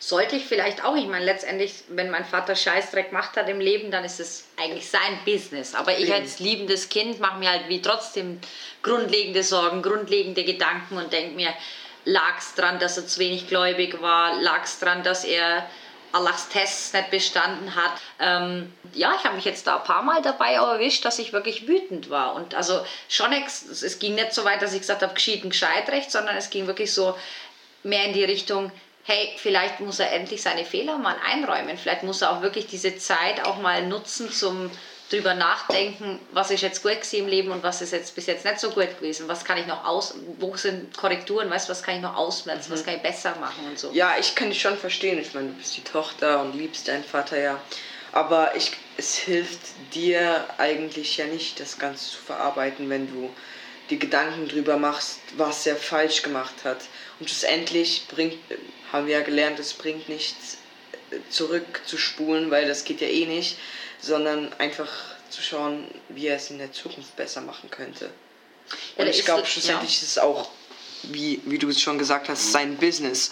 Sollte 0.00 0.36
ich 0.36 0.46
vielleicht 0.46 0.84
auch. 0.84 0.96
Ich 0.96 1.06
meine, 1.06 1.26
letztendlich, 1.26 1.84
wenn 1.88 2.10
mein 2.10 2.24
Vater 2.24 2.56
Scheißdreck 2.56 3.10
gemacht 3.10 3.36
hat 3.36 3.48
im 3.50 3.60
Leben, 3.60 3.90
dann 3.90 4.04
ist 4.04 4.20
es 4.20 4.46
eigentlich 4.56 4.88
sein 4.88 5.18
Business. 5.26 5.74
Aber 5.74 5.98
ich 5.98 6.10
als 6.12 6.38
liebendes 6.38 6.88
Kind 6.88 7.20
mache 7.20 7.38
mir 7.38 7.50
halt 7.50 7.68
wie 7.68 7.82
trotzdem 7.82 8.40
grundlegende 8.82 9.42
Sorgen, 9.42 9.82
grundlegende 9.82 10.44
Gedanken 10.44 10.96
und 10.96 11.12
denke 11.12 11.34
mir, 11.34 11.52
lag 12.04 12.38
es 12.38 12.54
daran, 12.54 12.78
dass 12.78 12.96
er 12.96 13.06
zu 13.06 13.20
wenig 13.20 13.48
gläubig 13.48 14.00
war, 14.00 14.40
lag 14.40 14.64
es 14.64 14.78
daran, 14.78 15.02
dass 15.02 15.24
er 15.24 15.68
Allahs 16.12 16.48
Tests 16.48 16.92
nicht 16.92 17.10
bestanden 17.10 17.74
hat. 17.74 17.92
Ähm, 18.18 18.72
ja, 18.94 19.14
ich 19.18 19.24
habe 19.24 19.36
mich 19.36 19.44
jetzt 19.44 19.66
da 19.66 19.76
ein 19.76 19.84
paar 19.84 20.02
Mal 20.02 20.22
dabei 20.22 20.54
erwischt, 20.54 21.04
dass 21.04 21.18
ich 21.18 21.32
wirklich 21.32 21.68
wütend 21.68 22.08
war. 22.08 22.34
Und 22.34 22.54
also 22.54 22.84
schon, 23.08 23.32
es 23.32 23.98
ging 23.98 24.14
nicht 24.14 24.32
so 24.32 24.44
weit, 24.44 24.62
dass 24.62 24.72
ich 24.72 24.80
gesagt 24.80 25.02
habe, 25.02 25.14
geschieht 25.14 25.44
ein 25.44 25.50
Gescheitrecht, 25.50 26.10
sondern 26.10 26.36
es 26.36 26.50
ging 26.50 26.66
wirklich 26.66 26.94
so 26.94 27.16
mehr 27.82 28.04
in 28.06 28.14
die 28.14 28.24
Richtung, 28.24 28.72
hey, 29.04 29.34
vielleicht 29.36 29.80
muss 29.80 30.00
er 30.00 30.12
endlich 30.12 30.42
seine 30.42 30.64
Fehler 30.64 30.98
mal 30.98 31.16
einräumen. 31.26 31.78
Vielleicht 31.78 32.02
muss 32.02 32.22
er 32.22 32.32
auch 32.32 32.42
wirklich 32.42 32.66
diese 32.66 32.96
Zeit 32.98 33.44
auch 33.46 33.58
mal 33.58 33.86
nutzen 33.86 34.30
zum 34.30 34.70
drüber 35.10 35.34
nachdenken, 35.34 36.18
was 36.32 36.50
ist 36.50 36.62
jetzt 36.62 36.82
gut 36.82 37.12
im 37.12 37.28
Leben 37.28 37.50
und 37.50 37.62
was 37.62 37.80
ist 37.80 37.92
jetzt 37.92 38.14
bis 38.14 38.26
jetzt 38.26 38.44
nicht 38.44 38.60
so 38.60 38.70
gut 38.70 38.98
gewesen. 38.98 39.28
Was 39.28 39.44
kann 39.44 39.58
ich 39.58 39.66
noch 39.66 39.84
aus, 39.84 40.14
wo 40.38 40.54
sind 40.56 40.96
Korrekturen, 40.96 41.48
weißt 41.50 41.68
was 41.68 41.82
kann 41.82 41.96
ich 41.96 42.02
noch 42.02 42.16
ausmerzen, 42.16 42.70
mhm. 42.70 42.74
was 42.74 42.84
kann 42.84 42.96
ich 42.96 43.02
besser 43.02 43.34
machen 43.36 43.66
und 43.66 43.78
so. 43.78 43.90
Ja, 43.92 44.16
ich 44.18 44.34
kann 44.34 44.50
dich 44.50 44.60
schon 44.60 44.76
verstehen. 44.76 45.18
Ich 45.18 45.34
meine, 45.34 45.48
du 45.48 45.54
bist 45.54 45.76
die 45.76 45.84
Tochter 45.84 46.42
und 46.42 46.54
liebst 46.56 46.88
deinen 46.88 47.04
Vater 47.04 47.38
ja. 47.38 47.60
Aber 48.12 48.54
ich, 48.56 48.72
es 48.96 49.16
hilft 49.16 49.60
dir 49.94 50.46
eigentlich 50.58 51.16
ja 51.16 51.26
nicht, 51.26 51.60
das 51.60 51.78
Ganze 51.78 52.10
zu 52.10 52.18
verarbeiten, 52.18 52.88
wenn 52.90 53.06
du 53.06 53.30
die 53.90 53.98
Gedanken 53.98 54.48
drüber 54.48 54.76
machst, 54.76 55.20
was 55.36 55.66
er 55.66 55.76
falsch 55.76 56.22
gemacht 56.22 56.54
hat. 56.64 56.80
Und 57.20 57.30
schlussendlich 57.30 58.06
bringt, 58.08 58.38
haben 58.92 59.06
wir 59.06 59.18
ja 59.18 59.24
gelernt, 59.24 59.58
es 59.58 59.72
bringt 59.72 60.08
nichts 60.08 60.58
zurück 61.30 61.80
zu 61.86 61.96
spulen, 61.96 62.50
weil 62.50 62.66
das 62.66 62.84
geht 62.84 63.00
ja 63.00 63.08
eh 63.08 63.24
nicht 63.24 63.56
sondern 64.00 64.52
einfach 64.58 64.88
zu 65.30 65.42
schauen, 65.42 65.86
wie 66.08 66.26
er 66.26 66.36
es 66.36 66.50
in 66.50 66.58
der 66.58 66.72
Zukunft 66.72 67.14
besser 67.16 67.40
machen 67.40 67.70
könnte. 67.70 68.10
Und 68.96 69.06
ja, 69.06 69.10
ich 69.10 69.24
glaube, 69.24 69.46
schlussendlich 69.46 70.00
ja. 70.00 70.02
ist 70.04 70.10
es 70.10 70.18
auch, 70.18 70.50
wie, 71.04 71.40
wie 71.44 71.58
du 71.58 71.68
es 71.68 71.80
schon 71.80 71.98
gesagt 71.98 72.28
hast, 72.28 72.52
sein 72.52 72.76
Business. 72.76 73.30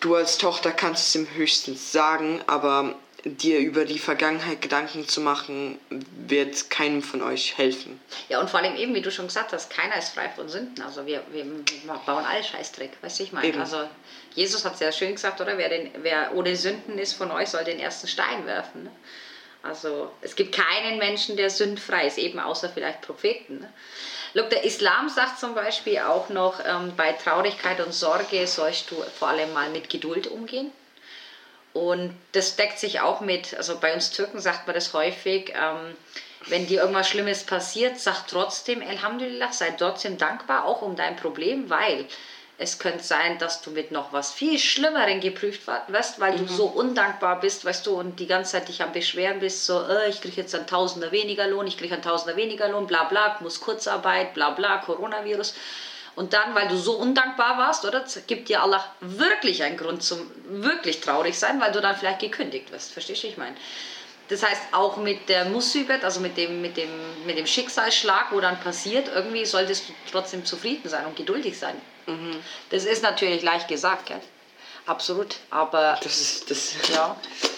Du 0.00 0.14
als 0.14 0.38
Tochter 0.38 0.72
kannst 0.72 1.08
es 1.08 1.14
ihm 1.14 1.28
höchstens 1.34 1.92
sagen, 1.92 2.42
aber 2.46 2.96
dir 3.24 3.60
über 3.60 3.84
die 3.84 3.98
Vergangenheit 3.98 4.60
Gedanken 4.60 5.06
zu 5.06 5.20
machen, 5.20 5.78
wird 6.26 6.70
keinem 6.70 7.02
von 7.02 7.22
euch 7.22 7.56
helfen. 7.56 8.00
Ja, 8.28 8.40
und 8.40 8.50
vor 8.50 8.60
allem 8.60 8.74
eben, 8.76 8.94
wie 8.94 9.00
du 9.00 9.12
schon 9.12 9.26
gesagt 9.28 9.52
hast, 9.52 9.70
keiner 9.70 9.96
ist 9.96 10.10
frei 10.10 10.28
von 10.28 10.48
Sünden. 10.48 10.82
Also 10.82 11.06
wir, 11.06 11.22
wir 11.30 11.44
bauen 12.04 12.24
alle 12.24 12.42
Scheißdreck, 12.42 12.90
weißt 13.00 13.20
du, 13.20 13.22
ich 13.22 13.32
meine. 13.32 13.60
Also 13.60 13.88
Jesus 14.34 14.64
hat 14.64 14.74
es 14.74 14.80
ja 14.80 14.90
schön 14.90 15.12
gesagt, 15.12 15.40
oder? 15.40 15.56
Wer, 15.56 15.68
den, 15.68 15.90
wer 15.98 16.34
ohne 16.34 16.56
Sünden 16.56 16.98
ist 16.98 17.12
von 17.12 17.30
euch, 17.30 17.50
soll 17.50 17.64
den 17.64 17.78
ersten 17.78 18.08
Stein 18.08 18.44
werfen. 18.44 18.84
Ne? 18.84 18.90
Also 19.62 20.10
es 20.20 20.34
gibt 20.34 20.54
keinen 20.54 20.98
Menschen, 20.98 21.36
der 21.36 21.50
sündfrei 21.50 22.06
ist, 22.06 22.18
eben 22.18 22.40
außer 22.40 22.68
vielleicht 22.68 23.02
Propheten. 23.02 23.60
Ne? 23.60 23.72
Look, 24.34 24.50
der 24.50 24.64
Islam 24.64 25.08
sagt 25.08 25.38
zum 25.38 25.54
Beispiel 25.54 25.98
auch 25.98 26.28
noch, 26.30 26.60
ähm, 26.64 26.94
bei 26.96 27.12
Traurigkeit 27.12 27.80
und 27.80 27.92
Sorge 27.92 28.46
sollst 28.46 28.90
du 28.90 28.96
vor 29.18 29.28
allem 29.28 29.52
mal 29.52 29.70
mit 29.70 29.88
Geduld 29.88 30.26
umgehen. 30.26 30.72
Und 31.74 32.14
das 32.32 32.56
deckt 32.56 32.78
sich 32.78 33.00
auch 33.00 33.20
mit, 33.20 33.54
also 33.54 33.78
bei 33.78 33.94
uns 33.94 34.10
Türken 34.10 34.40
sagt 34.40 34.66
man 34.66 34.74
das 34.74 34.92
häufig, 34.92 35.54
ähm, 35.54 35.96
wenn 36.48 36.66
dir 36.66 36.80
irgendwas 36.80 37.08
Schlimmes 37.08 37.44
passiert, 37.44 37.98
sag 37.98 38.26
trotzdem 38.26 38.82
Alhamdulillah, 38.82 39.52
sei 39.52 39.70
trotzdem 39.70 40.18
dankbar, 40.18 40.64
auch 40.64 40.82
um 40.82 40.96
dein 40.96 41.16
Problem, 41.16 41.70
weil 41.70 42.06
es 42.62 42.78
könnte 42.78 43.02
sein, 43.02 43.38
dass 43.38 43.60
du 43.60 43.70
mit 43.70 43.90
noch 43.90 44.12
was 44.12 44.30
viel 44.32 44.58
Schlimmerem 44.58 45.20
geprüft 45.20 45.62
wirst, 45.88 46.20
weil 46.20 46.34
mhm. 46.34 46.46
du 46.46 46.52
so 46.52 46.66
undankbar 46.66 47.40
bist, 47.40 47.64
weißt 47.64 47.84
du, 47.86 47.98
und 47.98 48.20
die 48.20 48.28
ganze 48.28 48.52
Zeit 48.52 48.68
dich 48.68 48.82
am 48.82 48.92
Beschweren 48.92 49.40
bist, 49.40 49.66
so, 49.66 49.82
äh, 49.82 50.08
ich 50.08 50.20
kriege 50.20 50.40
jetzt 50.40 50.54
einen 50.54 50.66
Tausender 50.66 51.10
weniger 51.10 51.48
Lohn, 51.48 51.66
ich 51.66 51.76
kriege 51.76 51.94
einen 51.94 52.04
Tausender 52.04 52.36
weniger 52.36 52.68
Lohn, 52.68 52.86
bla 52.86 53.04
bla, 53.04 53.36
muss 53.40 53.60
Kurzarbeit, 53.60 54.34
bla 54.34 54.50
bla, 54.50 54.78
Coronavirus. 54.78 55.54
Und 56.14 56.34
dann, 56.34 56.54
weil 56.54 56.68
du 56.68 56.76
so 56.76 56.92
undankbar 56.92 57.58
warst, 57.58 57.84
oder, 57.84 58.04
gibt 58.26 58.48
dir 58.48 58.62
Allah 58.62 58.84
wirklich 59.00 59.62
einen 59.64 59.76
Grund 59.76 60.02
zum 60.02 60.30
wirklich 60.44 61.00
traurig 61.00 61.38
sein, 61.38 61.60
weil 61.60 61.72
du 61.72 61.80
dann 61.80 61.96
vielleicht 61.96 62.20
gekündigt 62.20 62.70
wirst. 62.70 62.92
Verstehst 62.92 63.24
du, 63.24 63.28
ich 63.28 63.38
meine? 63.38 63.56
Das 64.28 64.42
heißt, 64.42 64.62
auch 64.72 64.96
mit 64.96 65.28
der 65.28 65.44
Musibet, 65.46 66.04
also 66.04 66.20
mit 66.20 66.36
dem, 66.36 66.62
mit, 66.62 66.76
dem, 66.76 66.88
mit 67.26 67.36
dem 67.36 67.46
Schicksalsschlag, 67.46 68.32
wo 68.32 68.40
dann 68.40 68.58
passiert, 68.60 69.08
irgendwie 69.14 69.44
solltest 69.44 69.88
du 69.88 69.92
trotzdem 70.10 70.44
zufrieden 70.44 70.88
sein 70.88 71.06
und 71.06 71.16
geduldig 71.16 71.58
sein. 71.58 71.80
Mhm. 72.06 72.42
Das 72.70 72.84
ist 72.84 73.02
natürlich 73.02 73.42
leicht 73.42 73.68
gesagt, 73.68 74.06
gell? 74.06 74.20
Absolut. 74.86 75.36
Aber. 75.50 75.98
Das 76.02 76.20
ist 76.20 76.50
das. 76.50 76.74
Ja. 76.92 77.16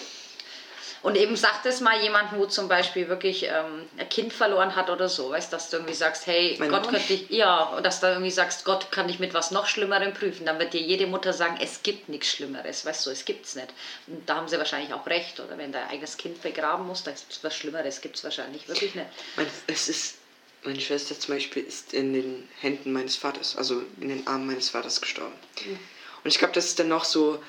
Und 1.05 1.15
eben 1.17 1.35
sagt 1.35 1.67
es 1.67 1.81
mal 1.81 2.01
jemand, 2.01 2.35
wo 2.35 2.47
zum 2.47 2.67
Beispiel 2.67 3.07
wirklich 3.09 3.43
ähm, 3.43 3.87
ein 3.95 4.09
Kind 4.09 4.33
verloren 4.33 4.75
hat 4.75 4.89
oder 4.89 5.07
so, 5.07 5.29
weißt 5.29 5.53
dass 5.53 5.69
du 5.69 5.77
irgendwie 5.77 5.93
sagst, 5.93 6.25
hey, 6.25 6.55
mein 6.57 6.71
Gott 6.71 6.89
könnte 6.89 7.13
ich, 7.13 7.29
ja, 7.29 7.61
und 7.61 7.85
dass 7.85 7.99
du 7.99 8.07
irgendwie 8.07 8.31
sagst, 8.31 8.65
Gott 8.65 8.91
kann 8.91 9.07
dich 9.07 9.19
mit 9.19 9.35
was 9.35 9.51
noch 9.51 9.67
Schlimmerem 9.67 10.15
prüfen, 10.15 10.47
dann 10.47 10.57
wird 10.57 10.73
dir 10.73 10.81
jede 10.81 11.05
Mutter 11.05 11.31
sagen, 11.31 11.59
es 11.61 11.83
gibt 11.83 12.09
nichts 12.09 12.29
Schlimmeres, 12.29 12.87
weißt 12.87 13.05
du, 13.05 13.11
es 13.11 13.23
gibt's 13.23 13.53
nicht. 13.53 13.67
Und 14.07 14.27
da 14.27 14.37
haben 14.37 14.47
sie 14.47 14.57
wahrscheinlich 14.57 14.95
auch 14.95 15.05
recht, 15.05 15.39
oder? 15.39 15.59
Wenn 15.59 15.71
dein 15.71 15.87
eigenes 15.89 16.17
Kind 16.17 16.41
begraben 16.41 16.87
muss, 16.87 17.03
da 17.03 17.11
ist 17.11 17.43
was 17.43 17.55
Schlimmeres, 17.55 18.01
gibt 18.01 18.15
es 18.15 18.23
wahrscheinlich 18.23 18.67
wirklich 18.67 18.95
nicht. 18.95 19.07
Mein, 19.35 19.45
es 19.67 19.87
ist 19.87 20.15
meine 20.63 20.81
Schwester 20.81 21.19
zum 21.19 21.35
Beispiel 21.35 21.65
ist 21.65 21.93
in 21.93 22.13
den 22.13 22.49
Händen 22.61 22.91
meines 22.93 23.15
Vaters, 23.15 23.55
also 23.57 23.83
in 24.01 24.09
den 24.09 24.25
Armen 24.25 24.47
meines 24.47 24.69
Vaters 24.69 24.99
gestorben. 25.01 25.35
Mhm. 25.67 25.77
Und 26.23 26.31
ich 26.31 26.39
glaube, 26.39 26.55
das 26.55 26.65
ist 26.65 26.79
dann 26.79 26.87
noch 26.87 27.05
so, 27.05 27.43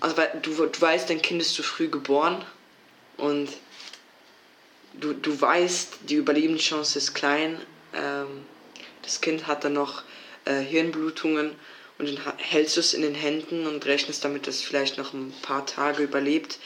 also 0.00 0.16
weil 0.16 0.40
du, 0.42 0.66
du 0.66 0.80
weißt, 0.80 1.08
dein 1.08 1.22
Kind 1.22 1.40
ist 1.40 1.54
zu 1.54 1.62
früh 1.62 1.86
geboren 1.86 2.44
und 3.20 3.48
du, 4.94 5.12
du 5.12 5.40
weißt, 5.40 5.98
die 6.08 6.16
Überlebenschance 6.16 6.98
ist 6.98 7.14
klein. 7.14 7.58
Ähm, 7.94 8.44
das 9.02 9.20
Kind 9.20 9.46
hat 9.46 9.64
dann 9.64 9.74
noch 9.74 10.02
äh, 10.44 10.60
Hirnblutungen 10.60 11.52
und 11.98 12.06
dann 12.06 12.18
hältst 12.38 12.76
du 12.76 12.80
es 12.80 12.94
in 12.94 13.02
den 13.02 13.14
Händen 13.14 13.66
und 13.66 13.84
rechnest 13.86 14.24
damit, 14.24 14.46
dass 14.46 14.56
es 14.56 14.62
vielleicht 14.62 14.98
noch 14.98 15.12
ein 15.12 15.34
paar 15.42 15.66
Tage 15.66 16.02
überlebt 16.02 16.58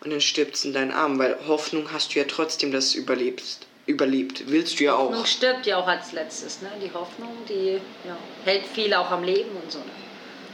und 0.00 0.10
dann 0.10 0.20
stirbt 0.20 0.56
es 0.56 0.64
in 0.64 0.72
deinen 0.72 0.92
Armen, 0.92 1.18
weil 1.18 1.36
Hoffnung 1.46 1.92
hast 1.92 2.14
du 2.14 2.18
ja 2.18 2.24
trotzdem, 2.26 2.72
dass 2.72 2.86
es 2.86 2.94
überlebst 2.94 3.66
überlebt. 3.86 4.44
Willst 4.48 4.78
du 4.78 4.84
ja 4.84 4.92
Hoffnung 4.92 5.06
auch. 5.06 5.10
Hoffnung 5.10 5.26
stirbt 5.26 5.66
ja 5.66 5.78
auch 5.78 5.86
als 5.86 6.12
letztes. 6.12 6.60
Ne? 6.60 6.68
Die 6.82 6.92
Hoffnung, 6.92 7.30
die 7.48 7.80
ja, 8.06 8.16
hält 8.44 8.66
viel 8.66 8.92
auch 8.94 9.10
am 9.10 9.22
Leben 9.22 9.50
und 9.62 9.70
so. 9.70 9.78
Ne? 9.78 9.84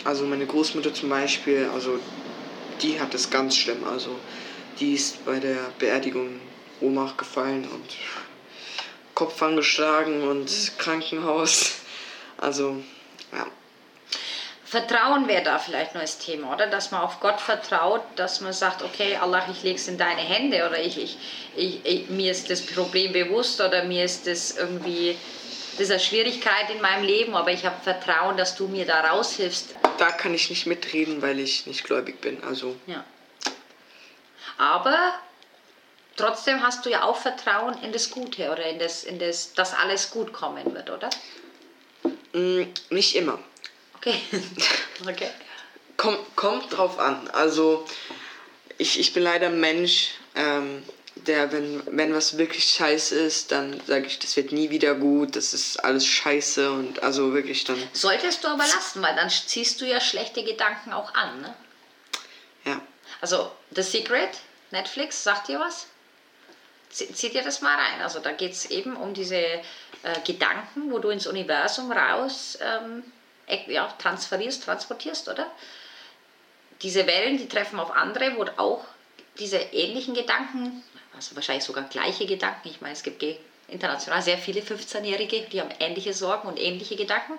Also 0.05 0.25
meine 0.27 0.46
Großmutter 0.46 0.92
zum 0.92 1.09
Beispiel, 1.09 1.68
also 1.72 1.98
die 2.83 3.01
hat 3.01 3.14
es 3.14 3.31
ganz 3.31 3.57
schlimm. 3.57 3.85
Also 3.85 4.16
die 4.80 4.94
ist 4.94 5.24
bei 5.24 5.38
der 5.38 5.58
Beerdigung 5.78 6.40
Ohnmacht 6.80 7.18
gefallen 7.18 7.68
und 7.72 7.96
Kopf 9.14 9.40
angeschlagen 9.42 10.28
und 10.28 10.50
mhm. 10.50 10.78
Krankenhaus. 10.78 11.74
Also 12.38 12.82
ja. 13.32 13.46
Vertrauen 14.64 15.28
wäre 15.28 15.42
da 15.42 15.58
vielleicht 15.58 15.94
das 15.94 16.18
Thema, 16.18 16.54
oder? 16.54 16.66
Dass 16.66 16.90
man 16.90 17.02
auf 17.02 17.20
Gott 17.20 17.40
vertraut, 17.40 18.02
dass 18.16 18.40
man 18.40 18.54
sagt, 18.54 18.82
okay, 18.82 19.16
Allah, 19.16 19.46
ich 19.50 19.62
lege 19.62 19.76
es 19.76 19.87
in 19.87 19.98
deine 19.98 20.22
Hände 20.22 20.66
oder 20.66 20.80
ich, 20.80 20.96
ich, 20.96 21.18
ich, 21.54 21.85
ich, 21.85 22.08
mir 22.08 22.32
ist 22.32 22.48
das 22.48 22.62
Problem 22.62 23.12
bewusst 23.12 23.61
oder 23.61 23.85
mir 23.85 24.04
ist 24.04 24.26
das 24.26 24.56
irgendwie, 24.56 25.16
das 25.72 25.82
ist 25.82 25.90
eine 25.90 26.00
Schwierigkeit 26.00 26.70
in 26.74 26.80
meinem 26.80 27.04
Leben, 27.04 27.35
aber 27.35 27.52
ich 27.52 27.66
habe 27.66 27.76
Vertrauen, 27.82 28.38
dass 28.38 28.56
du 28.56 28.66
mir 28.66 28.87
da 28.87 29.00
raushilfst. 29.02 29.74
Da 29.98 30.11
kann 30.11 30.32
ich 30.32 30.48
nicht 30.48 30.66
mitreden, 30.66 31.20
weil 31.20 31.38
ich 31.38 31.66
nicht 31.66 31.85
gläubig 31.85 32.22
bin. 32.22 32.42
Also 32.42 32.74
Ja. 32.87 33.04
Aber 34.59 35.15
trotzdem 36.17 36.62
hast 36.62 36.85
du 36.85 36.91
ja 36.91 37.05
auch 37.05 37.17
Vertrauen 37.17 37.83
in 37.83 37.93
das 37.93 38.11
Gute 38.11 38.51
oder 38.51 38.65
in 38.65 38.79
das, 38.79 39.05
in 39.05 39.19
das, 39.19 39.55
dass 39.55 39.75
alles 39.75 40.11
gut 40.11 40.33
kommen 40.33 40.75
wird, 40.75 40.91
oder? 40.91 41.11
mh, 42.33 42.67
nicht 42.91 43.17
immer. 43.17 43.38
Okay. 43.97 44.21
okay. 45.09 45.31
Kommt, 45.97 46.37
kommt 46.37 46.77
drauf 46.77 46.99
an. 46.99 47.29
Also 47.31 47.87
ich, 48.79 48.99
ich 48.99 49.12
bin 49.12 49.23
leider 49.23 49.47
ein 49.47 49.61
Mensch, 49.61 50.12
ähm, 50.35 50.83
der, 51.15 51.53
wenn, 51.53 51.83
wenn 51.87 52.15
was 52.15 52.38
wirklich 52.38 52.65
scheiße 52.65 53.15
ist, 53.15 53.53
dann 53.53 53.81
sage 53.87 54.07
ich, 54.07 54.19
das 54.19 54.35
wird 54.37 54.51
nie 54.51 54.71
wieder 54.71 54.95
gut, 54.95 55.37
das 55.37 55.55
ist 55.55 55.85
alles 55.85 56.07
scheiße 56.07 56.73
und 56.73 57.03
also 57.03 57.33
wirklich 57.35 57.65
dann, 57.65 57.77
Solltest 57.93 58.43
du 58.43 58.49
aber 58.49 58.65
lassen, 58.65 59.03
weil 59.03 59.15
dann 59.15 59.29
ziehst 59.31 59.81
du 59.81 59.85
ja 59.85 60.01
schlechte 60.01 60.43
Gedanken 60.43 60.93
auch 60.93 61.15
an, 61.15 61.43
ne? 61.43 61.55
Also 63.22 63.52
The 63.70 63.82
Secret, 63.82 64.30
Netflix, 64.72 65.22
sagt 65.22 65.46
dir 65.48 65.61
was? 65.61 65.87
Zie- 66.90 67.12
Zieht 67.14 67.35
dir 67.35 67.42
das 67.42 67.61
mal 67.62 67.76
rein. 67.76 68.02
Also 68.02 68.18
da 68.18 68.32
geht 68.32 68.52
es 68.52 68.66
eben 68.66 68.96
um 68.96 69.14
diese 69.14 69.37
äh, 69.37 69.61
Gedanken, 70.26 70.90
wo 70.90 70.98
du 70.98 71.08
ins 71.11 71.28
Universum 71.28 71.92
raus 71.92 72.58
ähm, 72.61 73.04
ja, 73.68 73.87
transferierst, 73.98 74.64
transportierst, 74.64 75.28
oder? 75.28 75.46
Diese 76.82 77.06
Wellen, 77.06 77.38
die 77.38 77.48
treffen 77.48 77.78
auf 77.78 77.92
andere, 77.92 78.37
wo 78.37 78.44
auch 78.61 78.85
diese 79.38 79.58
ähnlichen 79.58 80.14
Gedanken, 80.14 80.82
also 81.14 81.37
wahrscheinlich 81.37 81.64
sogar 81.64 81.85
gleiche 81.85 82.26
Gedanken, 82.26 82.68
ich 82.68 82.80
meine, 82.80 82.94
es 82.94 83.04
gibt 83.04 83.24
international 83.68 84.20
sehr 84.20 84.37
viele 84.37 84.62
15-Jährige, 84.62 85.42
die 85.42 85.61
haben 85.61 85.70
ähnliche 85.78 86.12
Sorgen 86.12 86.48
und 86.48 86.58
ähnliche 86.58 86.96
Gedanken 86.96 87.38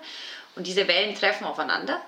und 0.56 0.66
diese 0.66 0.88
Wellen 0.88 1.14
treffen 1.14 1.44
aufeinander. 1.44 2.00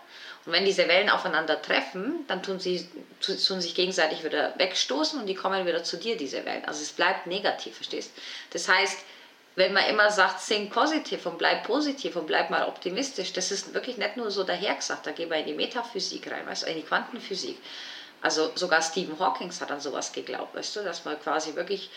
Und 0.46 0.52
wenn 0.52 0.64
diese 0.64 0.88
Wellen 0.88 1.10
aufeinander 1.10 1.60
treffen, 1.60 2.24
dann 2.26 2.42
tun 2.42 2.58
sie 2.58 2.88
tun 3.34 3.60
sich 3.60 3.74
gegenseitig 3.74 4.24
wieder 4.24 4.54
wegstoßen 4.58 5.18
und 5.20 5.26
die 5.26 5.34
kommen 5.34 5.66
wieder 5.66 5.82
zu 5.82 5.96
dir, 5.96 6.16
diese 6.16 6.44
Wellen. 6.44 6.64
Also 6.64 6.82
es 6.82 6.92
bleibt 6.92 7.26
negativ, 7.26 7.76
verstehst? 7.76 8.12
Das 8.50 8.68
heißt, 8.68 8.98
wenn 9.56 9.72
man 9.72 9.86
immer 9.86 10.10
sagt, 10.10 10.40
sing 10.40 10.70
positiv 10.70 11.24
und 11.26 11.38
bleib 11.38 11.64
positiv 11.64 12.16
und 12.16 12.26
bleib 12.26 12.50
mal 12.50 12.68
optimistisch, 12.68 13.32
das 13.32 13.50
ist 13.50 13.72
wirklich 13.72 13.96
nicht 13.96 14.16
nur 14.16 14.30
so 14.30 14.44
dahergesagt, 14.44 15.06
da 15.06 15.12
gehen 15.12 15.30
wir 15.30 15.38
in 15.38 15.46
die 15.46 15.54
Metaphysik 15.54 16.30
rein, 16.30 16.46
weißt 16.46 16.64
du, 16.64 16.66
in 16.70 16.76
die 16.76 16.82
Quantenphysik. 16.82 17.58
Also 18.20 18.52
sogar 18.54 18.82
Stephen 18.82 19.18
Hawking 19.18 19.50
hat 19.58 19.70
an 19.70 19.80
sowas 19.80 20.12
geglaubt, 20.12 20.54
weißt 20.54 20.76
du, 20.76 20.84
dass 20.84 21.04
man 21.04 21.20
quasi 21.20 21.54
wirklich 21.54 21.90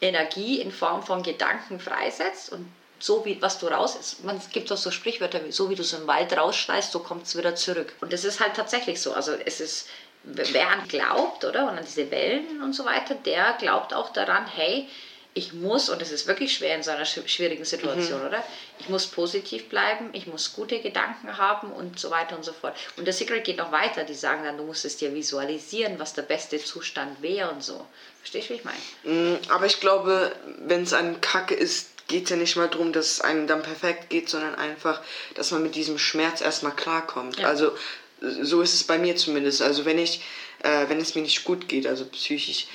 Energie 0.00 0.60
in 0.60 0.72
Form 0.72 1.02
von 1.02 1.22
Gedanken 1.22 1.78
freisetzt 1.78 2.50
und 2.50 2.68
so 3.04 3.24
wie 3.26 3.40
was 3.42 3.58
du 3.58 3.66
raus 3.66 3.96
ist, 4.00 4.24
man 4.24 4.36
es 4.38 4.48
gibt 4.48 4.72
auch 4.72 4.78
so 4.78 4.90
Sprichwörter 4.90 5.44
wie 5.44 5.52
so 5.52 5.68
wie 5.68 5.74
du 5.74 5.82
es 5.82 5.92
im 5.92 6.06
Wald 6.06 6.34
rausschneist, 6.36 6.90
so 6.92 7.00
kommt 7.00 7.26
es 7.26 7.36
wieder 7.36 7.54
zurück. 7.54 7.92
Und 8.00 8.12
das 8.14 8.24
ist 8.24 8.40
halt 8.40 8.54
tatsächlich 8.54 9.00
so. 9.00 9.12
Also 9.12 9.32
es 9.32 9.60
ist, 9.60 9.88
wer 10.22 10.68
an 10.70 10.88
glaubt, 10.88 11.44
oder? 11.44 11.64
Und 11.70 11.76
an 11.78 11.84
diese 11.84 12.10
Wellen 12.10 12.62
und 12.62 12.72
so 12.72 12.84
weiter, 12.86 13.14
der 13.14 13.56
glaubt 13.58 13.92
auch 13.92 14.10
daran, 14.14 14.46
hey, 14.46 14.88
ich 15.36 15.52
muss, 15.52 15.88
und 15.90 16.00
es 16.00 16.12
ist 16.12 16.28
wirklich 16.28 16.54
schwer 16.54 16.76
in 16.76 16.82
so 16.84 16.92
einer 16.92 17.04
schw- 17.04 17.26
schwierigen 17.26 17.64
Situation, 17.64 18.24
oder? 18.24 18.42
Ich 18.78 18.88
muss 18.88 19.06
positiv 19.08 19.68
bleiben, 19.68 20.10
ich 20.12 20.26
muss 20.28 20.52
gute 20.54 20.78
Gedanken 20.80 21.36
haben 21.36 21.72
und 21.72 21.98
so 21.98 22.10
weiter 22.10 22.36
und 22.36 22.44
so 22.44 22.52
fort. 22.52 22.74
Und 22.96 23.04
der 23.04 23.12
Secret 23.12 23.42
geht 23.44 23.56
noch 23.58 23.72
weiter, 23.72 24.04
die 24.04 24.14
sagen 24.14 24.44
dann, 24.44 24.56
du 24.56 24.62
musst 24.62 24.84
es 24.84 24.96
dir 24.96 25.12
visualisieren, 25.12 25.98
was 25.98 26.14
der 26.14 26.22
beste 26.22 26.62
Zustand 26.62 27.20
wäre 27.20 27.50
und 27.50 27.64
so. 27.64 27.84
Verstehst 28.20 28.48
du, 28.48 28.54
wie 28.54 28.58
ich 28.58 28.64
meine? 28.64 29.34
Mm, 29.34 29.38
Aber 29.50 29.66
ich 29.66 29.80
glaube, 29.80 30.32
wenn 30.60 30.84
es 30.84 30.92
einem 30.94 31.20
Kacke 31.20 31.54
ist, 31.54 31.88
geht 32.08 32.24
es 32.24 32.30
ja 32.30 32.36
nicht 32.36 32.56
mal 32.56 32.68
darum, 32.68 32.92
dass 32.92 33.12
es 33.12 33.20
einem 33.20 33.46
dann 33.46 33.62
perfekt 33.62 34.10
geht, 34.10 34.28
sondern 34.28 34.54
einfach, 34.54 35.00
dass 35.34 35.50
man 35.50 35.62
mit 35.62 35.74
diesem 35.74 35.98
Schmerz 35.98 36.40
erstmal 36.40 36.74
klarkommt. 36.74 37.38
Ja. 37.38 37.48
Also 37.48 37.72
so 38.20 38.62
ist 38.62 38.74
es 38.74 38.84
bei 38.84 38.98
mir 38.98 39.16
zumindest. 39.16 39.62
Also 39.62 39.84
wenn 39.84 39.98
ich, 39.98 40.22
äh, 40.62 40.88
wenn 40.88 41.00
es 41.00 41.14
mir 41.14 41.22
nicht 41.22 41.44
gut 41.44 41.68
geht, 41.68 41.86
also 41.86 42.04
psychisch, 42.06 42.66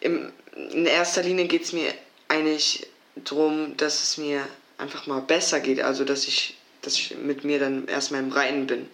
im, 0.00 0.32
in 0.54 0.86
erster 0.86 1.22
Linie 1.22 1.46
geht 1.46 1.64
es 1.64 1.72
mir 1.72 1.92
eigentlich 2.28 2.86
darum, 3.16 3.76
dass 3.76 4.02
es 4.02 4.16
mir 4.18 4.46
einfach 4.78 5.06
mal 5.06 5.20
besser 5.20 5.60
geht. 5.60 5.80
Also 5.80 6.04
dass 6.04 6.26
ich, 6.26 6.56
dass 6.82 6.94
ich 6.94 7.16
mit 7.16 7.44
mir 7.44 7.58
dann 7.58 7.86
erstmal 7.88 8.20
im 8.20 8.32
Reinen 8.32 8.66
bin. 8.66 8.88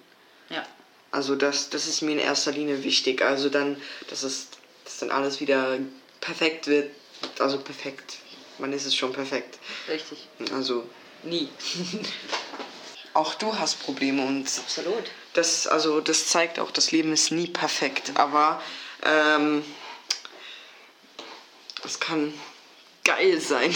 Ja. 0.51 0.67
Also 1.11 1.35
das, 1.35 1.71
das 1.71 1.87
ist 1.87 2.03
mir 2.03 2.13
in 2.13 2.19
erster 2.19 2.53
Linie 2.53 2.85
wichtig. 2.85 3.23
Also 3.23 3.49
dann, 3.49 3.81
dass 4.11 4.23
es 4.23 4.49
dass 4.85 4.99
dann 4.99 5.11
alles 5.11 5.41
wieder 5.41 5.79
perfekt 6.21 6.69
wird. 6.69 6.91
Also 7.39 7.59
perfekt. 7.59 8.19
Man 8.59 8.73
ist 8.73 8.87
es 8.87 8.95
schon 8.95 9.13
perfekt. 9.13 9.59
Richtig. 9.89 10.27
Also 10.53 10.89
Nie. 11.23 11.49
auch 13.15 13.35
du 13.35 13.59
hast 13.59 13.83
Probleme 13.83 14.25
und 14.25 14.47
Absolut. 14.47 15.05
das, 15.35 15.67
also 15.67 16.01
das 16.01 16.27
zeigt 16.29 16.59
auch, 16.59 16.71
das 16.71 16.93
Leben 16.93 17.13
ist 17.13 17.33
nie 17.33 17.47
perfekt. 17.49 18.13
Aber 18.15 18.63
ähm, 19.03 19.65
es 21.85 21.99
kann 22.01 22.33
geil 23.05 23.41
sein. 23.41 23.75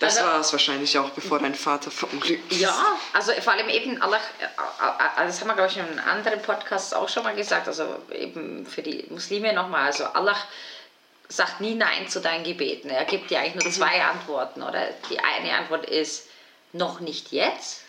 Das 0.00 0.16
Also- 0.16 0.28
war 0.28 0.40
es 0.40 0.52
wahrscheinlich 0.52 0.98
auch, 0.98 1.10
bevor 1.10 1.38
dein 1.40 1.54
Vater 1.54 1.90
verunglückt 1.90 2.50
ist. 2.52 2.60
Ja, 2.60 2.96
also 3.12 3.32
vor 3.42 3.52
allem 3.52 3.68
eben, 3.68 4.00
Allah, 4.00 4.16
äh, 4.16 5.22
äh, 5.22 5.26
das 5.26 5.40
haben 5.40 5.48
wir, 5.48 5.54
glaube 5.54 5.70
ich, 5.70 5.76
in 5.76 5.84
einem 5.84 5.98
anderen 5.98 6.40
Podcast 6.40 6.94
auch 6.94 7.08
schon 7.08 7.22
mal 7.22 7.34
gesagt, 7.36 7.68
also 7.68 7.96
eben 8.12 8.64
für 8.66 8.80
die 8.82 9.04
Muslime 9.10 9.52
nochmal, 9.52 9.86
also 9.86 10.04
Allah 10.06 10.36
sagt 11.30 11.60
nie 11.60 11.74
Nein 11.74 12.08
zu 12.08 12.20
deinen 12.20 12.44
Gebeten. 12.44 12.90
Er 12.90 13.04
gibt 13.04 13.30
dir 13.30 13.38
eigentlich 13.38 13.64
nur 13.64 13.72
zwei 13.72 14.02
Antworten, 14.02 14.62
oder? 14.62 14.88
Die 15.08 15.18
eine 15.20 15.54
Antwort 15.54 15.86
ist, 15.86 16.26
noch 16.72 17.00
nicht 17.00 17.32
jetzt. 17.32 17.84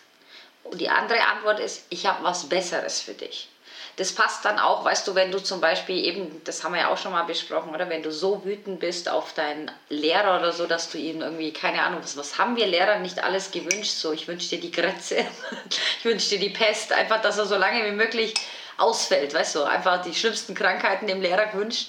Und 0.64 0.80
die 0.80 0.88
andere 0.88 1.20
Antwort 1.26 1.58
ist, 1.58 1.84
ich 1.90 2.06
habe 2.06 2.24
was 2.24 2.48
Besseres 2.48 3.00
für 3.00 3.14
dich. 3.14 3.48
Das 3.96 4.12
passt 4.12 4.44
dann 4.44 4.58
auch, 4.58 4.84
weißt 4.84 5.06
du, 5.06 5.14
wenn 5.14 5.30
du 5.32 5.42
zum 5.42 5.60
Beispiel 5.60 6.06
eben, 6.06 6.42
das 6.44 6.64
haben 6.64 6.72
wir 6.72 6.80
ja 6.80 6.88
auch 6.88 6.96
schon 6.96 7.12
mal 7.12 7.24
besprochen, 7.24 7.74
oder 7.74 7.90
wenn 7.90 8.02
du 8.02 8.10
so 8.10 8.42
wütend 8.44 8.80
bist 8.80 9.08
auf 9.08 9.34
deinen 9.34 9.70
Lehrer 9.90 10.38
oder 10.38 10.52
so, 10.52 10.66
dass 10.66 10.88
du 10.90 10.96
ihm 10.96 11.20
irgendwie, 11.20 11.52
keine 11.52 11.82
Ahnung, 11.82 12.00
was, 12.02 12.16
was 12.16 12.38
haben 12.38 12.56
wir 12.56 12.66
Lehrern 12.66 13.02
nicht 13.02 13.22
alles 13.22 13.50
gewünscht? 13.50 13.90
So, 13.90 14.12
ich 14.12 14.28
wünsche 14.28 14.48
dir 14.48 14.60
die 14.60 14.70
Grätze, 14.70 15.26
ich 15.98 16.04
wünsche 16.04 16.30
dir 16.30 16.38
die 16.38 16.50
Pest, 16.50 16.92
einfach, 16.92 17.20
dass 17.20 17.36
er 17.36 17.44
so 17.44 17.56
lange 17.56 17.84
wie 17.84 17.94
möglich 17.94 18.32
ausfällt, 18.78 19.34
weißt 19.34 19.56
du, 19.56 19.64
einfach 19.64 20.00
die 20.02 20.14
schlimmsten 20.14 20.54
Krankheiten 20.54 21.06
dem 21.06 21.20
Lehrer 21.20 21.46
gewünscht. 21.46 21.88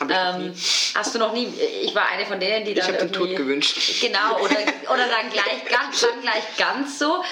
Ich 0.00 0.10
Ähm, 0.10 0.54
hast 0.94 1.14
du 1.14 1.18
noch 1.18 1.32
nie? 1.32 1.46
Ich 1.82 1.94
war 1.94 2.06
eine 2.08 2.26
von 2.26 2.38
denen, 2.40 2.64
die 2.64 2.72
Ich 2.72 2.78
dann 2.78 2.88
habe 2.88 2.98
den 2.98 3.12
Tod 3.12 3.36
gewünscht. 3.36 4.00
Genau, 4.00 4.38
oder, 4.40 4.56
oder 4.92 5.08
dann, 5.08 5.30
gleich, 5.30 5.64
ganz, 5.68 6.00
dann 6.00 6.20
gleich 6.20 6.56
ganz 6.56 6.98
so. 6.98 7.22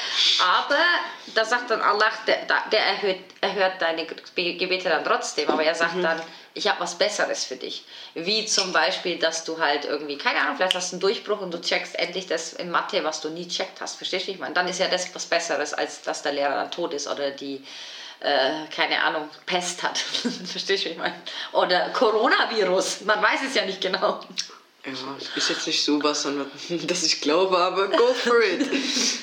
Aber 0.40 0.78
da 1.34 1.44
sagt 1.44 1.70
dann 1.70 1.80
Allah, 1.80 2.10
der, 2.26 2.46
der 2.70 2.80
erhöht, 2.80 3.18
erhört 3.40 3.80
deine 3.80 4.06
Gebete 4.06 4.88
dann 4.88 5.04
trotzdem. 5.04 5.48
Aber 5.48 5.62
er 5.62 5.72
Mhm. 5.72 5.78
sagt 5.78 6.04
dann, 6.04 6.22
ich 6.54 6.68
habe 6.68 6.80
was 6.80 6.96
Besseres 6.96 7.44
für 7.44 7.56
dich. 7.56 7.84
Wie 8.14 8.44
zum 8.44 8.72
Beispiel, 8.72 9.18
dass 9.18 9.44
du 9.44 9.58
halt 9.58 9.84
irgendwie, 9.86 10.18
keine 10.18 10.40
Ahnung, 10.40 10.56
vielleicht 10.56 10.74
hast 10.74 10.92
du 10.92 10.96
einen 10.96 11.00
Durchbruch 11.00 11.40
und 11.40 11.50
du 11.52 11.60
checkst 11.60 11.98
endlich 11.98 12.26
das 12.26 12.52
in 12.52 12.70
Mathe, 12.70 13.02
was 13.04 13.20
du 13.20 13.30
nie 13.30 13.48
checkt 13.48 13.80
hast. 13.80 13.96
Verstehst 13.96 14.26
du, 14.26 14.32
ich 14.32 14.38
meine? 14.38 14.54
Dann 14.54 14.68
ist 14.68 14.78
ja 14.78 14.88
das 14.88 15.14
was 15.14 15.26
Besseres, 15.26 15.72
als 15.74 16.02
dass 16.02 16.22
der 16.22 16.32
Lehrer 16.32 16.54
dann 16.54 16.70
tot 16.70 16.92
ist 16.92 17.08
oder 17.08 17.30
die, 17.30 17.62
äh, 18.22 18.66
keine 18.74 19.02
Ahnung, 19.02 19.28
Pest 19.46 19.82
hat. 19.82 19.98
Verstehst 20.46 20.84
du, 20.84 20.88
wie 20.88 20.92
ich 20.92 20.98
meine? 20.98 21.14
Oder 21.52 21.90
Coronavirus. 21.90 23.02
Man 23.02 23.20
weiß 23.22 23.40
es 23.48 23.54
ja 23.54 23.64
nicht 23.64 23.80
genau. 23.80 24.20
Ja, 24.84 24.92
ist 25.36 25.48
jetzt 25.48 25.66
nicht 25.66 25.84
so 25.84 26.02
was, 26.02 26.22
sondern 26.22 26.50
dass 26.86 27.02
ich 27.02 27.20
glaube, 27.20 27.58
aber 27.58 27.88
go 27.88 28.14
for 28.14 28.40
it. 28.42 28.68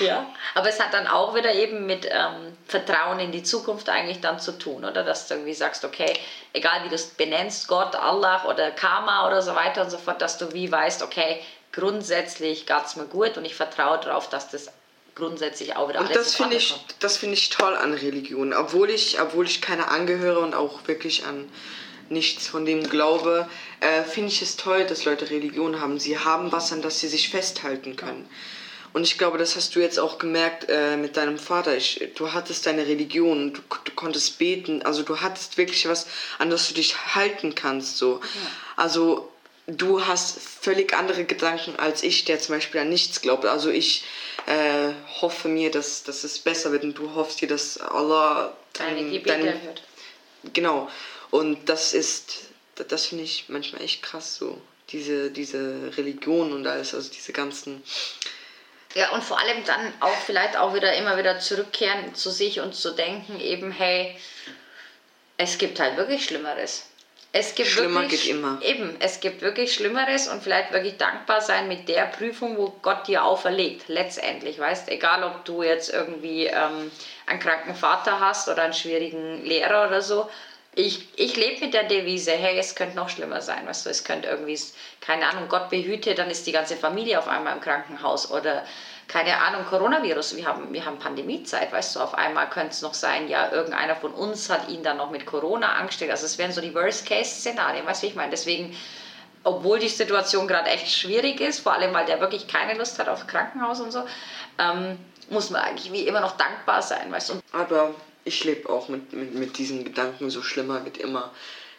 Ja, 0.00 0.26
aber 0.54 0.68
es 0.68 0.78
hat 0.78 0.94
dann 0.94 1.08
auch 1.08 1.34
wieder 1.34 1.52
eben 1.52 1.86
mit 1.86 2.06
ähm, 2.06 2.56
Vertrauen 2.66 3.18
in 3.18 3.32
die 3.32 3.42
Zukunft 3.42 3.88
eigentlich 3.88 4.20
dann 4.20 4.38
zu 4.38 4.56
tun, 4.56 4.84
oder? 4.84 5.02
Dass 5.02 5.26
du 5.26 5.34
irgendwie 5.34 5.54
sagst, 5.54 5.84
okay, 5.84 6.12
egal 6.52 6.84
wie 6.84 6.88
du 6.88 6.94
es 6.94 7.06
benennst, 7.06 7.66
Gott, 7.66 7.96
Allah 7.96 8.44
oder 8.44 8.70
Karma 8.70 9.26
oder 9.26 9.42
so 9.42 9.56
weiter 9.56 9.82
und 9.82 9.90
so 9.90 9.98
fort, 9.98 10.22
dass 10.22 10.38
du 10.38 10.52
wie 10.52 10.70
weißt, 10.70 11.02
okay, 11.02 11.42
grundsätzlich 11.72 12.66
geht 12.66 12.86
es 12.86 12.94
mir 12.94 13.06
gut 13.06 13.36
und 13.36 13.44
ich 13.44 13.56
vertraue 13.56 13.98
darauf, 13.98 14.28
dass 14.28 14.50
das 14.50 14.70
grundsätzlich 15.18 15.76
auch 15.76 15.88
wieder 15.88 16.00
Und 16.00 16.06
alles 16.06 16.18
das 16.18 16.36
finde 16.36 16.56
ich, 16.56 16.70
kommt. 16.70 16.94
das 17.00 17.16
finde 17.18 17.34
ich 17.34 17.50
toll 17.50 17.74
an 17.76 17.92
Religion. 17.92 18.54
Obwohl 18.54 18.88
ich, 18.88 19.20
obwohl 19.20 19.46
ich 19.46 19.60
keine 19.60 19.88
angehöre 19.88 20.38
und 20.40 20.54
auch 20.54 20.86
wirklich 20.86 21.26
an 21.26 21.48
nichts 22.08 22.46
von 22.46 22.64
dem 22.64 22.88
glaube, 22.88 23.48
äh, 23.80 24.02
finde 24.02 24.28
ich 24.28 24.40
es 24.40 24.56
toll, 24.56 24.84
dass 24.86 25.04
Leute 25.04 25.30
Religion 25.30 25.80
haben. 25.80 25.98
Sie 25.98 26.18
haben 26.18 26.50
was, 26.52 26.72
an 26.72 26.80
das 26.80 27.00
sie 27.00 27.08
sich 27.08 27.28
festhalten 27.28 27.96
können. 27.96 28.26
Und 28.94 29.02
ich 29.02 29.18
glaube, 29.18 29.36
das 29.36 29.54
hast 29.54 29.76
du 29.76 29.80
jetzt 29.80 30.00
auch 30.00 30.18
gemerkt 30.18 30.66
äh, 30.68 30.96
mit 30.96 31.16
deinem 31.16 31.38
Vater. 31.38 31.76
Ich, 31.76 32.02
du 32.16 32.32
hattest 32.32 32.64
deine 32.66 32.86
Religion, 32.86 33.52
du, 33.52 33.60
du 33.84 33.92
konntest 33.92 34.38
beten, 34.38 34.82
also 34.82 35.02
du 35.02 35.20
hattest 35.20 35.58
wirklich 35.58 35.86
was, 35.88 36.06
an 36.38 36.48
das 36.48 36.68
du 36.68 36.74
dich 36.74 37.14
halten 37.14 37.54
kannst. 37.54 37.98
So. 37.98 38.20
Also 38.76 39.28
du 39.68 40.04
hast 40.06 40.38
völlig 40.40 40.92
andere 40.94 41.24
Gedanken 41.24 41.76
als 41.76 42.02
ich, 42.02 42.24
der 42.24 42.40
zum 42.40 42.56
Beispiel 42.56 42.80
an 42.80 42.88
nichts 42.88 43.20
glaubt. 43.20 43.44
Also 43.44 43.70
ich 43.70 44.02
äh, 44.46 44.92
hoffe 45.20 45.48
mir, 45.48 45.70
dass, 45.70 46.02
dass 46.02 46.24
es 46.24 46.38
besser 46.38 46.72
wird 46.72 46.82
und 46.82 46.94
du 46.94 47.14
hoffst 47.14 47.40
dir, 47.40 47.48
dass 47.48 47.78
Allah 47.78 48.56
Deine 48.72 48.96
dein- 48.96 49.12
Gebete 49.12 49.36
dein- 49.38 49.46
erhört. 49.46 49.82
Genau. 50.54 50.90
Und 51.30 51.68
das 51.68 51.92
ist, 51.92 52.38
das 52.76 53.06
finde 53.06 53.24
ich 53.24 53.44
manchmal 53.48 53.82
echt 53.82 54.02
krass 54.02 54.36
so. 54.36 54.60
Diese, 54.90 55.30
diese 55.30 55.92
Religion 55.98 56.52
und 56.54 56.66
alles, 56.66 56.94
also 56.94 57.10
diese 57.10 57.32
ganzen. 57.34 57.82
Ja, 58.94 59.10
und 59.10 59.22
vor 59.22 59.38
allem 59.38 59.62
dann 59.64 59.92
auch 60.00 60.16
vielleicht 60.24 60.56
auch 60.56 60.72
wieder 60.74 60.94
immer 60.94 61.18
wieder 61.18 61.38
zurückkehren 61.40 62.14
zu 62.14 62.30
sich 62.30 62.60
und 62.60 62.74
zu 62.74 62.92
denken, 62.92 63.38
eben, 63.38 63.70
hey, 63.70 64.16
es 65.36 65.58
gibt 65.58 65.78
halt 65.78 65.98
wirklich 65.98 66.24
Schlimmeres. 66.24 66.84
Es 67.32 67.54
gibt 67.54 67.68
Schlimmer 67.68 68.02
wirklich, 68.02 68.22
geht 68.22 68.30
immer. 68.30 68.58
Eben, 68.62 68.96
es 69.00 69.20
gibt 69.20 69.42
wirklich 69.42 69.74
Schlimmeres 69.74 70.28
und 70.28 70.42
vielleicht 70.42 70.72
wirklich 70.72 70.96
dankbar 70.96 71.42
sein 71.42 71.68
mit 71.68 71.88
der 71.88 72.06
Prüfung, 72.06 72.56
wo 72.56 72.74
Gott 72.80 73.06
dir 73.06 73.22
auferlegt, 73.22 73.88
letztendlich, 73.88 74.58
weißt, 74.58 74.88
egal 74.88 75.22
ob 75.24 75.44
du 75.44 75.62
jetzt 75.62 75.92
irgendwie 75.92 76.46
ähm, 76.46 76.90
einen 77.26 77.40
kranken 77.40 77.74
Vater 77.74 78.18
hast 78.20 78.48
oder 78.48 78.62
einen 78.62 78.72
schwierigen 78.72 79.44
Lehrer 79.44 79.88
oder 79.88 80.00
so. 80.00 80.28
Ich, 80.74 81.06
ich 81.16 81.36
lebe 81.36 81.64
mit 81.66 81.74
der 81.74 81.84
Devise, 81.84 82.32
hey, 82.32 82.58
es 82.58 82.74
könnte 82.74 82.96
noch 82.96 83.08
schlimmer 83.08 83.42
sein, 83.42 83.66
weißt 83.66 83.84
du, 83.84 83.90
es 83.90 84.04
könnte 84.04 84.28
irgendwie, 84.28 84.58
keine 85.00 85.26
Ahnung, 85.26 85.48
Gott 85.48 85.68
behüte, 85.70 86.14
dann 86.14 86.30
ist 86.30 86.46
die 86.46 86.52
ganze 86.52 86.76
Familie 86.76 87.18
auf 87.18 87.28
einmal 87.28 87.54
im 87.54 87.60
Krankenhaus 87.60 88.30
oder 88.30 88.64
keine 89.08 89.40
Ahnung, 89.40 89.64
Coronavirus, 89.64 90.36
wir 90.36 90.46
haben, 90.46 90.72
wir 90.72 90.84
haben 90.84 90.98
Pandemiezeit, 90.98 91.72
weißt 91.72 91.96
du, 91.96 92.00
auf 92.00 92.14
einmal 92.14 92.50
könnte 92.50 92.72
es 92.72 92.82
noch 92.82 92.92
sein, 92.92 93.26
ja, 93.28 93.50
irgendeiner 93.50 93.96
von 93.96 94.12
uns 94.12 94.50
hat 94.50 94.68
ihn 94.68 94.82
dann 94.82 94.98
noch 94.98 95.10
mit 95.10 95.24
Corona 95.24 95.72
angesteckt. 95.72 96.10
Also 96.10 96.26
es 96.26 96.36
wären 96.36 96.52
so 96.52 96.60
die 96.60 96.74
Worst-Case-Szenarien, 96.74 97.86
weißt 97.86 98.02
du, 98.02 98.06
ich 98.06 98.14
meine? 98.14 98.30
Deswegen, 98.30 98.76
obwohl 99.44 99.78
die 99.78 99.88
Situation 99.88 100.46
gerade 100.46 100.68
echt 100.68 100.92
schwierig 100.92 101.40
ist, 101.40 101.60
vor 101.60 101.72
allem 101.72 101.94
weil 101.94 102.04
der 102.04 102.20
wirklich 102.20 102.46
keine 102.48 102.78
Lust 102.78 102.98
hat 102.98 103.08
auf 103.08 103.26
Krankenhaus 103.26 103.80
und 103.80 103.92
so, 103.92 104.04
ähm, 104.58 104.98
muss 105.30 105.48
man 105.48 105.62
eigentlich 105.62 105.90
wie 105.90 106.06
immer 106.06 106.20
noch 106.20 106.36
dankbar 106.36 106.82
sein, 106.82 107.10
weißt 107.10 107.30
du. 107.30 107.34
Aber 107.52 107.94
ich 108.24 108.44
lebe 108.44 108.68
auch 108.68 108.88
mit, 108.90 109.14
mit, 109.14 109.34
mit 109.34 109.56
diesen 109.56 109.84
Gedanken, 109.84 110.28
so 110.28 110.42
schlimmer 110.42 110.84
wird 110.84 110.98
immer. 110.98 111.30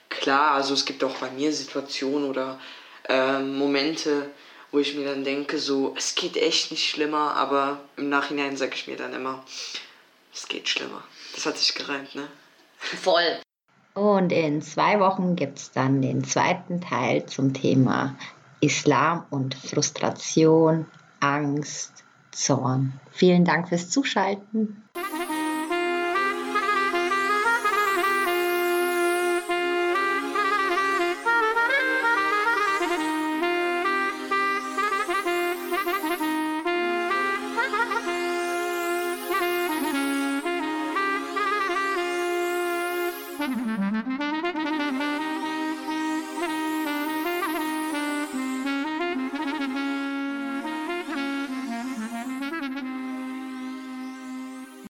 Klar, 0.10 0.54
also 0.54 0.74
es 0.74 0.86
gibt 0.86 1.04
auch 1.04 1.16
bei 1.18 1.30
mir 1.30 1.54
Situationen 1.54 2.28
oder 2.28 2.60
ähm, 3.08 3.56
Momente, 3.56 4.32
wo 4.72 4.80
ich 4.80 4.96
mir 4.96 5.06
dann 5.06 5.24
denke, 5.24 5.58
so, 5.58 5.94
es 5.98 6.16
geht 6.16 6.38
echt 6.38 6.72
nicht 6.72 6.90
schlimmer, 6.90 7.36
aber 7.36 7.80
im 7.98 8.10
Nachhinein 8.10 8.58
sage 8.58 8.74
ich 8.76 8.88
mir 8.88 8.98
dann 8.98 9.14
immer, 9.14 9.44
es 10.34 10.48
geht 10.48 10.68
schlimmer. 10.70 11.04
Das 11.34 11.46
hat 11.46 11.58
sich 11.58 11.74
gereimt, 11.74 12.16
ne? 12.16 12.28
voll. 12.80 13.42
Und 13.94 14.32
in 14.32 14.62
zwei 14.62 15.00
Wochen 15.00 15.36
gibt 15.36 15.58
es 15.58 15.72
dann 15.72 16.02
den 16.02 16.24
zweiten 16.24 16.80
Teil 16.80 17.26
zum 17.26 17.54
Thema 17.54 18.16
Islam 18.62 19.26
und 19.30 19.56
Frustration, 19.56 20.86
Angst, 21.20 22.04
Zorn. 22.32 23.00
Vielen 23.12 23.44
Dank 23.44 23.70
fürs 23.70 23.90
Zuschalten. 23.90 24.89